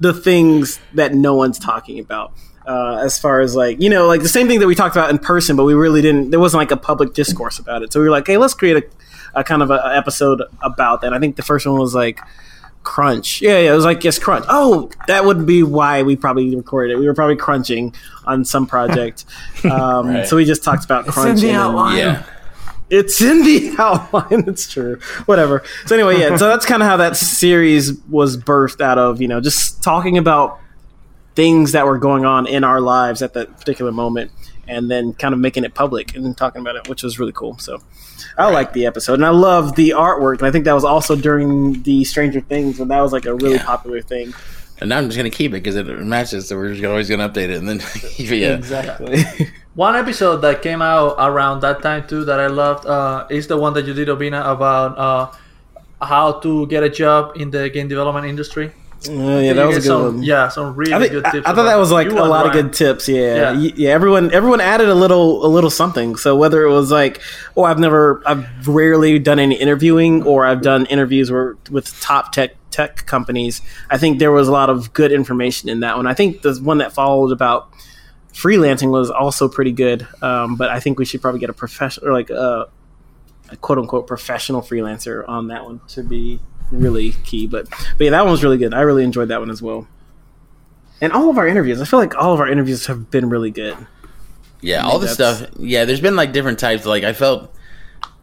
the 0.00 0.12
things 0.12 0.80
that 0.94 1.14
no 1.14 1.34
one's 1.34 1.58
talking 1.58 1.98
about. 1.98 2.32
Uh, 2.66 3.00
as 3.02 3.18
far 3.18 3.40
as 3.40 3.56
like 3.56 3.80
you 3.80 3.88
know, 3.88 4.06
like 4.06 4.20
the 4.20 4.28
same 4.28 4.46
thing 4.46 4.60
that 4.60 4.66
we 4.66 4.74
talked 4.74 4.94
about 4.94 5.08
in 5.08 5.18
person, 5.18 5.56
but 5.56 5.64
we 5.64 5.72
really 5.72 6.02
didn't. 6.02 6.30
There 6.30 6.40
wasn't 6.40 6.58
like 6.58 6.70
a 6.70 6.76
public 6.76 7.14
discourse 7.14 7.58
about 7.58 7.82
it. 7.82 7.92
So 7.92 8.00
we 8.00 8.04
were 8.04 8.10
like, 8.10 8.26
hey, 8.26 8.36
let's 8.36 8.52
create 8.52 8.76
a, 9.34 9.40
a 9.40 9.42
kind 9.42 9.62
of 9.62 9.70
a, 9.70 9.76
a 9.76 9.96
episode 9.96 10.42
about 10.62 11.00
that. 11.00 11.14
I 11.14 11.18
think 11.18 11.36
the 11.36 11.42
first 11.42 11.66
one 11.66 11.78
was 11.78 11.94
like 11.94 12.20
crunch. 12.88 13.42
Yeah, 13.42 13.58
yeah, 13.58 13.72
it 13.72 13.76
was 13.76 13.84
like 13.84 14.02
yes, 14.02 14.18
crunch. 14.18 14.46
Oh, 14.48 14.90
that 15.08 15.24
would 15.26 15.44
be 15.46 15.62
why 15.62 16.02
we 16.02 16.16
probably 16.16 16.54
recorded 16.56 16.92
it. 16.94 16.98
We 16.98 17.06
were 17.06 17.14
probably 17.14 17.36
crunching 17.36 17.94
on 18.24 18.44
some 18.44 18.66
project. 18.66 19.24
Um, 19.64 20.06
Right. 20.08 20.26
So 20.26 20.36
we 20.36 20.44
just 20.44 20.62
talked 20.64 20.84
about 20.84 21.06
crunch. 21.06 21.40
the 21.40 21.48
and 21.48 21.56
then- 21.56 21.60
outline. 21.60 21.98
Yeah. 21.98 22.22
It's 22.90 23.20
in 23.20 23.42
the 23.44 23.74
outline. 23.78 24.44
It's 24.46 24.66
true. 24.72 24.98
Whatever. 25.26 25.62
So 25.86 25.94
anyway, 25.94 26.20
yeah. 26.20 26.36
So 26.38 26.48
that's 26.48 26.64
kind 26.64 26.82
of 26.82 26.88
how 26.88 26.96
that 26.96 27.16
series 27.18 27.92
was 28.08 28.36
birthed 28.38 28.80
out 28.80 28.96
of. 28.98 29.20
You 29.20 29.28
know, 29.28 29.40
just 29.42 29.82
talking 29.82 30.16
about 30.16 30.58
things 31.34 31.72
that 31.72 31.84
were 31.86 31.98
going 31.98 32.24
on 32.24 32.46
in 32.46 32.64
our 32.64 32.80
lives 32.80 33.20
at 33.20 33.34
that 33.34 33.58
particular 33.58 33.92
moment, 33.92 34.30
and 34.68 34.90
then 34.90 35.12
kind 35.14 35.32
of 35.34 35.40
making 35.40 35.64
it 35.64 35.74
public 35.74 36.14
and 36.14 36.36
talking 36.36 36.60
about 36.60 36.76
it, 36.76 36.88
which 36.88 37.02
was 37.02 37.18
really 37.18 37.32
cool. 37.32 37.58
So. 37.58 37.78
I 38.36 38.50
like 38.50 38.72
the 38.72 38.86
episode, 38.86 39.14
and 39.14 39.26
I 39.26 39.30
love 39.30 39.74
the 39.74 39.90
artwork. 39.90 40.38
And 40.38 40.46
I 40.46 40.50
think 40.52 40.64
that 40.64 40.72
was 40.72 40.84
also 40.84 41.16
during 41.16 41.82
the 41.82 42.04
Stranger 42.04 42.40
Things 42.40 42.78
when 42.78 42.88
that 42.88 43.00
was 43.00 43.12
like 43.12 43.26
a 43.26 43.34
really 43.34 43.54
Yeah. 43.56 43.64
popular 43.64 44.00
thing. 44.00 44.32
And 44.80 44.90
now 44.90 44.98
I'm 44.98 45.06
just 45.06 45.16
gonna 45.16 45.30
keep 45.30 45.50
it 45.52 45.54
because 45.62 45.74
it 45.74 45.86
matches, 45.86 46.46
so 46.48 46.56
we're 46.56 46.72
just 46.74 46.84
always 46.84 47.08
gonna 47.08 47.28
update 47.28 47.48
it, 47.50 47.58
and 47.58 47.68
then 47.68 47.80
yeah, 48.16 48.54
Exactly. 48.54 49.24
One 49.74 49.96
episode 49.96 50.36
that 50.38 50.62
came 50.62 50.82
out 50.82 51.16
around 51.18 51.60
that 51.62 51.82
time 51.82 52.06
too 52.06 52.24
that 52.26 52.38
I 52.38 52.46
loved 52.46 52.86
uh, 52.86 53.26
is 53.30 53.46
the 53.48 53.56
one 53.56 53.74
that 53.74 53.86
you 53.86 53.94
did, 53.94 54.06
Obina, 54.08 54.40
about 54.50 54.98
uh, 54.98 55.30
how 56.04 56.32
to 56.40 56.66
get 56.68 56.82
a 56.84 56.88
job 56.88 57.32
in 57.36 57.50
the 57.50 57.68
game 57.70 57.88
development 57.88 58.26
industry. 58.26 58.70
Oh, 59.08 59.38
yeah, 59.38 59.52
that 59.52 59.64
was 59.64 59.76
a 59.76 59.80
good 59.80 59.86
some, 59.86 60.02
one. 60.02 60.22
Yeah, 60.24 60.48
some 60.48 60.74
really 60.74 60.92
I, 60.92 60.98
think, 60.98 61.12
good 61.12 61.24
tips. 61.26 61.46
I 61.46 61.54
thought 61.54 61.64
that 61.64 61.76
was 61.76 61.92
like 61.92 62.08
a 62.08 62.14
lot 62.14 62.46
of 62.46 62.52
good 62.52 62.72
tips. 62.72 63.08
Yeah. 63.08 63.16
Yeah. 63.16 63.52
yeah, 63.52 63.72
yeah. 63.76 63.90
Everyone, 63.90 64.32
everyone 64.32 64.60
added 64.60 64.88
a 64.88 64.94
little, 64.94 65.46
a 65.46 65.48
little 65.48 65.70
something. 65.70 66.16
So 66.16 66.34
whether 66.34 66.64
it 66.64 66.72
was 66.72 66.90
like, 66.90 67.22
oh, 67.56 67.62
I've 67.62 67.78
never, 67.78 68.20
I've 68.26 68.66
rarely 68.66 69.20
done 69.20 69.38
any 69.38 69.54
interviewing, 69.54 70.24
or 70.24 70.44
I've 70.44 70.62
done 70.62 70.86
interviews 70.86 71.30
where, 71.30 71.56
with 71.70 72.00
top 72.00 72.32
tech 72.32 72.56
tech 72.70 73.06
companies. 73.06 73.62
I 73.88 73.98
think 73.98 74.18
there 74.18 74.32
was 74.32 74.48
a 74.48 74.52
lot 74.52 74.68
of 74.68 74.92
good 74.92 75.12
information 75.12 75.68
in 75.68 75.80
that 75.80 75.96
one. 75.96 76.06
I 76.06 76.14
think 76.14 76.42
the 76.42 76.54
one 76.54 76.78
that 76.78 76.92
followed 76.92 77.30
about 77.30 77.70
freelancing 78.32 78.90
was 78.90 79.10
also 79.10 79.48
pretty 79.48 79.72
good. 79.72 80.06
Um, 80.22 80.56
but 80.56 80.70
I 80.70 80.80
think 80.80 80.98
we 80.98 81.04
should 81.04 81.22
probably 81.22 81.40
get 81.40 81.50
a 81.50 81.54
professional, 81.54 82.08
or 82.08 82.12
like 82.12 82.30
a, 82.30 82.68
a 83.50 83.56
quote 83.56 83.78
unquote 83.78 84.08
professional 84.08 84.60
freelancer 84.60 85.26
on 85.28 85.48
that 85.48 85.64
one 85.64 85.80
to 85.88 86.02
be 86.02 86.40
really 86.70 87.12
key. 87.24 87.46
But 87.46 87.68
but 87.68 88.04
yeah, 88.04 88.10
that 88.10 88.22
one 88.22 88.32
was 88.32 88.42
really 88.42 88.58
good. 88.58 88.74
I 88.74 88.80
really 88.80 89.04
enjoyed 89.04 89.28
that 89.28 89.40
one 89.40 89.50
as 89.50 89.62
well. 89.62 89.86
And 91.00 91.12
all 91.12 91.30
of 91.30 91.38
our 91.38 91.46
interviews, 91.46 91.80
I 91.80 91.84
feel 91.84 92.00
like 92.00 92.16
all 92.16 92.34
of 92.34 92.40
our 92.40 92.48
interviews 92.48 92.86
have 92.86 93.10
been 93.10 93.28
really 93.28 93.50
good. 93.50 93.76
yeah, 94.60 94.84
all 94.84 94.98
the 94.98 95.08
stuff. 95.08 95.46
Yeah, 95.58 95.84
there's 95.84 96.00
been 96.00 96.16
like 96.16 96.32
different 96.32 96.58
types. 96.58 96.84
Like 96.84 97.04
I 97.04 97.12
felt 97.12 97.54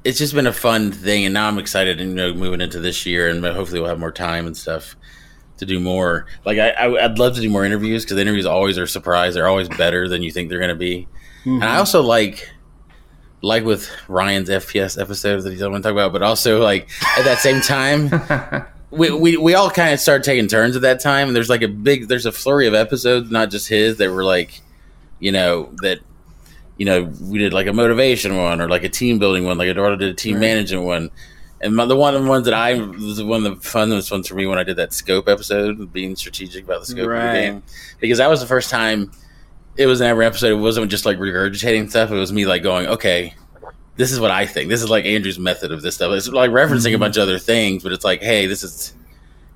it's 0.03 0.17
just 0.17 0.33
been 0.33 0.47
a 0.47 0.53
fun 0.53 0.91
thing, 0.91 1.25
and 1.25 1.33
now 1.33 1.47
I'm 1.47 1.57
excited. 1.57 2.01
And 2.01 2.11
you 2.11 2.15
know, 2.15 2.33
moving 2.33 2.61
into 2.61 2.79
this 2.79 3.05
year, 3.05 3.29
and 3.29 3.43
uh, 3.45 3.53
hopefully 3.53 3.79
we'll 3.79 3.89
have 3.89 3.99
more 3.99 4.11
time 4.11 4.45
and 4.45 4.55
stuff 4.55 4.95
to 5.57 5.65
do 5.65 5.79
more. 5.79 6.25
Like 6.45 6.59
I, 6.59 6.71
I 6.71 7.05
I'd 7.05 7.17
love 7.17 7.35
to 7.35 7.41
do 7.41 7.49
more 7.49 7.65
interviews 7.65 8.03
because 8.03 8.15
the 8.15 8.21
interviews 8.21 8.45
always 8.45 8.77
are 8.77 8.83
a 8.83 8.87
surprise. 8.87 9.33
They're 9.33 9.47
always 9.47 9.69
better 9.69 10.07
than 10.09 10.21
you 10.21 10.31
think 10.31 10.49
they're 10.49 10.59
gonna 10.59 10.75
be. 10.75 11.07
And 11.45 11.63
I 11.63 11.67
mm-hmm. 11.67 11.77
also 11.79 12.01
like 12.01 12.49
like 13.45 13.63
with 13.63 13.89
Ryan's 14.07 14.49
FPS 14.49 14.99
episodes 14.99 15.43
that 15.43 15.51
he's 15.51 15.61
want 15.61 15.75
to 15.75 15.81
talk 15.81 15.91
about, 15.91 16.11
but 16.11 16.23
also 16.23 16.61
like 16.61 16.89
at 17.17 17.23
that 17.25 17.37
same 17.37 17.61
time, 17.61 18.09
we, 18.91 19.11
we 19.11 19.37
we 19.37 19.53
all 19.53 19.69
kind 19.69 19.93
of 19.93 19.99
started 19.99 20.23
taking 20.23 20.47
turns 20.47 20.75
at 20.75 20.81
that 20.81 20.99
time, 20.99 21.27
and 21.27 21.35
there's 21.35 21.49
like 21.49 21.61
a 21.61 21.67
big 21.67 22.07
there's 22.07 22.25
a 22.25 22.31
flurry 22.31 22.67
of 22.67 22.73
episodes, 22.73 23.29
not 23.29 23.51
just 23.51 23.67
his, 23.67 23.97
that 23.97 24.11
were 24.11 24.23
like, 24.23 24.61
you 25.19 25.31
know, 25.31 25.69
that 25.83 25.99
you 26.77 26.85
know 26.85 27.03
we 27.21 27.37
did 27.37 27.53
like 27.53 27.67
a 27.67 27.73
motivation 27.73 28.35
one 28.37 28.59
or 28.61 28.67
like 28.67 28.83
a 28.83 28.89
team 28.89 29.19
building 29.19 29.45
one, 29.45 29.57
like 29.57 29.69
Eduardo 29.69 29.95
did 29.95 30.09
a 30.09 30.13
team 30.15 30.39
management 30.39 30.83
one. 30.85 31.11
And 31.61 31.75
my, 31.75 31.85
the 31.85 31.95
one 31.95 32.13
of 32.15 32.23
the 32.23 32.29
ones 32.29 32.45
that 32.45 32.53
I 32.53 32.73
was 32.73 33.23
one 33.23 33.45
of 33.45 33.61
the 33.61 33.67
funnest 33.69 34.11
ones 34.11 34.27
for 34.27 34.35
me 34.35 34.45
when 34.45 34.57
I 34.59 34.63
did 34.63 34.75
that 34.77 34.91
scope 34.91 35.27
episode, 35.29 35.93
being 35.93 36.15
strategic 36.15 36.65
about 36.65 36.81
the 36.81 36.85
scope 36.87 37.03
of 37.03 37.07
Right. 37.07 37.33
the 37.33 37.39
game, 37.41 37.63
because 37.99 38.17
that 38.17 38.29
was 38.29 38.41
the 38.41 38.45
first 38.47 38.69
time 38.69 39.11
it 39.77 39.85
was 39.85 40.01
in 40.01 40.07
every 40.07 40.25
episode. 40.25 40.51
It 40.51 40.61
wasn't 40.61 40.89
just 40.91 41.05
like 41.05 41.17
regurgitating 41.17 41.89
stuff. 41.89 42.11
It 42.11 42.15
was 42.15 42.31
me 42.31 42.45
like 42.45 42.63
going, 42.63 42.87
okay, 42.87 43.33
this 43.97 44.11
is 44.11 44.19
what 44.19 44.31
I 44.31 44.45
think. 44.45 44.69
This 44.69 44.83
is 44.83 44.89
like 44.89 45.05
Andrew's 45.05 45.39
method 45.39 45.71
of 45.71 45.81
this 45.81 45.95
stuff. 45.95 46.11
It's 46.13 46.27
like 46.27 46.51
referencing 46.51 46.87
a 46.87 46.89
mm-hmm. 46.89 46.99
bunch 46.99 47.17
of 47.17 47.23
other 47.23 47.39
things, 47.39 47.83
but 47.83 47.91
it's 47.91 48.05
like, 48.05 48.21
hey, 48.21 48.45
this 48.45 48.63
is 48.63 48.93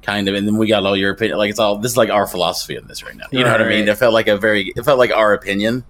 kind 0.02 0.28
of, 0.28 0.36
and 0.36 0.48
then 0.48 0.58
we 0.58 0.68
got 0.68 0.86
all 0.86 0.96
your 0.96 1.12
opinion. 1.12 1.38
Like 1.38 1.50
it's 1.50 1.60
all 1.60 1.78
this 1.78 1.92
is 1.92 1.98
like 1.98 2.10
our 2.10 2.26
philosophy 2.26 2.78
on 2.78 2.88
this 2.88 3.04
right 3.04 3.16
now. 3.16 3.26
You 3.32 3.44
know 3.44 3.52
what 3.52 3.62
I 3.62 3.68
mean? 3.68 3.88
It 3.88 3.98
felt 3.98 4.14
like 4.14 4.28
a 4.28 4.38
very, 4.38 4.74
it 4.76 4.84
felt 4.84 5.00
like 5.00 5.12
our 5.12 5.34
opinion. 5.34 5.84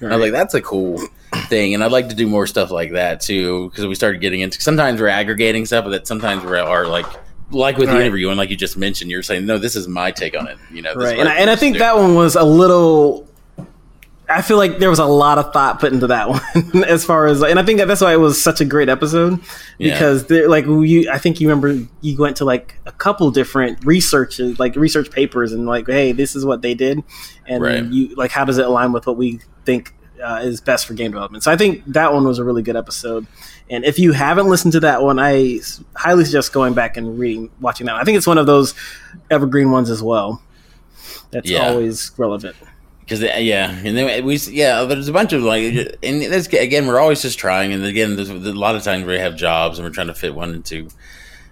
And 0.00 0.12
I 0.12 0.16
was 0.16 0.24
like, 0.24 0.32
that's 0.32 0.52
a 0.52 0.60
cool 0.60 1.00
thing, 1.48 1.72
and 1.72 1.82
I'd 1.82 1.90
like 1.90 2.10
to 2.10 2.14
do 2.14 2.26
more 2.26 2.46
stuff 2.46 2.70
like 2.70 2.92
that 2.92 3.20
too, 3.20 3.70
because 3.70 3.86
we 3.86 3.94
started 3.94 4.20
getting 4.20 4.40
into. 4.40 4.60
Sometimes 4.60 5.00
we're 5.00 5.08
aggregating 5.08 5.64
stuff, 5.64 5.84
but 5.84 5.90
that 5.90 6.06
sometimes 6.06 6.44
we 6.44 6.54
are 6.58 6.86
like, 6.86 7.06
like 7.50 7.78
with 7.78 7.88
the 7.88 7.94
Right. 7.94 8.04
interview, 8.04 8.28
and 8.28 8.36
like 8.36 8.50
you 8.50 8.56
just 8.56 8.76
mentioned, 8.76 9.10
you're 9.10 9.22
saying, 9.22 9.46
no, 9.46 9.56
this 9.56 9.74
is 9.74 9.88
my 9.88 10.10
take 10.10 10.38
on 10.38 10.48
it. 10.48 10.58
You 10.70 10.82
know, 10.82 10.94
this 10.94 11.02
right. 11.02 11.18
And 11.18 11.28
I, 11.28 11.36
and 11.36 11.48
I 11.48 11.56
think 11.56 11.78
that 11.78 11.96
one 11.96 12.14
was 12.14 12.36
a 12.36 12.44
little. 12.44 13.25
I 14.28 14.42
feel 14.42 14.56
like 14.56 14.78
there 14.78 14.90
was 14.90 14.98
a 14.98 15.04
lot 15.04 15.38
of 15.38 15.52
thought 15.52 15.78
put 15.78 15.92
into 15.92 16.08
that 16.08 16.28
one, 16.74 16.84
as 16.84 17.04
far 17.04 17.26
as, 17.26 17.42
and 17.42 17.58
I 17.60 17.62
think 17.64 17.78
that's 17.78 18.00
why 18.00 18.12
it 18.12 18.16
was 18.20 18.42
such 18.42 18.60
a 18.60 18.64
great 18.64 18.88
episode 18.88 19.40
because 19.78 20.26
there, 20.26 20.48
like 20.48 20.66
you, 20.66 21.08
I 21.10 21.18
think 21.18 21.40
you 21.40 21.48
remember 21.48 21.86
you 22.00 22.16
went 22.16 22.36
to 22.38 22.44
like 22.44 22.74
a 22.86 22.92
couple 22.92 23.30
different 23.30 23.84
researches, 23.84 24.58
like 24.58 24.74
research 24.74 25.10
papers, 25.12 25.52
and 25.52 25.64
like, 25.66 25.86
hey, 25.86 26.10
this 26.12 26.34
is 26.34 26.44
what 26.44 26.62
they 26.62 26.74
did, 26.74 27.04
and 27.46 27.62
Right. 27.62 27.84
you 27.84 28.14
like, 28.16 28.32
how 28.32 28.44
does 28.44 28.58
it 28.58 28.66
align 28.66 28.92
with 28.92 29.06
what 29.06 29.16
we 29.16 29.38
think 29.64 29.94
uh, 30.20 30.40
is 30.42 30.60
best 30.60 30.86
for 30.86 30.94
game 30.94 31.12
development? 31.12 31.44
So 31.44 31.52
I 31.52 31.56
think 31.56 31.84
that 31.86 32.12
one 32.12 32.24
was 32.24 32.38
a 32.40 32.44
really 32.44 32.62
good 32.62 32.76
episode. 32.76 33.26
And 33.70 33.84
if 33.84 33.96
you 33.98 34.10
haven't 34.12 34.48
listened 34.48 34.72
to 34.72 34.80
that 34.80 35.02
one, 35.02 35.18
I 35.20 35.60
highly 35.94 36.24
suggest 36.24 36.52
going 36.52 36.74
back 36.74 36.96
and 36.96 37.16
reading, 37.18 37.50
watching 37.60 37.86
that. 37.86 37.92
One. 37.92 38.00
I 38.00 38.04
think 38.04 38.16
it's 38.16 38.26
one 38.26 38.38
of 38.38 38.46
those 38.46 38.74
evergreen 39.30 39.70
ones 39.70 39.88
as 39.90 40.02
well. 40.02 40.42
That's 41.30 41.48
Yeah. 41.50 41.68
always 41.68 42.10
relevant. 42.16 42.56
Because 43.06 43.20
yeah, 43.22 43.70
and 43.70 43.96
then 43.96 44.24
we 44.24 44.36
yeah, 44.36 44.82
there's 44.82 45.06
a 45.06 45.12
bunch 45.12 45.32
of 45.32 45.42
like, 45.44 45.62
and 46.02 46.22
this 46.22 46.48
again, 46.48 46.88
we're 46.88 46.98
always 46.98 47.22
just 47.22 47.38
trying, 47.38 47.72
and 47.72 47.84
again, 47.84 48.16
there's, 48.16 48.30
a 48.30 48.34
lot 48.34 48.74
of 48.74 48.82
times 48.82 49.04
we 49.04 49.16
have 49.16 49.36
jobs 49.36 49.78
and 49.78 49.86
we're 49.86 49.94
trying 49.94 50.08
to 50.08 50.14
fit 50.14 50.34
one 50.34 50.54
into. 50.54 50.88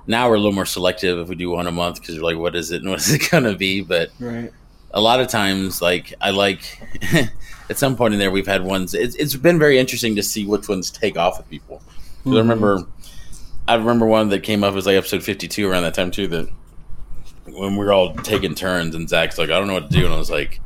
Now 0.09 0.29
we're 0.29 0.35
a 0.35 0.39
little 0.39 0.53
more 0.53 0.67
selective 0.67 1.17
if 1.19 1.29
we 1.29 1.37
do 1.37 1.51
one 1.51 1.69
a 1.69 1.71
month 1.71 2.01
because 2.01 2.17
you're 2.17 2.25
like, 2.25 2.37
what 2.37 2.57
is 2.57 2.73
it 2.73 2.83
and 2.83 2.91
what 2.91 2.99
is 2.99 3.13
it 3.13 3.31
gonna 3.31 3.55
be? 3.55 3.83
But 3.83 4.11
Right. 4.19 4.51
a 4.91 5.01
lot 5.01 5.21
of 5.21 5.29
times, 5.29 5.81
like 5.81 6.13
I 6.21 6.31
like 6.31 6.61
at 7.71 7.79
some 7.79 7.95
point 7.97 8.15
in 8.15 8.21
there, 8.21 8.33
we've 8.33 8.49
had 8.49 8.65
ones. 8.65 8.93
It's, 8.93 9.15
it's 9.15 9.37
been 9.37 9.61
very 9.61 9.79
interesting 9.79 10.17
to 10.17 10.25
see 10.25 10.45
which 10.45 10.69
ones 10.69 10.91
take 10.91 11.17
off 11.17 11.39
with 11.39 11.49
people. 11.49 11.79
'Cause 12.25 12.27
I 12.27 12.31
hmm. 12.31 12.37
remember, 12.37 12.83
I 13.69 13.75
remember 13.77 14.07
one 14.07 14.29
that 14.31 14.43
came 14.43 14.65
up 14.65 14.75
was 14.75 14.87
like 14.87 14.97
episode 14.97 15.23
52 15.23 15.71
around 15.71 15.85
that 15.85 15.95
time 15.95 16.11
too. 16.11 16.27
That 16.27 16.49
when 17.47 17.77
we 17.77 17.85
were 17.85 17.93
all 17.93 18.13
taking 18.13 18.57
turns, 18.57 18.97
and 18.97 19.09
Zach's 19.09 19.39
like, 19.39 19.51
I 19.51 19.59
don't 19.59 19.69
know 19.69 19.75
what 19.75 19.89
to 19.91 19.97
do, 19.97 20.05
and 20.05 20.13
I 20.13 20.19
was 20.19 20.31
like, 20.31 20.61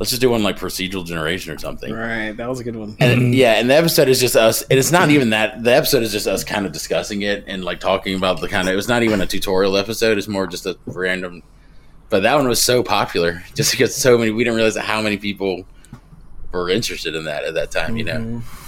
let's 0.00 0.10
just 0.10 0.22
do 0.22 0.30
one 0.30 0.42
like 0.42 0.58
procedural 0.58 1.04
generation 1.04 1.52
or 1.52 1.58
something. 1.58 1.92
Right. 1.92 2.32
That 2.32 2.48
was 2.48 2.58
a 2.58 2.64
good 2.64 2.74
one. 2.74 2.96
And 2.98 3.20
mm-hmm. 3.20 3.32
yeah, 3.34 3.52
and 3.52 3.68
the 3.68 3.74
episode 3.74 4.08
is 4.08 4.18
just 4.18 4.34
us, 4.34 4.62
and 4.62 4.78
it's 4.78 4.90
not 4.90 5.10
even 5.10 5.30
that. 5.30 5.62
The 5.62 5.74
episode 5.74 6.02
is 6.02 6.10
just 6.10 6.26
us 6.26 6.42
kind 6.42 6.66
of 6.66 6.72
discussing 6.72 7.22
it 7.22 7.44
and 7.46 7.62
like 7.62 7.78
talking 7.80 8.16
about 8.16 8.40
the 8.40 8.48
kind 8.48 8.66
of. 8.66 8.72
It 8.72 8.76
was 8.76 8.88
not 8.88 9.02
even 9.02 9.20
a 9.20 9.26
tutorial 9.26 9.76
episode; 9.76 10.18
it's 10.18 10.26
more 10.26 10.46
just 10.46 10.66
a 10.66 10.76
random. 10.86 11.42
But 12.08 12.24
that 12.24 12.34
one 12.34 12.48
was 12.48 12.60
so 12.60 12.82
popular, 12.82 13.44
just 13.54 13.70
because 13.70 13.94
so 13.94 14.18
many. 14.18 14.30
We 14.30 14.42
didn't 14.42 14.56
realize 14.56 14.76
how 14.76 15.02
many 15.02 15.18
people 15.18 15.64
were 16.50 16.70
interested 16.70 17.14
in 17.14 17.24
that 17.24 17.44
at 17.44 17.54
that 17.54 17.70
time. 17.70 17.96
You 17.98 18.04
know, 18.04 18.16
mm-hmm. 18.16 18.59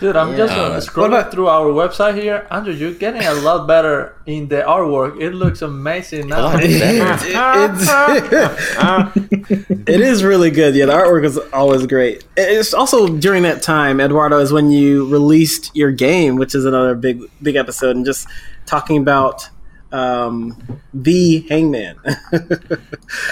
Dude, 0.00 0.16
I'm 0.16 0.34
just 0.34 0.52
uh, 0.52 0.80
scrolling 0.80 0.96
what 0.96 1.06
about- 1.12 1.30
through 1.32 1.48
our 1.48 1.66
website 1.66 2.20
here. 2.20 2.46
Andrew, 2.50 2.72
you're 2.72 2.94
getting 2.94 3.22
a 3.22 3.34
lot 3.34 3.66
better 3.66 4.16
in 4.26 4.48
the 4.48 4.62
artwork. 4.62 5.20
It 5.20 5.34
looks 5.34 5.60
amazing 5.62 6.28
now. 6.28 6.42
lot 6.44 6.60
better. 6.60 6.70
it's, 9.14 9.70
it 9.86 10.00
is 10.00 10.24
really 10.24 10.50
good. 10.50 10.74
Yeah, 10.74 10.86
the 10.86 10.92
artwork 10.94 11.24
is 11.24 11.38
always 11.52 11.86
great. 11.86 12.24
It's 12.36 12.72
also 12.72 13.18
during 13.18 13.42
that 13.42 13.62
time, 13.62 14.00
Eduardo, 14.00 14.38
is 14.38 14.52
when 14.52 14.70
you 14.70 15.06
released 15.08 15.74
your 15.76 15.92
game, 15.92 16.36
which 16.36 16.54
is 16.54 16.64
another 16.64 16.94
big 16.94 17.22
big 17.42 17.56
episode, 17.56 17.96
and 17.96 18.04
just 18.06 18.26
talking 18.66 18.96
about 18.96 19.48
um, 19.92 20.56
the 20.94 21.40
Hangman. 21.48 21.96
oh 22.32 22.38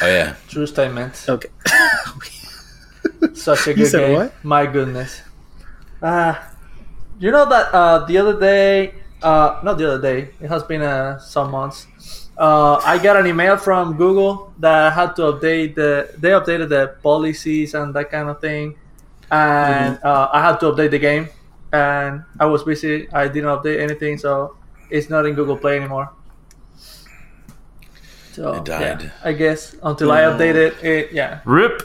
yeah, 0.03 0.37
True 0.49 0.67
statement. 0.67 1.25
okay. 1.29 1.49
Such 3.35 3.67
a 3.67 3.71
You 3.71 3.77
good 3.77 3.87
said 3.91 4.07
game. 4.09 4.17
what? 4.17 4.45
My 4.45 4.67
goodness. 4.67 5.23
Uh, 6.03 6.35
you 7.19 7.31
know 7.31 7.49
that 7.49 7.75
uh, 7.75 8.05
the 8.07 8.19
other 8.19 8.39
day, 8.39 8.95
uh, 9.23 9.61
not 9.63 9.79
the 9.79 9.87
other 9.93 10.01
day, 10.03 10.31
it 10.41 10.49
has 10.49 10.63
been 10.63 10.83
uh, 10.83 11.19
some 11.19 11.51
months. 11.51 11.87
uh, 12.39 12.81
I 12.85 12.99
got 12.99 13.17
an 13.17 13.27
email 13.27 13.57
from 13.57 13.97
Google 13.97 14.53
that 14.59 14.75
I 14.75 14.91
had 14.91 15.17
to 15.17 15.23
update 15.33 15.75
the. 15.75 16.11
They 16.19 16.31
updated 16.31 16.69
the 16.69 16.95
policies 17.03 17.75
and 17.75 17.93
that 17.95 18.11
kind 18.11 18.29
of 18.29 18.41
thing, 18.41 18.77
and 19.31 19.99
uh, 20.05 20.29
I 20.33 20.41
had 20.41 20.61
to 20.61 20.67
update 20.73 20.91
the 20.93 20.99
game, 21.01 21.29
and 21.73 22.23
I 22.39 22.47
was 22.47 22.63
busy. 22.63 23.09
I 23.13 23.27
didn't 23.29 23.51
update 23.51 23.81
anything, 23.81 24.19
so 24.19 24.57
it's 24.91 25.11
not 25.11 25.27
in 25.27 25.35
Google 25.35 25.57
Play 25.57 25.77
anymore. 25.79 26.11
So 28.33 28.53
It 28.55 28.65
died. 28.65 29.03
yeah, 29.03 29.11
I 29.25 29.33
guess 29.33 29.75
until 29.83 30.13
I 30.13 30.23
update 30.23 30.55
it, 30.55 30.75
it 30.85 31.13
yeah. 31.13 31.41
Rip. 31.45 31.83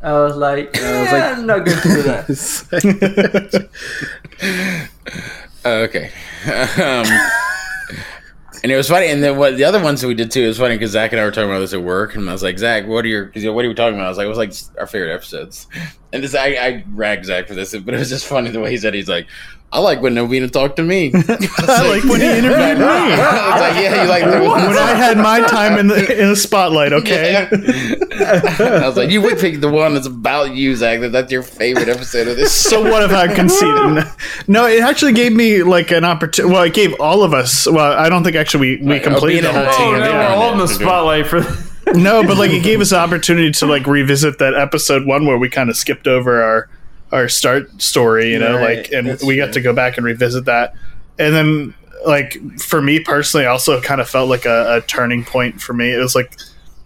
I 0.00 0.12
was 0.12 0.36
like, 0.36 0.76
yeah, 0.76 1.34
I'm 1.36 1.46
not 1.46 1.64
going 1.64 1.78
to 1.78 1.88
do 1.88 2.02
that. 2.02 3.68
Okay. 5.68 6.10
um, 6.46 7.06
and 8.62 8.72
it 8.72 8.76
was 8.76 8.88
funny. 8.88 9.08
And 9.08 9.22
then 9.22 9.36
what 9.36 9.56
the 9.56 9.64
other 9.64 9.82
ones 9.82 10.00
that 10.00 10.08
we 10.08 10.14
did 10.14 10.30
too 10.30 10.42
it 10.42 10.48
was 10.48 10.58
funny 10.58 10.76
because 10.76 10.92
Zach 10.92 11.12
and 11.12 11.20
I 11.20 11.24
were 11.24 11.30
talking 11.30 11.50
about 11.50 11.60
this 11.60 11.74
at 11.74 11.82
work, 11.82 12.14
and 12.16 12.28
I 12.28 12.32
was 12.32 12.42
like, 12.42 12.58
Zach, 12.58 12.86
what 12.86 13.04
are 13.04 13.08
your? 13.08 13.26
Cause, 13.26 13.42
you 13.42 13.48
know, 13.48 13.54
what 13.54 13.64
are 13.64 13.68
we 13.68 13.74
talking 13.74 13.94
about? 13.94 14.06
I 14.06 14.08
was 14.08 14.18
like, 14.18 14.26
it 14.26 14.28
was 14.28 14.38
like 14.38 14.80
our 14.80 14.86
favorite 14.86 15.14
episodes. 15.14 15.66
And 16.12 16.22
this, 16.22 16.34
I, 16.34 16.46
I 16.54 16.84
ragged 16.90 17.26
Zach 17.26 17.48
for 17.48 17.54
this, 17.54 17.76
but 17.76 17.94
it 17.94 17.98
was 17.98 18.08
just 18.08 18.26
funny 18.26 18.50
the 18.50 18.60
way 18.60 18.70
he 18.70 18.78
said. 18.78 18.94
He's 18.94 19.08
like, 19.08 19.26
I 19.70 19.80
like 19.80 20.00
when 20.00 20.14
Obina 20.14 20.50
talked 20.50 20.76
to 20.76 20.82
me. 20.82 21.10
I, 21.14 21.18
I 21.68 21.88
like 21.88 22.04
when 22.04 22.20
he 22.22 22.26
interviewed 22.26 22.78
me. 22.78 22.84
I 22.88 23.60
like, 23.60 23.82
yeah, 23.82 24.02
you 24.02 24.08
like 24.08 24.24
the 24.24 24.48
ones. 24.48 24.66
When 24.66 24.78
I 24.78 24.94
had 24.94 25.18
my 25.18 25.40
time 25.42 25.78
in 25.78 25.88
the 25.88 26.20
in 26.22 26.30
the 26.30 26.36
spotlight, 26.36 26.92
okay. 26.94 27.48
I 28.20 28.86
was 28.86 28.96
like, 28.96 29.10
you 29.10 29.20
would 29.22 29.38
pick 29.38 29.60
the 29.60 29.68
one 29.68 29.92
that's 29.94 30.06
about 30.06 30.54
you, 30.54 30.74
Zach. 30.74 31.00
That 31.00 31.12
that's 31.12 31.30
your 31.30 31.42
favorite 31.42 31.88
episode 31.88 32.28
of 32.28 32.36
this. 32.36 32.52
So 32.52 32.82
what 32.82 33.02
if 33.02 33.10
I 33.12 33.32
conceded? 33.34 34.04
No, 34.48 34.66
it 34.66 34.80
actually 34.82 35.12
gave 35.12 35.32
me 35.34 35.62
like 35.62 35.90
an 35.90 36.04
opportunity. 36.04 36.52
Well, 36.52 36.62
it 36.62 36.72
gave 36.74 36.98
all 37.00 37.22
of 37.22 37.34
us. 37.34 37.66
Well, 37.66 37.92
I 37.92 38.08
don't 38.08 38.24
think 38.24 38.36
actually 38.36 38.78
we, 38.78 38.82
we 38.86 38.92
Right, 38.92 39.02
completed 39.02 39.44
the 39.44 39.52
whole 39.52 39.60
and 39.60 39.68
Oh, 39.68 39.76
team. 39.76 39.98
now 40.00 40.06
yeah. 40.08 40.36
we're 40.38 40.44
all 40.44 40.52
in 40.52 40.58
the 40.58 40.66
spotlight 40.68 41.26
for. 41.26 41.42
No, 41.94 42.22
but 42.22 42.36
like 42.38 42.50
it 42.50 42.62
gave 42.62 42.80
us 42.80 42.92
an 42.92 42.98
opportunity 42.98 43.50
to 43.50 43.66
like 43.66 43.86
revisit 43.86 44.38
that 44.38 44.54
episode 44.54 45.06
one 45.06 45.26
where 45.26 45.38
we 45.38 45.48
kind 45.48 45.70
of 45.70 45.76
skipped 45.76 46.06
over 46.06 46.42
our 46.42 46.68
our 47.12 47.28
start 47.28 47.80
story, 47.80 48.30
you 48.32 48.38
know, 48.38 48.56
Right, 48.56 48.78
like 48.78 48.92
and 48.92 49.06
that's 49.08 49.24
we 49.24 49.36
got 49.36 49.52
to 49.54 49.60
go 49.60 49.72
back 49.72 49.96
and 49.96 50.04
revisit 50.06 50.44
that. 50.46 50.74
And 51.18 51.34
then 51.34 51.74
like 52.06 52.38
for 52.60 52.80
me 52.80 53.00
personally, 53.00 53.46
also 53.46 53.80
kind 53.80 54.00
of 54.00 54.08
felt 54.08 54.28
like 54.28 54.44
a, 54.46 54.76
a 54.76 54.80
turning 54.82 55.24
point 55.24 55.60
for 55.60 55.72
me. 55.72 55.92
It 55.92 55.98
was 55.98 56.14
like 56.14 56.36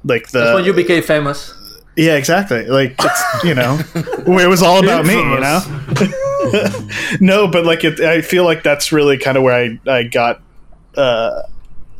like 0.04 0.28
the 0.30 0.40
That's 0.40 0.54
when 0.54 0.64
you 0.64 0.72
became 0.72 1.02
famous. 1.02 1.54
yeah, 1.96 2.14
exactly. 2.14 2.64
Like 2.66 2.94
it's 2.98 3.44
you 3.44 3.54
know, 3.54 3.78
it 3.94 4.48
was 4.48 4.62
all 4.62 4.82
about 4.82 5.04
me, 5.04 5.14
you 5.14 5.40
know. 5.40 5.60
no, 7.20 7.48
but 7.48 7.64
like 7.64 7.84
it, 7.84 8.00
I 8.00 8.20
feel 8.22 8.44
like 8.44 8.62
that's 8.62 8.92
really 8.92 9.18
kind 9.18 9.36
of 9.36 9.42
where 9.42 9.54
I 9.54 9.78
I 9.90 10.04
got 10.04 10.40
uh 10.96 11.42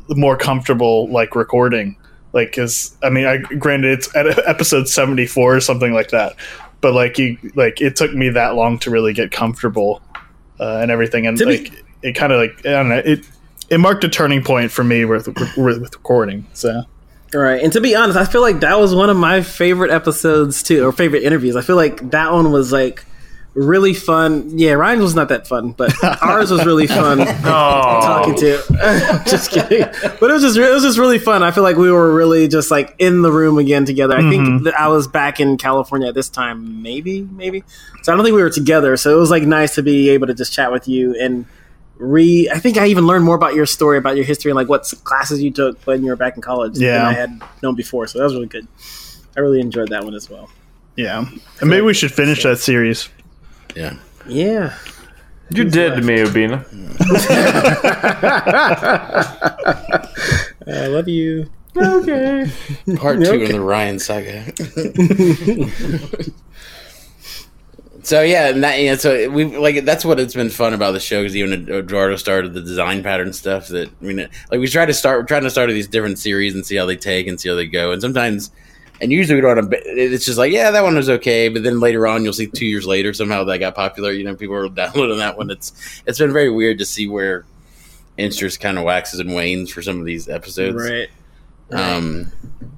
more 0.08 0.36
comfortable 0.36 1.08
like 1.08 1.34
recording. 1.34 1.96
Like, 2.32 2.48
because 2.48 2.96
I 3.02 3.10
mean, 3.10 3.26
I 3.26 3.36
granted 3.36 3.98
it's 3.98 4.16
at 4.16 4.26
episode 4.48 4.88
seventy 4.88 5.26
four 5.26 5.54
or 5.54 5.60
something 5.60 5.92
like 5.92 6.08
that, 6.10 6.34
but 6.82 6.92
like 6.92 7.18
you 7.18 7.38
like 7.54 7.80
it 7.80 7.96
took 7.96 8.12
me 8.12 8.28
that 8.28 8.54
long 8.54 8.78
to 8.80 8.90
really 8.90 9.14
get 9.14 9.30
comfortable 9.30 10.02
uh, 10.60 10.80
and 10.82 10.90
everything, 10.90 11.26
and 11.26 11.38
To 11.38 11.46
me- 11.46 11.58
like 11.58 11.84
it 12.02 12.12
kind 12.12 12.32
of 12.32 12.38
like 12.38 12.66
I 12.66 12.72
don't 12.72 12.90
know 12.90 13.02
it. 13.02 13.26
It 13.70 13.78
marked 13.78 14.04
a 14.04 14.08
turning 14.10 14.44
point 14.44 14.70
for 14.70 14.84
me 14.84 15.06
with 15.06 15.28
with, 15.28 15.56
with 15.56 15.94
recording. 15.94 16.46
So 16.52 16.82
Right. 17.34 17.62
And 17.62 17.72
to 17.72 17.80
be 17.80 17.94
honest, 17.94 18.18
I 18.18 18.26
feel 18.26 18.42
like 18.42 18.60
that 18.60 18.78
was 18.78 18.94
one 18.94 19.08
of 19.08 19.16
my 19.16 19.40
favorite 19.40 19.90
episodes 19.90 20.62
too, 20.62 20.86
or 20.86 20.92
favorite 20.92 21.22
interviews. 21.22 21.56
I 21.56 21.62
feel 21.62 21.76
like 21.76 22.10
that 22.10 22.32
one 22.32 22.52
was 22.52 22.72
like 22.72 23.06
really 23.54 23.92
fun. 23.94 24.58
Yeah, 24.58 24.72
Ryan's 24.72 25.02
was 25.02 25.14
not 25.14 25.28
that 25.28 25.46
fun, 25.46 25.72
but 25.72 25.92
ours 26.22 26.50
was 26.50 26.64
really 26.64 26.86
fun 26.86 27.20
Oh, 27.20 27.24
talking 27.24 28.34
to. 28.36 29.22
just 29.28 29.50
kidding. 29.50 29.82
But 30.20 30.30
it 30.30 30.32
was 30.32 30.42
just 30.42 30.56
it 30.56 30.70
was 30.72 30.82
just 30.82 30.98
really 30.98 31.18
fun. 31.18 31.42
I 31.42 31.50
feel 31.50 31.62
like 31.62 31.76
we 31.76 31.90
were 31.90 32.14
really 32.14 32.48
just 32.48 32.70
like 32.70 32.94
in 32.98 33.22
the 33.22 33.30
room 33.32 33.58
again 33.58 33.84
together. 33.84 34.16
I 34.16 34.22
think 34.22 34.42
mm-hmm. 34.42 34.64
that 34.64 34.78
I 34.78 34.88
was 34.88 35.06
back 35.06 35.40
in 35.40 35.58
California 35.58 36.08
at 36.08 36.14
this 36.14 36.28
time, 36.28 36.82
maybe, 36.82 37.22
maybe. 37.22 37.62
So 38.02 38.12
I 38.12 38.16
don't 38.16 38.24
think 38.24 38.34
we 38.34 38.42
were 38.42 38.50
together. 38.50 38.96
So 38.96 39.14
it 39.14 39.18
was 39.20 39.30
like 39.30 39.42
nice 39.44 39.74
to 39.74 39.82
be 39.82 40.10
able 40.10 40.26
to 40.28 40.34
just 40.34 40.52
chat 40.52 40.72
with 40.72 40.88
you 40.88 41.14
and 41.20 41.46
re 41.98 42.48
I 42.50 42.58
think 42.58 42.78
I 42.78 42.86
even 42.86 43.06
learned 43.06 43.24
more 43.24 43.36
about 43.36 43.54
your 43.54 43.66
story, 43.66 43.98
about 43.98 44.16
your 44.16 44.24
history 44.24 44.50
and 44.50 44.56
like 44.56 44.68
what 44.68 44.92
classes 45.04 45.42
you 45.42 45.50
took 45.50 45.78
when 45.84 46.02
you 46.02 46.08
were 46.08 46.16
back 46.16 46.36
in 46.36 46.42
college 46.42 46.78
Yeah. 46.78 46.98
than 46.98 47.06
I 47.06 47.12
had 47.12 47.42
known 47.62 47.74
before. 47.76 48.06
So 48.06 48.18
that 48.18 48.24
was 48.24 48.34
really 48.34 48.46
good. 48.46 48.66
I 49.36 49.40
really 49.40 49.60
enjoyed 49.60 49.88
that 49.90 50.04
one 50.04 50.14
as 50.14 50.28
well. 50.28 50.50
yeah, 50.96 51.24
and 51.60 51.70
maybe 51.70 51.82
we 51.82 51.94
should 51.94 52.12
finish 52.12 52.42
that 52.42 52.58
series. 52.58 53.08
Yeah. 53.74 53.96
Yeah. 54.26 54.74
you 55.50 55.64
dead 55.64 55.96
to 55.96 56.02
me, 56.02 56.18
Obina. 56.18 56.64
I 60.66 60.86
love 60.86 61.08
you. 61.08 61.50
Okay. 61.76 62.50
Part 62.96 63.24
two 63.24 63.42
of 63.42 63.48
the 63.48 63.60
Ryan 63.60 63.98
saga. 63.98 64.44
so 68.02 68.20
yeah, 68.20 68.48
and 68.48 68.62
that 68.62 68.80
yeah, 68.80 68.96
so 68.96 69.30
we 69.30 69.56
like 69.56 69.84
that's 69.84 70.04
what 70.04 70.20
it's 70.20 70.34
been 70.34 70.50
fun 70.50 70.74
about 70.74 70.92
the 70.92 71.00
show 71.00 71.22
because 71.22 71.34
even 71.34 71.70
Eduardo 71.70 72.16
started 72.16 72.52
the 72.52 72.60
design 72.60 73.02
pattern 73.02 73.32
stuff. 73.32 73.68
That 73.68 73.88
I 73.88 74.04
mean, 74.04 74.28
like 74.50 74.60
we 74.60 74.68
try 74.68 74.84
to 74.84 74.92
start, 74.92 75.20
we're 75.20 75.26
trying 75.26 75.44
to 75.44 75.50
start 75.50 75.70
these 75.70 75.88
different 75.88 76.18
series 76.18 76.54
and 76.54 76.66
see 76.66 76.76
how 76.76 76.84
they 76.84 76.96
take 76.96 77.26
and 77.26 77.40
see 77.40 77.48
how 77.48 77.54
they 77.54 77.66
go. 77.66 77.92
And 77.92 78.02
sometimes, 78.02 78.50
and 79.02 79.10
usually 79.10 79.34
we 79.34 79.40
don't. 79.40 79.56
want 79.56 79.70
to 79.72 79.78
It's 79.84 80.24
just 80.24 80.38
like 80.38 80.52
yeah, 80.52 80.70
that 80.70 80.84
one 80.84 80.94
was 80.94 81.10
okay, 81.10 81.48
but 81.48 81.64
then 81.64 81.80
later 81.80 82.06
on 82.06 82.22
you'll 82.22 82.32
see 82.32 82.46
two 82.46 82.66
years 82.66 82.86
later 82.86 83.12
somehow 83.12 83.42
that 83.44 83.58
got 83.58 83.74
popular. 83.74 84.12
You 84.12 84.24
know, 84.24 84.36
people 84.36 84.54
are 84.54 84.68
downloading 84.70 85.18
that 85.18 85.36
one. 85.36 85.50
It's 85.50 85.72
it's 86.06 86.20
been 86.20 86.32
very 86.32 86.50
weird 86.50 86.78
to 86.78 86.86
see 86.86 87.08
where 87.08 87.44
interest 88.16 88.60
kind 88.60 88.78
of 88.78 88.84
waxes 88.84 89.18
and 89.18 89.34
wanes 89.34 89.70
for 89.70 89.82
some 89.82 89.98
of 89.98 90.06
these 90.06 90.28
episodes. 90.28 90.88
Right. 90.88 91.10
Um, 91.72 92.30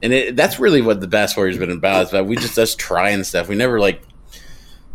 and 0.03 0.13
it, 0.13 0.37
that's 0.37 0.59
really 0.59 0.81
what 0.81 1.01
the 1.01 1.09
Bass 1.09 1.37
Warrior's 1.37 1.59
been 1.59 1.71
about. 1.71 2.07
Is 2.07 2.11
that 2.13 2.27
we 2.27 2.37
just 2.37 2.59
us 2.59 2.75
trying 2.75 3.23
stuff. 3.25 3.49
We 3.49 3.55
never 3.55 3.79
like, 3.79 4.01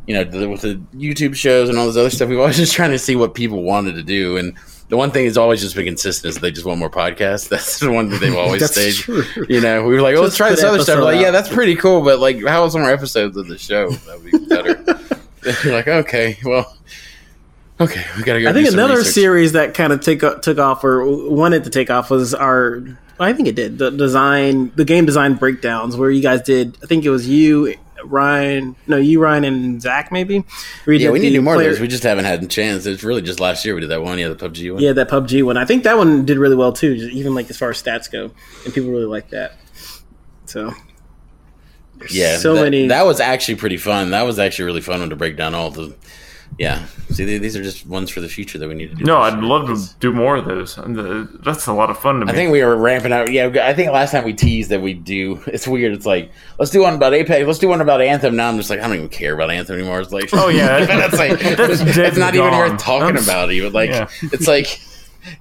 you 0.08 0.16
know, 0.16 0.24
the, 0.24 0.50
with 0.50 0.62
the 0.62 0.82
YouTube 0.96 1.36
shows 1.36 1.70
and 1.70 1.78
all 1.78 1.86
this 1.86 1.98
other 1.98 2.10
stuff. 2.10 2.30
We've 2.30 2.40
always 2.40 2.58
just 2.58 2.74
trying 2.74 2.92
to 2.92 3.00
see 3.00 3.16
what 3.16 3.36
people 3.36 3.62
wanted 3.62 3.94
to 3.96 4.04
do. 4.04 4.38
And 4.38 4.58
the 4.90 4.98
one 4.98 5.12
thing 5.12 5.26
that's 5.26 5.38
always 5.38 5.62
just 5.62 5.76
been 5.76 5.86
consistent 5.86 6.32
is 6.32 6.42
they 6.42 6.52
just 6.52 6.66
want 6.66 6.80
more 6.80 6.90
podcasts. 6.90 7.48
That's 7.50 7.80
the 7.80 7.92
one 7.92 8.10
that 8.10 8.20
they've 8.20 8.36
always 8.36 8.98
true. 8.98 9.24
You 9.48 9.62
know, 9.62 9.84
we 9.84 9.94
were 9.94 10.02
like, 10.02 10.16
oh, 10.16 10.22
let's 10.22 10.36
try 10.36 10.50
this 10.50 10.64
other 10.64 10.82
stuff. 10.82 11.04
Like, 11.04 11.22
yeah, 11.22 11.32
that's 11.32 11.50
pretty 11.50 11.76
cool, 11.76 12.02
but 12.02 12.20
like, 12.20 12.38
how 12.38 12.64
about 12.64 12.72
some 12.72 12.82
more 12.82 12.92
episodes 12.92 13.38
of 13.38 13.48
the 13.48 13.58
show? 13.58 13.92
That 13.92 14.22
would 14.22 14.32
be 14.32 14.46
better. 14.46 15.00
You're 15.64 15.74
like, 15.74 15.88
okay, 15.88 16.38
well, 16.44 16.76
okay, 17.80 18.04
we 18.18 18.24
gotta 18.24 18.42
go. 18.42 18.50
I 18.50 18.54
think 18.54 18.68
another 18.68 18.98
research. 18.98 19.14
series 19.14 19.52
that 19.54 19.74
kind 19.74 19.94
of 19.94 20.02
took 20.02 20.42
took 20.42 20.58
off 20.58 20.84
or 20.84 21.06
wanted 21.30 21.64
to 21.64 21.70
take 21.70 21.90
off 21.90 22.10
was 22.10 22.34
our. 22.34 22.84
I 23.22 23.34
think 23.34 23.48
it 23.48 23.56
did 23.56 23.78
the 23.78 23.90
design, 23.90 24.72
the 24.76 24.86
game 24.86 25.06
design 25.06 25.36
breakdowns, 25.36 25.96
where 25.96 26.10
you 26.10 26.22
guys 26.22 26.42
did. 26.42 26.78
I 26.84 26.88
think 26.88 27.06
it 27.06 27.10
was 27.10 27.28
you, 27.28 27.76
Ryan. 28.06 28.76
No, 28.88 28.98
you, 28.98 29.22
Ryan, 29.22 29.44
and 29.44 29.82
Zach, 29.82 30.12
maybe. 30.12 30.44
You 30.86 30.94
Yeah, 30.94 31.12
we 31.12 31.20
need 31.20 31.30
to 31.30 31.36
do 31.36 31.42
more 31.42 31.56
player- 31.56 31.70
of 31.70 31.76
those. 31.76 31.82
We 31.82 31.88
just 31.88 32.04
haven't 32.04 32.26
had 32.26 32.44
a 32.44 32.48
chance. 32.48 32.86
It's 32.86 33.04
really 33.04 33.22
just 33.22 33.40
last 33.40 33.66
year 33.66 33.76
we 33.76 33.82
did 33.82 33.90
that 33.90 34.02
one. 34.02 34.18
Yeah, 34.20 34.30
the 34.30 34.36
PUBG 34.36 34.74
one. 34.74 34.82
Yeah, 34.82 34.94
that 34.94 35.10
PUBG 35.10 35.44
one. 35.44 35.58
I 35.58 35.66
think 35.66 35.84
that 35.84 35.98
one 35.98 36.26
did 36.26 36.38
really 36.38 36.56
well 36.56 36.72
too, 36.74 36.96
just 36.98 37.12
even 37.12 37.36
like 37.36 37.50
as 37.50 37.58
far 37.58 37.70
as 37.70 37.82
stats 37.82 38.12
go, 38.12 38.32
and 38.66 38.74
people 38.74 38.90
really 38.92 39.06
like 39.06 39.30
that. 39.30 39.54
So 40.46 40.74
Yeah, 42.10 42.38
so 42.38 42.56
that, 42.56 42.64
many. 42.64 42.88
That 42.88 43.06
was 43.06 43.20
actually 43.20 43.56
pretty 43.56 43.78
fun. 43.78 44.12
That 44.12 44.24
was 44.24 44.40
actually 44.40 44.66
really 44.66 44.82
fun 44.82 45.00
one 45.02 45.10
to 45.10 45.16
break 45.16 45.36
down 45.38 45.54
all 45.54 45.70
the. 45.72 45.96
Yeah, 46.58 46.86
see, 47.10 47.26
th- 47.26 47.42
these 47.42 47.56
are 47.56 47.64
just 47.64 47.86
ones 47.86 48.10
for 48.10 48.20
the 48.20 48.28
future 48.28 48.58
that 48.60 48.68
we 48.68 48.76
need 48.76 48.90
to 48.90 48.96
do. 48.96 49.06
No, 49.06 49.20
I'd 49.20 49.40
love 49.40 49.68
to 49.68 50.00
do 50.00 50.12
more 50.12 50.36
of 50.36 50.44
those. 50.44 50.78
And, 50.78 51.30
That's 51.42 51.68
a 51.68 51.74
lot 51.74 51.90
of 51.90 51.98
fun 51.98 52.20
to 52.20 52.26
me. 52.26 52.32
I 52.34 52.36
think 52.36 52.52
we 52.52 52.62
were 52.64 52.76
ramping 52.76 53.14
up. 53.14 53.30
Yeah, 53.30 53.50
I 53.64 53.74
think 53.74 53.92
last 53.92 54.12
time 54.12 54.26
we 54.26 54.34
teased 54.34 54.70
that 54.72 54.82
we 54.82 54.94
do. 54.94 55.42
It's 55.48 55.68
weird. 55.68 55.94
It's 55.94 56.06
like 56.06 56.32
let's 56.58 56.70
do 56.72 56.82
one 56.82 56.96
about 56.96 57.14
Apex. 57.14 57.48
Let's 57.48 57.60
do 57.60 57.70
one 57.70 57.80
about 57.80 58.02
Anthem. 58.02 58.36
Now 58.36 58.50
I'm 58.50 58.58
just 58.58 58.70
like 58.70 58.80
I 58.80 58.88
don't 58.88 58.96
even 58.98 59.10
care 59.10 59.34
about 59.34 59.52
Anthem 59.52 59.78
anymore. 59.78 60.02
It's 60.02 60.12
like 60.12 60.30
Oh, 60.34 60.50
yeah. 60.50 60.86
that's 60.86 61.18
like 61.18 61.40
That's 61.40 61.80
it's, 61.82 62.18
not 62.18 62.36
and 62.36 62.44
even 62.44 62.52
worth 62.52 62.78
talking 62.82 63.08
That's- 63.08 63.24
about. 63.26 63.52
Even 63.52 63.72
like 63.72 63.90
yeah. 63.92 64.10
it's 64.24 64.48
like 64.48 64.82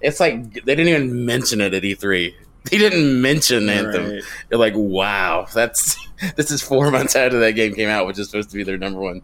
it's 0.00 0.20
like 0.20 0.52
they 0.52 0.74
didn't 0.76 0.88
even 0.88 1.26
mention 1.26 1.60
it 1.60 1.74
at 1.74 1.82
E3. 1.82 2.32
They 2.70 2.78
didn't 2.78 3.20
mention 3.20 3.68
Anthem. 3.68 4.10
Right. 4.10 4.22
You're 4.50 4.60
like, 4.60 4.74
wow, 4.76 5.46
that's 5.52 5.96
this 6.36 6.50
is 6.52 6.62
four 6.62 6.90
months 6.92 7.16
after 7.16 7.40
that 7.40 7.52
game 7.52 7.74
came 7.74 7.88
out, 7.88 8.06
which 8.06 8.18
is 8.20 8.26
supposed 8.30 8.50
to 8.50 8.56
be 8.56 8.62
their 8.62 8.78
number 8.78 9.00
one. 9.00 9.22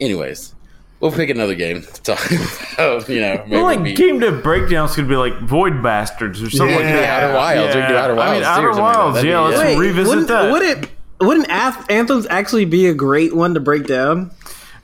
Anyways, 0.00 0.54
we'll 1.00 1.12
pick 1.12 1.30
another 1.30 1.54
game 1.54 1.82
to 1.82 2.02
talk 2.02 2.30
about. 2.74 3.08
You 3.08 3.20
know, 3.20 3.34
maybe 3.44 3.50
well, 3.56 3.64
like 3.64 3.80
we- 3.80 3.94
game 3.94 4.20
to 4.20 4.32
breakdowns 4.32 4.94
could 4.94 5.08
be 5.08 5.16
like 5.16 5.38
Void 5.40 5.82
Bastards 5.82 6.42
or 6.42 6.50
something 6.50 6.74
like 6.76 6.84
Yeah, 6.84 7.00
that. 7.00 7.24
Outer 7.24 7.34
Wilds. 7.34 7.74
We 7.74 7.80
can 7.80 7.90
do 7.90 7.96
Outer 7.96 8.18
I 8.18 8.32
mean, 8.32 8.40
too, 8.40 8.46
Outer 8.46 8.68
or 8.68 8.72
something 8.74 8.84
like. 8.84 8.96
Wilds. 8.96 9.24
Yeah, 9.24 9.48
be- 9.48 9.56
let's 9.56 9.70
yeah. 9.72 9.78
revisit 9.78 10.08
wouldn't, 10.08 10.28
that. 10.28 10.52
Would 10.52 10.62
it? 10.62 10.90
Wouldn't 11.20 11.48
Ath- 11.50 11.90
anthems 11.90 12.26
actually 12.30 12.64
be 12.64 12.86
a 12.86 12.94
great 12.94 13.34
one 13.34 13.54
to 13.54 13.60
break 13.60 13.86
down? 13.86 14.30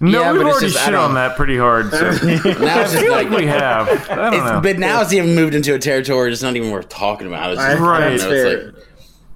no, 0.00 0.20
Yeah, 0.20 0.32
we've 0.32 0.42
but 0.42 0.48
it's 0.48 0.56
already 0.56 0.66
just- 0.72 0.82
I 0.82 0.86
shit 0.86 0.94
on 0.96 1.14
that 1.14 1.36
pretty 1.36 1.56
hard. 1.56 1.90
So. 1.92 2.00
now 2.10 2.10
it's 2.10 2.46
I 2.46 2.58
just 2.82 2.96
feel 2.98 3.12
like 3.12 3.30
like 3.30 3.38
we 3.38 3.46
have. 3.46 3.88
I 4.10 4.14
don't 4.16 4.34
It's, 4.34 4.44
know. 4.44 4.60
but 4.60 4.78
now 4.80 5.00
it's 5.00 5.12
even 5.12 5.34
moved 5.36 5.54
into 5.54 5.72
a 5.74 5.78
territory 5.78 6.32
it's 6.32 6.42
not 6.42 6.56
even 6.56 6.70
worth 6.72 6.88
talking 6.88 7.28
about. 7.28 7.52
It's 7.52 7.60
just, 7.62 7.80
Right, 7.80 8.02
I 8.02 8.08
don't 8.16 8.18
know, 8.18 8.32
it's 8.34 8.74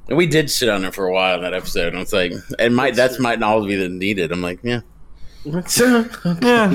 like, 0.08 0.16
we 0.18 0.26
did 0.26 0.50
shit 0.50 0.68
on 0.68 0.84
it 0.84 0.94
for 0.94 1.06
a 1.06 1.12
while 1.12 1.36
in 1.36 1.42
that 1.42 1.54
episode, 1.54 1.92
and 1.92 2.02
it's 2.02 2.12
like, 2.12 2.32
it 2.58 2.72
might 2.72 2.94
that's 2.96 3.18
might 3.20 3.38
not 3.38 3.50
all 3.50 3.64
be 3.66 3.76
that 3.76 3.90
needed. 3.90 4.32
I'm 4.32 4.40
like, 4.42 4.58
yeah, 4.62 4.80
yeah. 6.42 6.74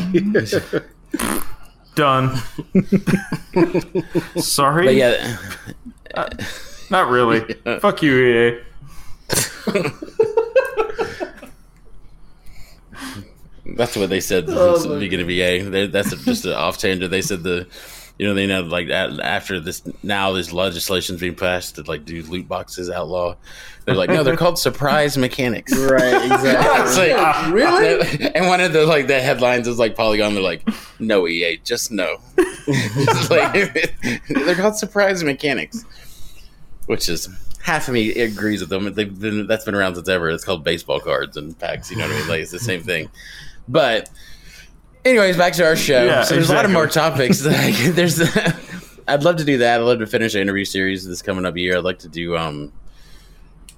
Done. 1.96 2.36
Sorry. 4.38 4.86
but 4.88 4.96
yeah, 4.96 5.38
uh, 6.16 6.28
Not 6.90 7.10
really. 7.10 7.42
Fuck 7.80 8.02
you, 8.02 8.18
EA. 8.18 8.60
That's 13.66 13.96
what 13.96 14.10
they 14.10 14.20
said 14.20 14.46
Oh, 14.50 14.76
at 14.76 14.82
the 14.84 14.90
my 14.90 15.00
beginning 15.00 15.26
of 15.26 15.30
EA. 15.30 15.60
They- 15.62 15.88
That's 15.88 16.12
just 16.26 16.46
an 16.46 16.54
off 16.54 16.78
tangent. 16.78 17.12
They 17.12 17.22
said 17.22 17.44
the, 17.44 17.68
you 18.20 18.28
know, 18.28 18.34
they 18.34 18.46
know 18.46 18.62
like 18.62 18.90
after 18.90 19.60
this 19.60 19.82
now 20.04 20.32
this 20.34 20.52
legislation's 20.54 21.20
being 21.20 21.36
passed 21.36 21.76
to 21.76 21.84
like 21.84 22.06
do 22.06 22.22
loot 22.24 22.48
boxes 22.48 22.90
outlaw. 22.90 23.36
They're 23.86 23.96
like, 23.96 24.10
no, 24.10 24.24
they're 24.24 24.38
called 24.38 24.58
surprise 24.58 25.18
mechanics. 25.18 25.76
Right, 25.76 26.26
exactly. 26.32 26.84
It's 26.84 26.98
like, 26.98 27.48
Really? 27.54 28.32
And 28.34 28.48
one 28.48 28.62
of 28.62 28.72
the 28.72 28.86
like 28.86 29.08
the 29.08 29.20
headlines 29.20 29.68
is 29.68 29.80
like 29.80 29.96
Polygon. 29.96 30.36
They're 30.36 30.44
like, 30.44 30.68
no 31.00 31.28
EA, 31.28 31.58
just 31.58 31.92
no. 31.92 32.18
It's 32.66 33.30
like, 33.30 33.94
they're 34.30 34.56
called 34.56 34.78
surprise 34.78 35.22
mechanics, 35.22 35.84
which 36.86 37.10
is 37.10 37.28
half 37.62 37.90
of 37.90 37.94
me 37.94 38.12
agrees 38.12 38.62
with 38.62 38.70
them. 38.70 38.94
They've 38.94 39.20
been 39.20 39.48
that's 39.48 39.66
been 39.66 39.76
around 39.76 39.96
since 39.96 40.08
ever. 40.08 40.30
It's 40.30 40.46
called 40.46 40.64
baseball 40.64 41.02
cards 41.02 41.36
and 41.36 41.58
packs. 41.60 41.92
You 41.92 41.98
know 41.98 42.08
what 42.08 42.16
I 42.16 42.20
mean? 42.20 42.28
Like 42.30 42.42
it's 42.42 42.52
the 42.52 42.60
same 42.60 42.82
thing. 42.82 43.10
But 43.68 44.10
anyways, 45.06 45.38
back 45.38 45.54
to 45.54 45.66
our 45.66 45.76
show. 45.76 46.04
Yeah, 46.04 46.24
so 46.24 46.36
there's 46.36 46.50
a 46.50 46.54
lot 46.54 46.66
of 46.66 46.72
more 46.72 46.88
topics. 46.88 47.46
Like 47.54 47.76
there's, 47.96 48.22
I'd 49.08 49.24
love 49.24 49.38
to 49.38 49.44
do 49.44 49.58
that. 49.60 49.80
I'd 49.80 49.84
love 49.84 50.00
to 50.00 50.08
finish 50.08 50.34
an 50.36 50.42
interview 50.42 50.66
series 50.66 51.06
this 51.08 51.22
coming 51.22 51.46
up 51.46 51.58
year. 51.58 51.78
I'd 51.78 51.84
like 51.84 52.00
to 52.00 52.10
do 52.10 52.38
um 52.38 52.72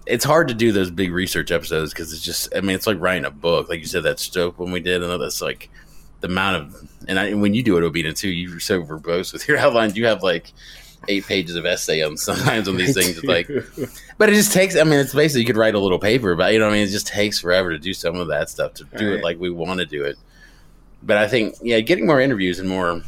it's 0.07 0.23
hard 0.23 0.47
to 0.49 0.53
do 0.53 0.71
those 0.71 0.91
big 0.91 1.11
research 1.11 1.49
episodes 1.51 1.91
because 1.91 2.13
it's 2.13 2.21
just 2.21 2.55
I 2.55 2.61
mean 2.61 2.76
it's 2.76 2.86
like 2.86 2.99
writing 2.99 3.26
a 3.26 3.32
book 3.32 3.69
like 3.69 3.80
you 3.80 3.88
said 3.88 4.03
that 4.03 4.19
Stoke 4.19 4.59
when 4.59 4.71
we 4.71 4.80
did 4.80 5.01
and 5.01 5.19
that's 5.21 5.41
like 5.41 5.69
the 6.21 6.28
amount 6.28 6.57
of 6.57 6.89
and, 7.07 7.17
I, 7.19 7.26
and 7.30 7.41
when 7.41 7.55
you 7.55 7.63
do 7.63 7.76
it 7.78 7.82
Obina 7.82 8.15
too 8.15 8.30
you're 8.30 8.59
so 8.59 8.84
verbose 8.84 9.34
with 9.34 9.47
your 9.47 9.57
outlines 9.65 9.97
you 9.97 10.05
have 10.05 10.21
like 10.21 10.51
eight 11.07 11.26
pages 11.26 11.55
of 11.55 11.65
essay 11.65 12.03
on 12.03 12.17
sometimes 12.17 12.67
on 12.67 12.78
these 12.78 12.93
things 12.93 13.17
it's 13.17 13.23
like 13.23 13.47
but 14.19 14.30
it 14.30 14.34
just 14.34 14.53
takes 14.53 14.76
I 14.78 14.84
mean 14.84 14.99
it's 14.99 15.15
basically 15.15 15.41
you 15.41 15.47
could 15.47 15.57
write 15.57 15.73
a 15.73 15.80
little 15.80 15.97
paper 15.99 16.36
but 16.36 16.53
you 16.53 16.59
know 16.59 16.65
what 16.65 16.73
I 16.73 16.78
mean 16.78 16.88
it 16.88 16.91
just 16.91 17.07
takes 17.07 17.39
forever 17.39 17.71
to 17.71 17.80
do 17.80 17.93
some 17.95 18.15
of 18.17 18.28
that 18.28 18.49
stuff 18.51 18.76
to 18.76 18.84
do 18.97 19.09
Right. 19.09 19.17
it 19.19 19.23
like 19.23 19.39
we 19.39 19.49
want 19.49 19.80
to 19.80 19.88
do 19.88 20.03
it 20.03 20.17
but 21.06 21.18
I 21.18 21.28
think 21.28 21.56
yeah 21.62 21.80
getting 21.80 22.06
more 22.06 22.20
interviews 22.20 22.60
and 22.60 22.68
more 22.68 23.01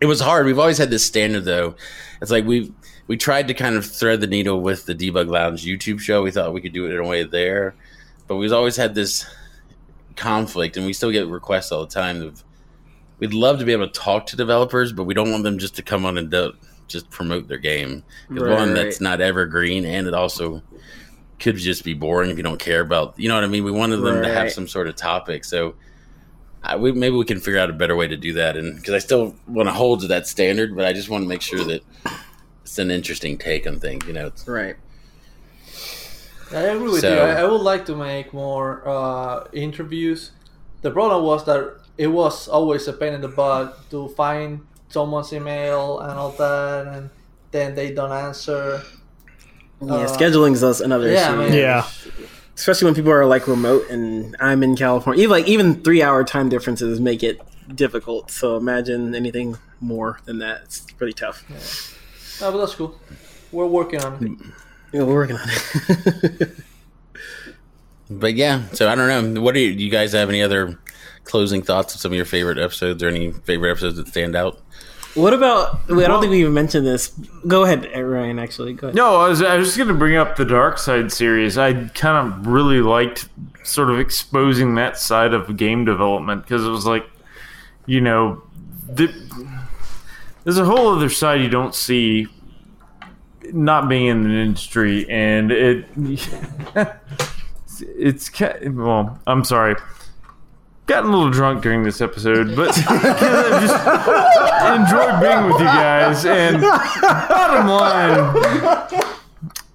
it 0.00 0.06
was 0.06 0.20
hard. 0.20 0.46
We've 0.46 0.58
always 0.58 0.78
had 0.78 0.90
this 0.90 1.04
standard 1.04 1.44
though. 1.44 1.74
It's 2.20 2.30
like 2.30 2.44
we 2.44 2.72
we 3.06 3.16
tried 3.16 3.48
to 3.48 3.54
kind 3.54 3.76
of 3.76 3.84
thread 3.86 4.20
the 4.20 4.26
needle 4.26 4.60
with 4.60 4.86
the 4.86 4.94
debug 4.94 5.28
lounge 5.28 5.64
youtube 5.64 6.00
show. 6.00 6.22
We 6.22 6.30
thought 6.30 6.52
we 6.52 6.60
could 6.60 6.72
do 6.72 6.86
it 6.86 6.92
in 6.92 6.98
a 6.98 7.06
way 7.06 7.24
there. 7.24 7.74
But 8.28 8.36
we've 8.36 8.52
always 8.52 8.76
had 8.76 8.94
this 8.94 9.26
conflict 10.16 10.76
and 10.76 10.84
we 10.86 10.92
still 10.92 11.10
get 11.10 11.26
requests 11.26 11.72
all 11.72 11.80
the 11.86 11.92
time 11.92 12.20
of 12.22 12.44
we'd 13.18 13.32
love 13.32 13.58
to 13.58 13.64
be 13.64 13.72
able 13.72 13.86
to 13.88 13.92
talk 13.98 14.26
to 14.26 14.36
developers 14.36 14.92
but 14.92 15.04
we 15.04 15.14
don't 15.14 15.30
want 15.30 15.42
them 15.42 15.56
just 15.58 15.74
to 15.76 15.82
come 15.82 16.04
on 16.04 16.18
and 16.18 16.30
do, 16.30 16.52
just 16.86 17.08
promote 17.10 17.48
their 17.48 17.58
game. 17.58 18.02
'Cause 18.28 18.38
Right, 18.42 18.50
one 18.58 18.68
right. 18.72 18.74
that's 18.74 19.00
not 19.00 19.20
evergreen 19.20 19.84
and 19.86 20.06
it 20.06 20.14
also 20.14 20.62
could 21.40 21.56
just 21.56 21.82
be 21.84 21.94
boring 21.94 22.30
if 22.30 22.36
you 22.36 22.42
don't 22.42 22.58
care 22.60 22.80
about 22.82 23.14
you 23.18 23.28
know 23.28 23.34
what 23.36 23.44
i 23.44 23.46
mean? 23.46 23.64
We 23.64 23.70
wanted 23.72 23.98
them 23.98 24.22
to 24.22 24.28
have 24.32 24.52
some 24.52 24.68
sort 24.68 24.86
of 24.88 24.96
topic. 24.96 25.44
So 25.44 25.74
I, 26.64 26.76
we, 26.76 26.92
maybe 26.92 27.16
we 27.16 27.24
can 27.24 27.40
figure 27.40 27.58
out 27.58 27.70
a 27.70 27.72
better 27.72 27.96
way 27.96 28.06
to 28.08 28.16
do 28.16 28.34
that 28.34 28.56
and 28.56 28.76
because 28.76 28.94
i 28.94 28.98
still 28.98 29.34
want 29.48 29.68
to 29.68 29.72
hold 29.72 30.00
to 30.02 30.06
that 30.08 30.26
standard 30.28 30.74
but 30.76 30.84
i 30.84 30.92
just 30.92 31.08
want 31.08 31.24
to 31.24 31.28
make 31.28 31.42
sure 31.42 31.64
that 31.64 31.82
it's 32.62 32.78
an 32.78 32.90
interesting 32.90 33.36
take 33.36 33.66
on 33.66 33.80
things 33.80 34.06
you 34.06 34.12
know 34.12 34.26
it's, 34.28 34.46
right. 34.46 34.76
I 36.52 36.60
agree 36.74 36.90
with 36.90 37.00
So- 37.00 37.14
you. 37.14 37.20
I, 37.20 37.40
I 37.40 37.44
would 37.44 37.62
like 37.62 37.86
to 37.86 37.96
make 37.96 38.32
more 38.34 38.86
uh, 38.86 39.44
interviews. 39.54 40.32
The 40.82 40.90
problem 40.90 41.24
was 41.24 41.44
that 41.46 41.78
it 41.96 42.08
was 42.08 42.46
always 42.48 42.86
a 42.88 42.92
pain 42.92 43.14
in 43.14 43.20
the 43.22 43.28
butt 43.28 43.88
to 43.90 44.08
find 44.10 44.60
someone's 44.90 45.32
email 45.32 46.00
and 46.00 46.12
all 46.12 46.32
that, 46.32 46.86
and 46.88 47.10
then 47.52 47.74
they 47.74 47.92
don't 47.94 48.12
answer. 48.12 48.82
Yeah, 49.80 49.94
Uh, 49.94 50.06
scheduling's 50.08 50.62
us 50.62 50.80
another 50.80 51.10
yeah, 51.10 51.28
issue. 51.28 51.36
man. 51.38 51.52
Yeah. 51.54 51.86
Especially 52.54 52.84
when 52.86 52.94
people 52.94 53.10
are 53.10 53.24
like 53.26 53.48
remote 53.48 53.88
and 53.90 54.36
I'm 54.40 54.62
in 54.62 54.76
California. 54.76 55.22
Even 55.22 55.30
like 55.30 55.48
even 55.48 55.82
three 55.82 56.02
hour 56.02 56.22
time 56.24 56.48
differences 56.48 57.00
make 57.00 57.22
it 57.22 57.40
difficult. 57.74 58.30
So 58.30 58.56
imagine 58.56 59.14
anything 59.14 59.56
more 59.80 60.20
than 60.24 60.38
that. 60.38 60.62
It's 60.64 60.80
pretty 60.80 61.14
tough. 61.14 61.44
No, 62.40 62.48
oh, 62.48 62.52
but 62.52 62.58
that's 62.58 62.74
cool. 62.74 62.98
We're 63.50 63.66
working 63.66 64.02
on 64.02 64.24
it. 64.24 64.46
Yeah, 64.92 65.02
we're 65.02 65.14
working 65.14 65.36
on 65.36 65.48
it. 65.48 66.50
but 68.20 68.34
yeah 68.34 68.62
so 68.72 68.88
i 68.88 68.94
don't 68.94 69.32
know 69.32 69.40
what 69.40 69.54
do 69.54 69.60
you, 69.60 69.74
do 69.74 69.82
you 69.82 69.90
guys 69.90 70.12
have 70.12 70.28
any 70.28 70.42
other 70.42 70.78
closing 71.24 71.62
thoughts 71.62 71.94
of 71.94 72.00
some 72.00 72.12
of 72.12 72.16
your 72.16 72.24
favorite 72.24 72.58
episodes 72.58 73.02
or 73.02 73.08
any 73.08 73.30
favorite 73.30 73.70
episodes 73.70 73.96
that 73.96 74.08
stand 74.08 74.36
out 74.36 74.60
what 75.14 75.34
about 75.34 75.80
I 75.90 76.06
don't 76.06 76.20
think 76.20 76.30
we 76.30 76.40
even 76.40 76.54
mentioned 76.54 76.86
this. 76.86 77.08
Go 77.46 77.64
ahead, 77.64 77.84
Ryan, 77.94 78.38
actually. 78.38 78.72
Go 78.74 78.88
ahead. 78.88 78.96
No, 78.96 79.16
I 79.16 79.28
was, 79.28 79.42
I 79.42 79.56
was 79.56 79.68
just 79.68 79.76
going 79.76 79.88
to 79.88 79.94
bring 79.94 80.16
up 80.16 80.36
the 80.36 80.44
Dark 80.44 80.78
Side 80.78 81.12
series. 81.12 81.58
I 81.58 81.88
kind 81.88 82.32
of 82.32 82.46
really 82.46 82.80
liked 82.80 83.28
sort 83.62 83.90
of 83.90 83.98
exposing 83.98 84.74
that 84.76 84.98
side 84.98 85.34
of 85.34 85.56
game 85.56 85.84
development 85.84 86.42
because 86.42 86.64
it 86.64 86.70
was 86.70 86.86
like, 86.86 87.08
you 87.86 88.00
know, 88.00 88.42
the, 88.88 89.12
there's 90.44 90.58
a 90.58 90.64
whole 90.64 90.88
other 90.88 91.08
side 91.08 91.40
you 91.40 91.48
don't 91.48 91.74
see 91.74 92.26
not 93.52 93.88
being 93.88 94.06
in 94.06 94.22
the 94.24 94.34
industry, 94.34 95.08
and 95.08 95.50
it 95.50 95.86
it's 97.80 98.30
well, 98.68 99.18
I'm 99.26 99.44
sorry. 99.44 99.76
Gotten 100.92 101.08
a 101.08 101.16
little 101.16 101.30
drunk 101.30 101.62
during 101.62 101.84
this 101.84 102.02
episode, 102.02 102.54
but 102.54 102.68
I 102.86 103.60
just 103.62 103.74
enjoyed 104.78 105.20
being 105.22 105.46
with 105.46 105.58
you 105.58 105.64
guys. 105.64 106.26
And 106.26 106.60
bottom 106.60 107.66
line, 107.66 109.02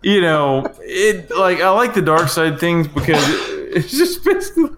you 0.03 0.21
know, 0.21 0.71
it 0.81 1.31
like 1.35 1.59
I 1.59 1.71
like 1.71 1.95
the 1.95 2.03
dark 2.03 2.27
side 2.29 2.59
things 2.59 2.87
because 2.87 3.23
it's 3.73 3.89
just 3.89 4.23
basically 4.23 4.69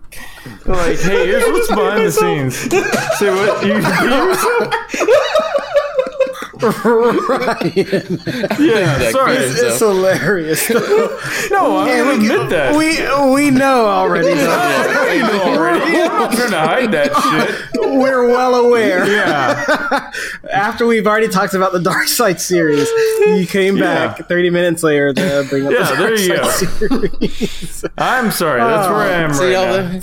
like, 0.65 0.99
hey, 0.99 1.27
here's 1.27 1.43
what's 1.51 1.67
behind 1.67 2.05
the 2.05 2.11
scenes. 2.13 2.55
Say 3.17 3.29
what 3.29 3.65
you, 3.65 3.81
yeah, 7.89 9.11
sorry. 9.11 9.35
It's- 9.35 9.59
It's 9.61 9.79
hilarious. 9.79 10.69
No, 10.69 11.77
I'm 11.77 11.87
gonna 11.87 12.11
admit 12.15 12.49
that. 12.49 12.75
we 12.75 12.97
we 13.33 13.49
know 13.51 13.85
already. 13.87 14.27
though. 14.33 15.11
you 15.13 15.21
know 15.21 15.41
already. 15.43 15.95
I'm 15.97 16.07
not 16.07 16.31
trying 16.33 16.51
to 16.51 16.59
hide 16.59 16.91
that 16.91 17.13
shit. 17.15 17.81
We're 17.81 18.27
well 18.27 18.55
aware. 18.55 19.07
Yeah, 19.07 20.11
After 20.53 20.85
we've 20.85 21.07
already 21.07 21.27
talked 21.29 21.53
about 21.53 21.71
the 21.73 21.79
Dark 21.79 22.07
Side 22.07 22.39
series, 22.41 22.87
you 23.25 23.45
came 23.47 23.77
Yeah. 23.77 24.07
back 24.15 24.27
30 24.27 24.49
minutes 24.49 24.83
later 24.83 25.13
to 25.13 25.45
bring 25.49 25.65
up 25.65 25.71
Yeah, 25.73 25.89
the 25.91 25.95
there 25.95 26.09
Dark 26.09 26.19
you 26.19 26.27
Side 26.27 26.89
go. 26.89 27.07
series. 27.07 27.85
I'm 27.97 28.31
sorry. 28.31 28.59
That's 28.61 28.87
oh. 28.87 28.93
where 28.93 29.01
I 29.03 29.11
am 29.21 29.33
see 29.33 29.45
right 29.45 29.55
all 29.55 29.65
now. 29.65 29.99
the 29.99 30.01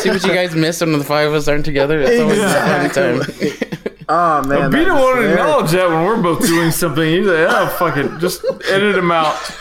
see 0.00 0.10
what 0.10 0.22
you 0.24 0.32
guys 0.32 0.54
missed 0.54 0.80
when 0.80 0.92
the 0.92 1.04
five 1.04 1.28
of 1.28 1.34
us 1.34 1.48
aren't 1.48 1.64
together 1.64 2.00
it's 2.00 2.20
always 2.20 2.38
a 2.38 2.52
fun 2.52 2.90
time 2.90 3.75
Oh 4.08 4.40
man, 4.44 4.70
Peter 4.70 4.92
that's 4.92 5.02
won't 5.02 5.16
hilarious. 5.18 5.40
acknowledge 5.40 5.70
that 5.72 5.88
when 5.88 6.04
we're 6.04 6.22
both 6.22 6.46
doing 6.46 6.70
something. 6.70 7.02
He's 7.04 7.26
like, 7.26 7.48
oh, 7.50 7.66
fuck 7.78 7.96
it. 7.96 8.18
Just 8.20 8.44
edit 8.70 8.94
him 8.96 9.10
out. 9.10 9.34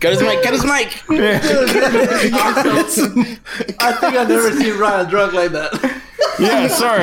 cut 0.00 0.12
his 0.12 0.20
mic 0.22 0.42
cut 0.42 0.52
his 0.52 0.64
mic 0.64 1.02
I 3.80 3.92
think 3.92 4.14
I've 4.16 4.28
never 4.28 4.52
seen 4.52 4.78
Ryan 4.78 5.08
drunk 5.08 5.32
like 5.32 5.52
that. 5.52 6.00
Yeah, 6.38 6.68
sorry. 6.68 7.02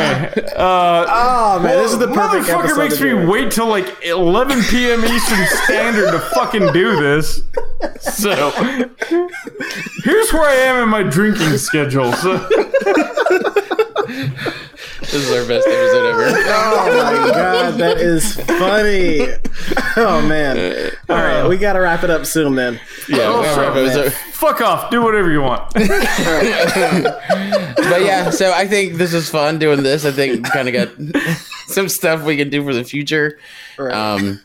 Uh, 0.55 1.05
Oh 1.07 1.59
man, 1.61 1.77
this 1.77 1.91
is 1.91 1.99
the 1.99 2.07
perfect 2.07 2.47
Motherfucker 2.47 2.77
makes 2.77 2.99
me 2.99 3.09
do 3.09 3.29
wait 3.29 3.51
till 3.51 3.67
like 3.67 3.87
11 4.03 4.63
p.m. 4.63 5.03
Eastern 5.05 5.45
Standard 5.63 6.11
to 6.11 6.19
fucking 6.33 6.71
do 6.73 6.95
this. 6.99 7.41
So, 7.99 8.49
here's 10.03 10.33
where 10.33 10.49
I 10.49 10.55
am 10.55 10.81
in 10.83 10.89
my 10.89 11.03
drinking 11.03 11.55
schedule. 11.59 12.11
So, 12.13 12.37
this 15.01 15.13
is 15.13 15.31
our 15.31 15.45
best 15.47 15.67
episode 15.67 16.05
ever 16.09 16.23
Oh 16.49 16.85
my 16.87 17.31
god, 17.31 17.75
that 17.79 17.97
is 17.99 18.33
funny. 18.35 19.27
Oh 19.95 20.21
man. 20.27 20.91
All 21.09 21.15
right, 21.17 21.47
we 21.47 21.57
gotta 21.57 21.79
wrap 21.81 22.03
it 22.03 22.09
up 22.09 22.25
soon 22.25 22.55
then. 22.55 22.79
yeah 23.07 23.19
Oh, 23.23 23.41
we'll 23.41 23.57
wrap 23.57 23.75
man. 23.75 23.85
it. 23.87 23.93
So- 23.93 24.09
fuck 24.09 24.61
off. 24.61 24.89
Do 24.91 25.01
whatever 25.03 25.31
you 25.31 25.41
want. 25.41 25.73
but 25.73 25.83
yeah, 28.01 28.29
so 28.29 28.51
I 28.53 28.67
think 28.67 28.93
this 28.95 29.13
is 29.13 29.29
fun 29.29 29.59
doing 29.59 29.83
this. 29.83 30.05
I 30.05 30.11
think 30.11 30.43
we 30.43 30.49
kind 30.49 30.69
of 30.69 30.73
got 30.73 30.89
some 31.67 31.89
stuff 31.89 32.23
we 32.23 32.37
can 32.37 32.49
do 32.49 32.63
for 32.63 32.73
the 32.73 32.83
future. 32.83 33.39
Right. 33.77 33.93
Um, 33.93 34.41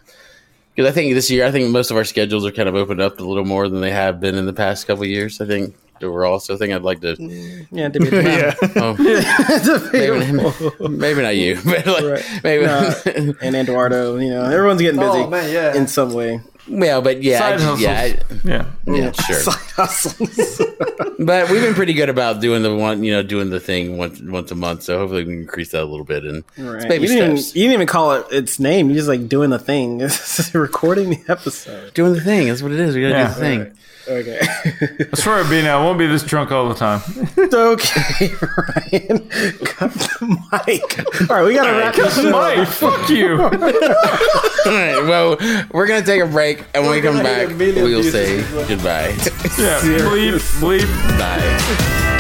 because 0.75 0.91
I 0.91 0.95
think 0.95 1.13
this 1.13 1.31
year, 1.31 1.45
I 1.45 1.51
think 1.51 1.69
most 1.71 1.91
of 1.91 1.99
our 1.99 2.05
schedules 2.05 2.47
are 2.47 2.51
kind 2.51 2.67
of 2.69 2.75
opened 2.75 3.03
up 3.03 3.21
a 3.21 3.23
little 3.23 3.45
more 3.45 3.69
than 3.69 3.83
they 3.83 3.91
have 3.91 4.21
been 4.21 4.37
in 4.37 4.47
the 4.47 4.55
past 4.55 4.87
couple 4.87 5.03
of 5.05 5.11
years. 5.11 5.39
I 5.39 5.45
think 5.47 5.77
overall, 6.03 6.39
so 6.41 6.55
I 6.55 6.57
think 6.57 6.73
I'd 6.73 6.83
like 6.83 7.01
to. 7.03 7.15
Mm, 7.17 7.67
yeah, 7.71 7.89
debatable. 7.89 8.23
Yeah. 8.33 8.55
Oh, 8.77 8.95
maybe, 9.93 10.89
maybe 10.97 11.23
not 11.23 11.37
you, 11.37 11.59
but 11.65 11.87
like 11.87 12.05
Right. 12.05 12.41
maybe. 12.45 12.65
No, 12.67 12.95
and 13.43 13.57
Eduardo, 13.57 14.17
you 14.19 14.31
know, 14.31 14.45
everyone's 14.45 14.81
getting 14.81 15.01
oh, 15.01 15.13
busy 15.13 15.25
Oh 15.25 15.31
man, 15.31 15.53
yeah. 15.53 15.75
in 15.75 15.87
some 15.87 16.13
way. 16.13 16.41
Well, 16.69 17.03
but 17.03 17.23
yeah, 17.23 17.39
Side 17.41 17.55
I 17.55 17.57
yeah, 17.57 17.65
hustles. 17.65 17.81
Yeah. 17.81 18.01
I- 18.01 18.49
yeah, 18.49 18.71
mm. 19.11 19.27
sure. 19.27 19.37
Side 19.37 19.71
hustles. 19.75 20.63
But 21.19 21.51
we've 21.51 21.61
been 21.61 21.75
pretty 21.75 21.93
good 21.93 22.09
about 22.09 22.41
doing 22.41 22.63
the 22.63 22.75
one, 22.75 23.03
you 23.05 23.13
know, 23.13 23.23
doing 23.23 23.51
the 23.51 23.59
thing 23.61 23.97
once 23.97 24.21
once 24.21 24.51
a 24.53 24.55
month. 24.55 24.83
So 24.85 24.99
hopefully 24.99 25.25
we 25.25 25.31
can 25.33 25.41
increase 25.43 25.71
that 25.73 25.83
a 25.83 25.85
little 25.85 26.05
bit 26.05 26.25
and 26.25 26.45
Right. 26.57 26.89
baby 26.89 27.03
You 27.03 27.09
didn't, 27.09 27.25
even, 27.25 27.37
steps. 27.39 27.57
you 27.57 27.63
didn't 27.63 27.75
even 27.75 27.87
call 27.89 28.13
it 28.13 28.27
its 28.31 28.59
name. 28.61 28.89
You 28.91 28.95
just 28.97 29.09
like 29.09 29.29
doing 29.29 29.51
the 29.51 29.59
thing. 29.59 30.01
It's 30.01 30.55
recording 30.55 31.11
the 31.11 31.21
episode. 31.29 31.95
Doing 31.95 32.13
the 32.15 32.21
thing. 32.21 32.47
That's 32.49 32.63
what 32.63 32.71
it 32.73 32.79
is. 32.81 32.95
We 32.95 33.03
gotta 33.03 33.15
Yeah. 33.15 33.29
do 33.29 33.35
the 33.35 33.41
thing. 33.41 33.73
Okay. 34.09 34.41
That's 34.99 35.25
where 35.25 35.37
I'll 35.37 35.49
be 35.49 35.63
now. 35.63 35.81
I 35.81 35.85
won't 35.85 35.99
be 35.99 36.07
this 36.07 36.23
drunk 36.25 36.51
all 36.51 36.69
the 36.69 36.75
time. 36.75 37.01
okay, 37.39 38.29
Ryan. 38.41 39.29
Cut 39.65 39.93
the 39.93 40.39
mic. 40.67 41.31
All 41.31 41.37
right, 41.37 41.45
we 41.47 41.55
gotta 41.55 41.73
wrap 41.79 41.95
this 41.95 42.15
shit 42.17 42.33
Mike, 42.33 42.59
up. 42.59 42.69
fuck 42.69 43.09
you. 43.09 43.35
All 43.43 43.51
right. 43.51 45.03
Well, 45.03 45.37
we're 45.73 45.87
gonna 45.87 46.05
take 46.05 46.21
a 46.23 46.27
break, 46.27 46.65
and 46.75 46.85
when 46.85 46.93
we 46.93 47.01
come 47.01 47.17
back, 47.23 47.49
hit 47.49 47.53
a 47.53 47.55
million 47.55 47.85
we'll 47.85 48.03
say 48.03 48.43
goodbye. 48.69 49.09
Yeah. 49.59 49.81
Bleep, 49.81 50.61
bleep. 50.61 51.19
Bye. 51.19 52.19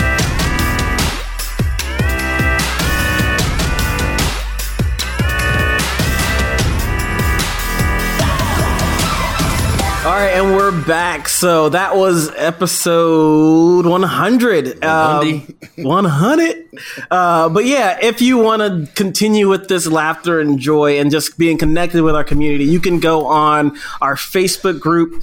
All 10.04 10.10
right, 10.10 10.30
and 10.30 10.56
we're 10.56 10.72
back. 10.84 11.28
So 11.28 11.68
that 11.68 11.96
was 11.96 12.28
episode 12.34 13.86
100. 13.86 14.84
Um, 14.84 15.54
100. 15.76 16.68
Uh, 17.08 17.48
but 17.48 17.66
yeah, 17.66 17.98
if 18.02 18.20
you 18.20 18.36
want 18.38 18.62
to 18.62 18.92
continue 18.94 19.48
with 19.48 19.68
this 19.68 19.86
laughter 19.86 20.40
and 20.40 20.58
joy 20.58 20.98
and 20.98 21.12
just 21.12 21.38
being 21.38 21.56
connected 21.56 22.02
with 22.02 22.16
our 22.16 22.24
community, 22.24 22.64
you 22.64 22.80
can 22.80 22.98
go 22.98 23.26
on 23.26 23.78
our 24.00 24.16
Facebook 24.16 24.80
group. 24.80 25.22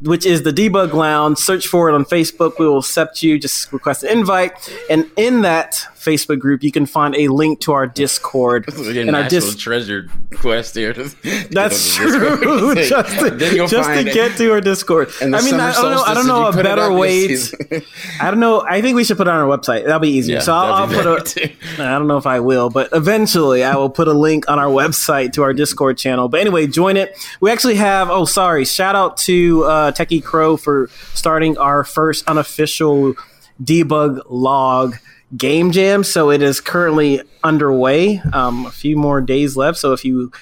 Which 0.00 0.24
is 0.24 0.44
the 0.44 0.52
Debug 0.52 0.92
Lounge. 0.92 1.38
Search 1.38 1.66
for 1.66 1.88
it 1.88 1.94
on 1.94 2.04
Facebook. 2.04 2.60
We 2.60 2.68
will 2.68 2.78
accept 2.78 3.20
you. 3.20 3.36
Just 3.36 3.72
request 3.72 4.04
an 4.04 4.16
invite. 4.16 4.52
And 4.88 5.10
in 5.16 5.40
that 5.42 5.84
Facebook 6.08 6.38
group, 6.38 6.62
you 6.62 6.72
can 6.72 6.86
find 6.86 7.14
a 7.14 7.28
link 7.28 7.60
to 7.60 7.72
our 7.72 7.86
Discord. 7.86 8.68
Again, 8.68 9.08
And 9.08 9.16
our 9.16 9.28
dis- 9.28 9.56
treasure 9.56 10.08
quest 10.36 10.74
here. 10.74 10.92
That's 11.50 11.94
true. 11.94 12.74
just 12.88 13.18
to, 13.18 13.66
just 13.68 13.90
to 13.90 14.04
get 14.04 14.36
to 14.38 14.52
our 14.52 14.60
Discord. 14.60 15.10
I 15.20 15.26
mean, 15.26 15.54
I 15.54 15.72
don't 15.72 15.90
know. 15.90 16.02
I 16.02 16.14
don't 16.14 16.26
know 16.26 16.46
a 16.46 16.52
better 16.52 16.92
way. 16.92 17.36
To, 17.36 17.82
I 18.20 18.30
don't 18.30 18.40
know. 18.40 18.64
I 18.66 18.80
think 18.80 18.96
we 18.96 19.04
should 19.04 19.16
put 19.16 19.26
it 19.26 19.30
on 19.30 19.40
our 19.40 19.58
website. 19.58 19.84
That'll 19.84 20.00
be 20.00 20.10
easier. 20.10 20.36
Yeah, 20.36 20.42
so 20.42 20.54
I'll, 20.54 20.72
I'll 20.72 20.88
put 20.88 21.06
a. 21.06 21.52
I 21.78 21.98
don't 21.98 22.08
know 22.08 22.16
if 22.16 22.26
I 22.26 22.40
will, 22.40 22.70
but 22.70 22.88
eventually 22.92 23.64
I 23.64 23.76
will 23.76 23.90
put 23.90 24.08
a 24.08 24.12
link 24.12 24.48
on 24.48 24.58
our 24.58 24.70
website 24.70 25.32
to 25.34 25.42
our 25.42 25.52
Discord 25.52 25.98
channel. 25.98 26.28
But 26.28 26.40
anyway, 26.40 26.66
join 26.66 26.96
it. 26.96 27.16
We 27.40 27.50
actually 27.50 27.76
have. 27.76 28.10
Oh, 28.10 28.24
sorry. 28.24 28.64
Shout 28.64 28.94
out 28.96 29.16
to 29.18 29.64
uh, 29.64 29.92
Techie 29.92 30.22
Crow 30.22 30.56
for 30.56 30.88
starting 31.14 31.58
our 31.58 31.84
first 31.84 32.26
unofficial 32.28 33.14
debug 33.62 34.22
log 34.28 34.96
game 35.36 35.70
jam. 35.72 36.04
So 36.04 36.30
it 36.30 36.42
is 36.42 36.60
currently 36.60 37.20
underway. 37.44 38.20
Um, 38.32 38.66
a 38.66 38.70
few 38.70 38.96
more 38.96 39.20
days 39.20 39.56
left. 39.56 39.78
So 39.78 39.92
if 39.92 40.04
you 40.04 40.32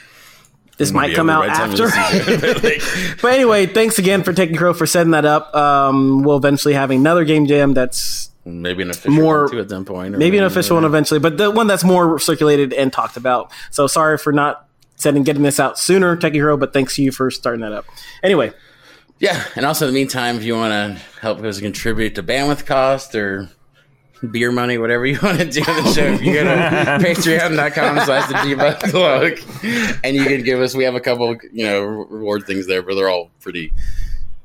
this 0.78 0.92
might 0.92 1.14
come 1.14 1.30
out 1.30 1.46
by 1.46 1.48
the 1.48 1.54
time 1.54 1.72
you 1.72 1.84
after. 1.86 2.28
listen 2.28 2.60
to 2.60 2.66
it, 2.68 3.18
but, 3.22 3.32
anyway, 3.32 3.64
thanks 3.64 3.98
again 3.98 4.22
for 4.22 4.34
taking 4.34 4.56
Crow 4.56 4.74
for 4.74 4.86
setting 4.86 5.12
that 5.12 5.24
up. 5.24 5.54
Um, 5.56 6.22
we'll 6.22 6.36
eventually 6.36 6.74
have 6.74 6.90
another 6.90 7.24
game 7.24 7.46
jam 7.46 7.72
that's 7.72 8.30
maybe 8.44 8.82
an 8.82 8.90
official 8.90 9.12
More- 9.22 9.42
one 9.44 9.50
too 9.52 9.60
at 9.60 9.70
some 9.70 9.86
point. 9.86 10.14
or 10.14 10.18
maybe 10.18 10.36
an 10.36 10.44
maybe- 10.44 10.52
official 10.52 10.76
one 10.76 10.84
eventually, 10.84 11.18
but 11.18 11.38
the 11.38 11.50
one 11.50 11.66
that's 11.66 11.82
more 11.82 12.18
circulated 12.18 12.74
and 12.74 12.92
talked 12.92 13.16
about. 13.16 13.50
So 13.70 13.86
sorry 13.86 14.18
for 14.18 14.32
not 14.32 14.68
setting 14.96 15.22
getting 15.22 15.42
this 15.42 15.58
out 15.58 15.78
sooner, 15.78 16.14
Techie 16.16 16.34
Hero, 16.34 16.56
but 16.58 16.72
thanks 16.74 16.94
to 16.96 17.02
you 17.02 17.10
for 17.10 17.30
starting 17.30 17.62
that 17.62 17.72
up. 17.72 17.86
Anyway, 18.22 18.52
Yeah, 19.18 19.42
and 19.56 19.64
also 19.64 19.88
in 19.88 19.94
the 19.94 19.98
meantime, 19.98 20.36
if 20.36 20.44
you 20.44 20.54
want 20.54 20.72
to 20.72 21.02
help 21.22 21.42
us 21.42 21.58
contribute 21.58 22.14
to 22.16 22.22
bandwidth 22.22 22.66
cost 22.66 23.14
or 23.14 23.48
beer 24.26 24.52
money, 24.52 24.78
whatever 24.78 25.06
you 25.06 25.18
want 25.22 25.38
to 25.38 25.44
do 25.44 25.60
in 25.60 25.84
the 25.84 25.92
show, 25.92 26.12
you 26.22 26.32
go 26.32 26.44
to 26.44 26.50
patreon.com 27.04 28.00
slash 28.04 28.28
the 28.28 28.34
debug 28.34 28.92
log 28.92 29.98
and 30.04 30.16
you 30.16 30.24
can 30.24 30.42
give 30.42 30.60
us, 30.60 30.74
we 30.74 30.84
have 30.84 30.94
a 30.94 31.00
couple, 31.00 31.36
you 31.52 31.64
know, 31.64 31.82
reward 31.82 32.44
things 32.46 32.66
there, 32.66 32.82
but 32.82 32.94
they're 32.94 33.08
all 33.08 33.30
pretty 33.40 33.72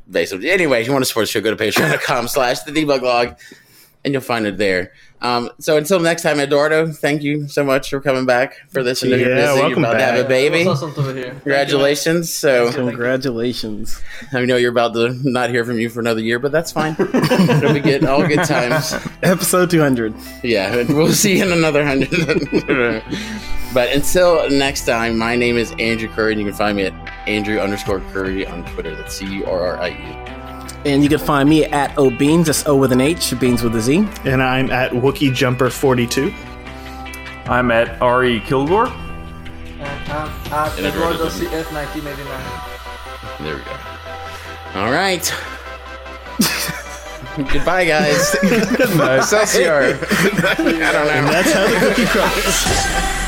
basic. 0.09 0.43
Anyway, 0.43 0.82
if 0.82 0.88
you 0.88 0.93
want 0.93 1.03
to 1.03 1.07
support 1.07 1.25
the 1.25 1.32
show, 1.32 1.41
go 1.41 1.55
to 1.55 1.63
patreon.com 1.63 2.27
slash 2.27 2.59
the 2.61 2.71
debug 2.71 3.01
log 3.01 3.38
and 4.04 4.14
you'll 4.14 4.22
find 4.22 4.45
it 4.45 4.58
there. 4.58 4.91
Um, 5.22 5.52
so 5.60 5.78
until 5.78 5.99
next 5.99 6.24
time, 6.24 6.39
Eduardo, 6.39 6.91
thank 6.91 7.22
you 7.22 7.47
so 7.47 7.64
much 7.64 7.91
for 7.91 8.02
coming 8.02 8.26
back 8.26 8.56
for 8.70 8.82
this. 8.82 9.04
I 9.04 9.08
know 9.08 9.16
you're 9.18 9.30
Yeah, 9.30 9.36
busy. 9.36 9.54
You're 9.54 9.64
welcome 9.68 9.86
about 9.86 9.93
to 9.93 10.04
have 10.04 10.26
a 10.26 10.28
baby. 10.28 10.62
It 10.62 10.68
was 10.68 10.82
awesome 10.82 10.95
to 10.95 11.14
be 11.14 11.20
here. 11.20 11.30
Congratulations. 11.32 12.34
So 12.34 12.72
congratulations. 12.72 14.02
I 14.34 14.43
know 14.45 14.56
you're 14.58 14.72
about 14.72 14.93
to 14.95 15.14
not 15.24 15.52
hear 15.52 15.64
from 15.64 15.80
you 15.80 15.89
for 15.89 15.99
another 15.99 16.22
year, 16.22 16.39
but 16.39 16.52
that's 16.52 16.72
fine. 16.72 16.95
It'll 16.97 17.74
be. 17.74 17.91
All 18.08 18.26
good 18.28 18.45
times. 18.45 18.93
Episode 19.22 19.70
200. 19.70 20.16
Yeah, 20.43 20.76
we'll 20.89 21.10
see 21.14 21.38
you 21.38 21.43
in 21.45 21.52
another 21.52 21.86
hundred. 21.86 22.10
but 23.76 23.93
until 23.93 24.49
next 24.49 24.86
time, 24.86 25.20
my 25.20 25.36
name 25.36 25.56
is 25.58 25.72
Andrew 25.78 26.08
Currie, 26.10 26.32
and 26.34 26.41
you 26.41 26.47
can 26.47 26.56
find 26.56 26.78
me 26.78 26.86
at 26.86 26.93
Andrew 27.28 27.60
underscore 27.60 27.99
Currie 28.12 28.47
on 28.47 28.66
Twitter. 28.74 28.95
That's 28.95 29.16
C 29.16 29.26
U 29.28 29.45
R 29.45 29.78
R 29.78 29.78
I 29.78 29.89
E. 29.89 30.40
And 30.84 31.03
you 31.03 31.09
can 31.09 31.19
find 31.19 31.47
me 31.47 31.65
at 31.65 31.95
Obeans, 31.95 32.45
that's 32.47 32.65
O 32.65 32.75
with 32.75 32.91
an 32.91 33.01
H, 33.01 33.34
Beans 33.39 33.61
with 33.61 33.75
a 33.75 33.82
Z. 33.82 33.97
And 34.25 34.41
I'm 34.41 34.71
at 34.71 34.91
Wookie 34.91 35.34
Jumper 35.34 35.69
42. 35.69 36.34
I'm 37.45 37.69
at 37.71 38.01
Re 38.01 38.39
Kilgore. 38.41 38.88
And 38.88 39.84
I'm 40.11 40.29
at 40.51 40.77
And 40.77 40.88
Eduardo 40.88 41.13
Eduardo 41.13 41.23
doesn't- 41.25 41.47
CF 41.47 41.71
1989. 41.71 43.45
There 43.45 43.55
we 43.55 43.61
go. 43.61 44.79
All 44.79 44.91
right. 44.91 45.34
Goodbye, 47.53 47.86
guys. 47.86 48.34
Excelsior. 48.43 49.99
I 50.01 50.55
don't 50.55 50.65
know. 50.67 51.32
That's 51.32 51.51
how 51.53 51.67
the 51.67 51.77
cookie 51.79 52.05
crumbles. 52.07 53.20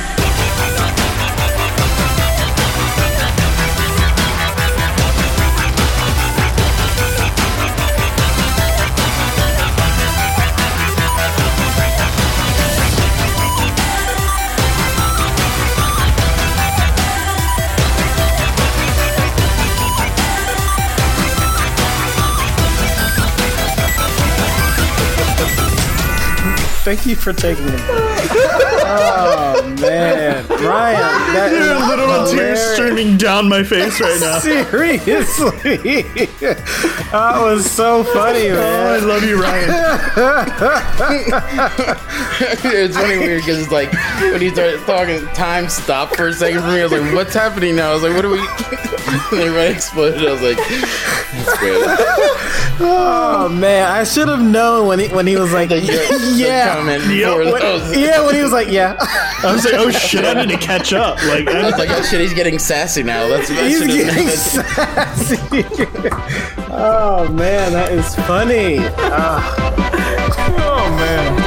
Thank 26.83 27.05
you 27.05 27.15
for 27.15 27.31
taking 27.31 27.69
it. 27.69 28.12
Man. 29.79 30.45
Ryan, 30.63 30.99
that 31.33 31.51
is 31.51 31.59
There 31.59 31.73
are 31.73 31.89
literal 31.89 32.25
tears 32.25 32.31
hilarious. 32.31 32.73
streaming 32.75 33.17
down 33.17 33.49
my 33.49 33.63
face 33.63 33.99
right 33.99 34.19
now. 34.19 34.39
Seriously. 34.43 36.03
that 37.11 37.41
was 37.41 37.69
so 37.69 38.03
funny, 38.05 38.49
Oh, 38.49 38.61
I 38.61 38.97
love 38.99 39.23
you, 39.23 39.41
Ryan. 39.41 39.69
it's 42.65 42.95
funny 42.97 43.17
weird 43.17 43.41
because 43.41 43.61
it's 43.63 43.71
like 43.71 43.91
when 44.21 44.41
he 44.41 44.49
started 44.49 44.79
talking, 44.81 45.25
time 45.33 45.69
stopped 45.69 46.15
for 46.15 46.27
a 46.27 46.33
second 46.33 46.61
for 46.61 46.67
me. 46.67 46.81
I 46.81 46.83
was 46.83 46.91
like, 46.91 47.13
"What's 47.13 47.33
happening 47.33 47.75
now?" 47.75 47.91
I 47.91 47.93
was 47.93 48.03
like, 48.03 48.15
"What 48.15 48.25
are 48.25 48.29
we?" 48.29 48.39
and 48.39 49.41
everybody 49.41 49.73
exploded. 49.73 50.27
I 50.27 50.31
was 50.31 50.41
like, 50.41 50.57
"That's 50.57 51.59
good." 51.59 51.87
Oh, 52.79 53.49
man. 53.49 53.89
I 53.89 54.03
should 54.03 54.27
have 54.27 54.41
known 54.41 54.87
when 54.87 54.99
he, 54.99 55.07
when 55.09 55.27
he 55.27 55.35
was 55.35 55.53
like, 55.53 55.69
The, 55.69 55.75
the 55.75 56.33
yeah. 56.35 56.75
comment 56.75 57.03
Yeah, 57.05 57.37
before 57.37 57.51
what- 57.51 57.61
those. 57.61 57.97
Yeah, 57.97 58.25
when 58.25 58.35
he 58.35 58.41
was 58.41 58.51
like, 58.51 58.67
yeah. 58.69 58.95
I 59.53 59.55
was 59.55 59.65
like, 59.65 59.75
oh 59.75 59.91
shit, 59.91 60.25
I 60.25 60.33
need 60.33 60.49
to 60.49 60.57
catch 60.57 60.93
up. 60.93 61.23
Like, 61.25 61.47
I 61.47 61.63
was 61.65 61.77
like, 61.77 61.91
"Oh 61.91 62.01
shit, 62.01 62.21
he's 62.21 62.33
getting 62.33 62.57
sassy 62.57 63.03
now." 63.03 63.27
That's 63.27 63.49
that 63.49 63.67
He's 63.69 63.85
getting 63.85 64.27
sassy. 64.29 65.37
oh, 66.71 67.31
man. 67.31 67.73
That 67.73 67.91
is 67.91 68.15
funny. 68.15 68.77
Ah. 68.97 69.73
Oh 70.65 70.89
man. 70.97 71.43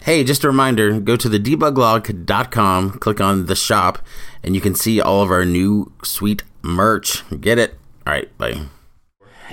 Hey, 0.00 0.24
just 0.24 0.42
a 0.42 0.48
reminder 0.48 0.98
go 0.98 1.14
to 1.14 1.28
the 1.28 1.38
debuglog.com, 1.38 2.90
click 2.98 3.20
on 3.20 3.46
the 3.46 3.54
shop, 3.54 4.00
and 4.42 4.56
you 4.56 4.60
can 4.60 4.74
see 4.74 5.00
all 5.00 5.22
of 5.22 5.30
our 5.30 5.44
new 5.44 5.92
sweet 6.02 6.42
merch. 6.62 7.22
Get 7.40 7.58
it. 7.60 7.78
All 8.06 8.12
right, 8.12 8.36
bye. 8.38 8.62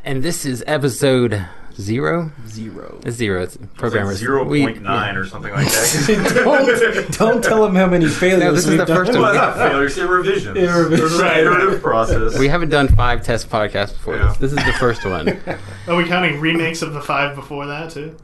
And 0.04 0.24
this 0.24 0.46
is 0.46 0.64
episode 0.66 1.46
zero? 1.76 2.32
Zero. 2.48 3.00
It's 3.06 3.16
zero. 3.16 3.44
It's 3.44 3.58
programmers. 3.76 4.18
Zero 4.18 4.44
We- 4.44 4.62
point 4.64 4.82
nine 4.82 5.16
or 5.16 5.26
something 5.26 5.52
like 5.54 5.66
that. 5.68 7.16
Don't 7.18 7.44
tell 7.44 7.64
them 7.64 7.76
how 7.76 7.88
many 7.88 8.08
failures 8.08 8.40
No, 8.44 8.52
this 8.54 8.68
is 8.68 8.78
the 8.78 8.86
first 8.86 9.12
well, 9.14 9.22
one. 9.24 9.36
not 9.36 9.56
failures, 9.58 9.96
they're 9.96 10.08
revisions. 10.08 10.58
Iterative. 10.58 11.20
Right, 11.20 11.38
iterative 11.38 11.82
process. 11.82 12.38
We 12.38 12.48
haven't 12.48 12.70
done 12.70 12.88
five 12.90 13.24
test 13.24 13.50
podcasts 13.50 13.94
before 13.94 14.18
Yeah. 14.18 14.28
this. 14.40 14.52
This 14.52 14.52
is 14.54 14.66
the 14.66 14.74
first 14.74 15.06
one. 15.06 15.30
are 15.88 15.96
we 15.96 16.06
counting 16.06 16.40
remakes 16.40 16.82
of 16.82 16.94
the 16.94 17.02
five 17.02 17.36
before 17.36 17.66
that 17.68 17.92
too? 17.92 18.16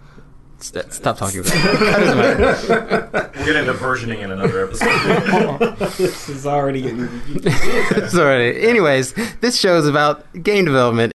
St- 0.61 0.85
uh, 0.85 0.89
Stop 0.89 1.17
talking 1.17 1.39
about 1.39 1.53
it. 1.55 1.61
Cut 1.77 2.01
his 2.01 2.69
mic. 2.69 3.13
We'll 3.37 3.45
get 3.45 3.55
into 3.55 3.71
versioning 3.75 4.19
in 4.19 4.31
another 4.31 4.65
episode. 4.65 5.77
This 5.97 6.27
is 6.27 6.45
already 6.45 6.81
getting. 6.81 7.07
Sorry. 8.09 8.67
Anyways, 8.67 9.13
this 9.39 9.57
show 9.57 9.77
is 9.77 9.87
about 9.87 10.25
game 10.43 10.65
development 10.65 11.07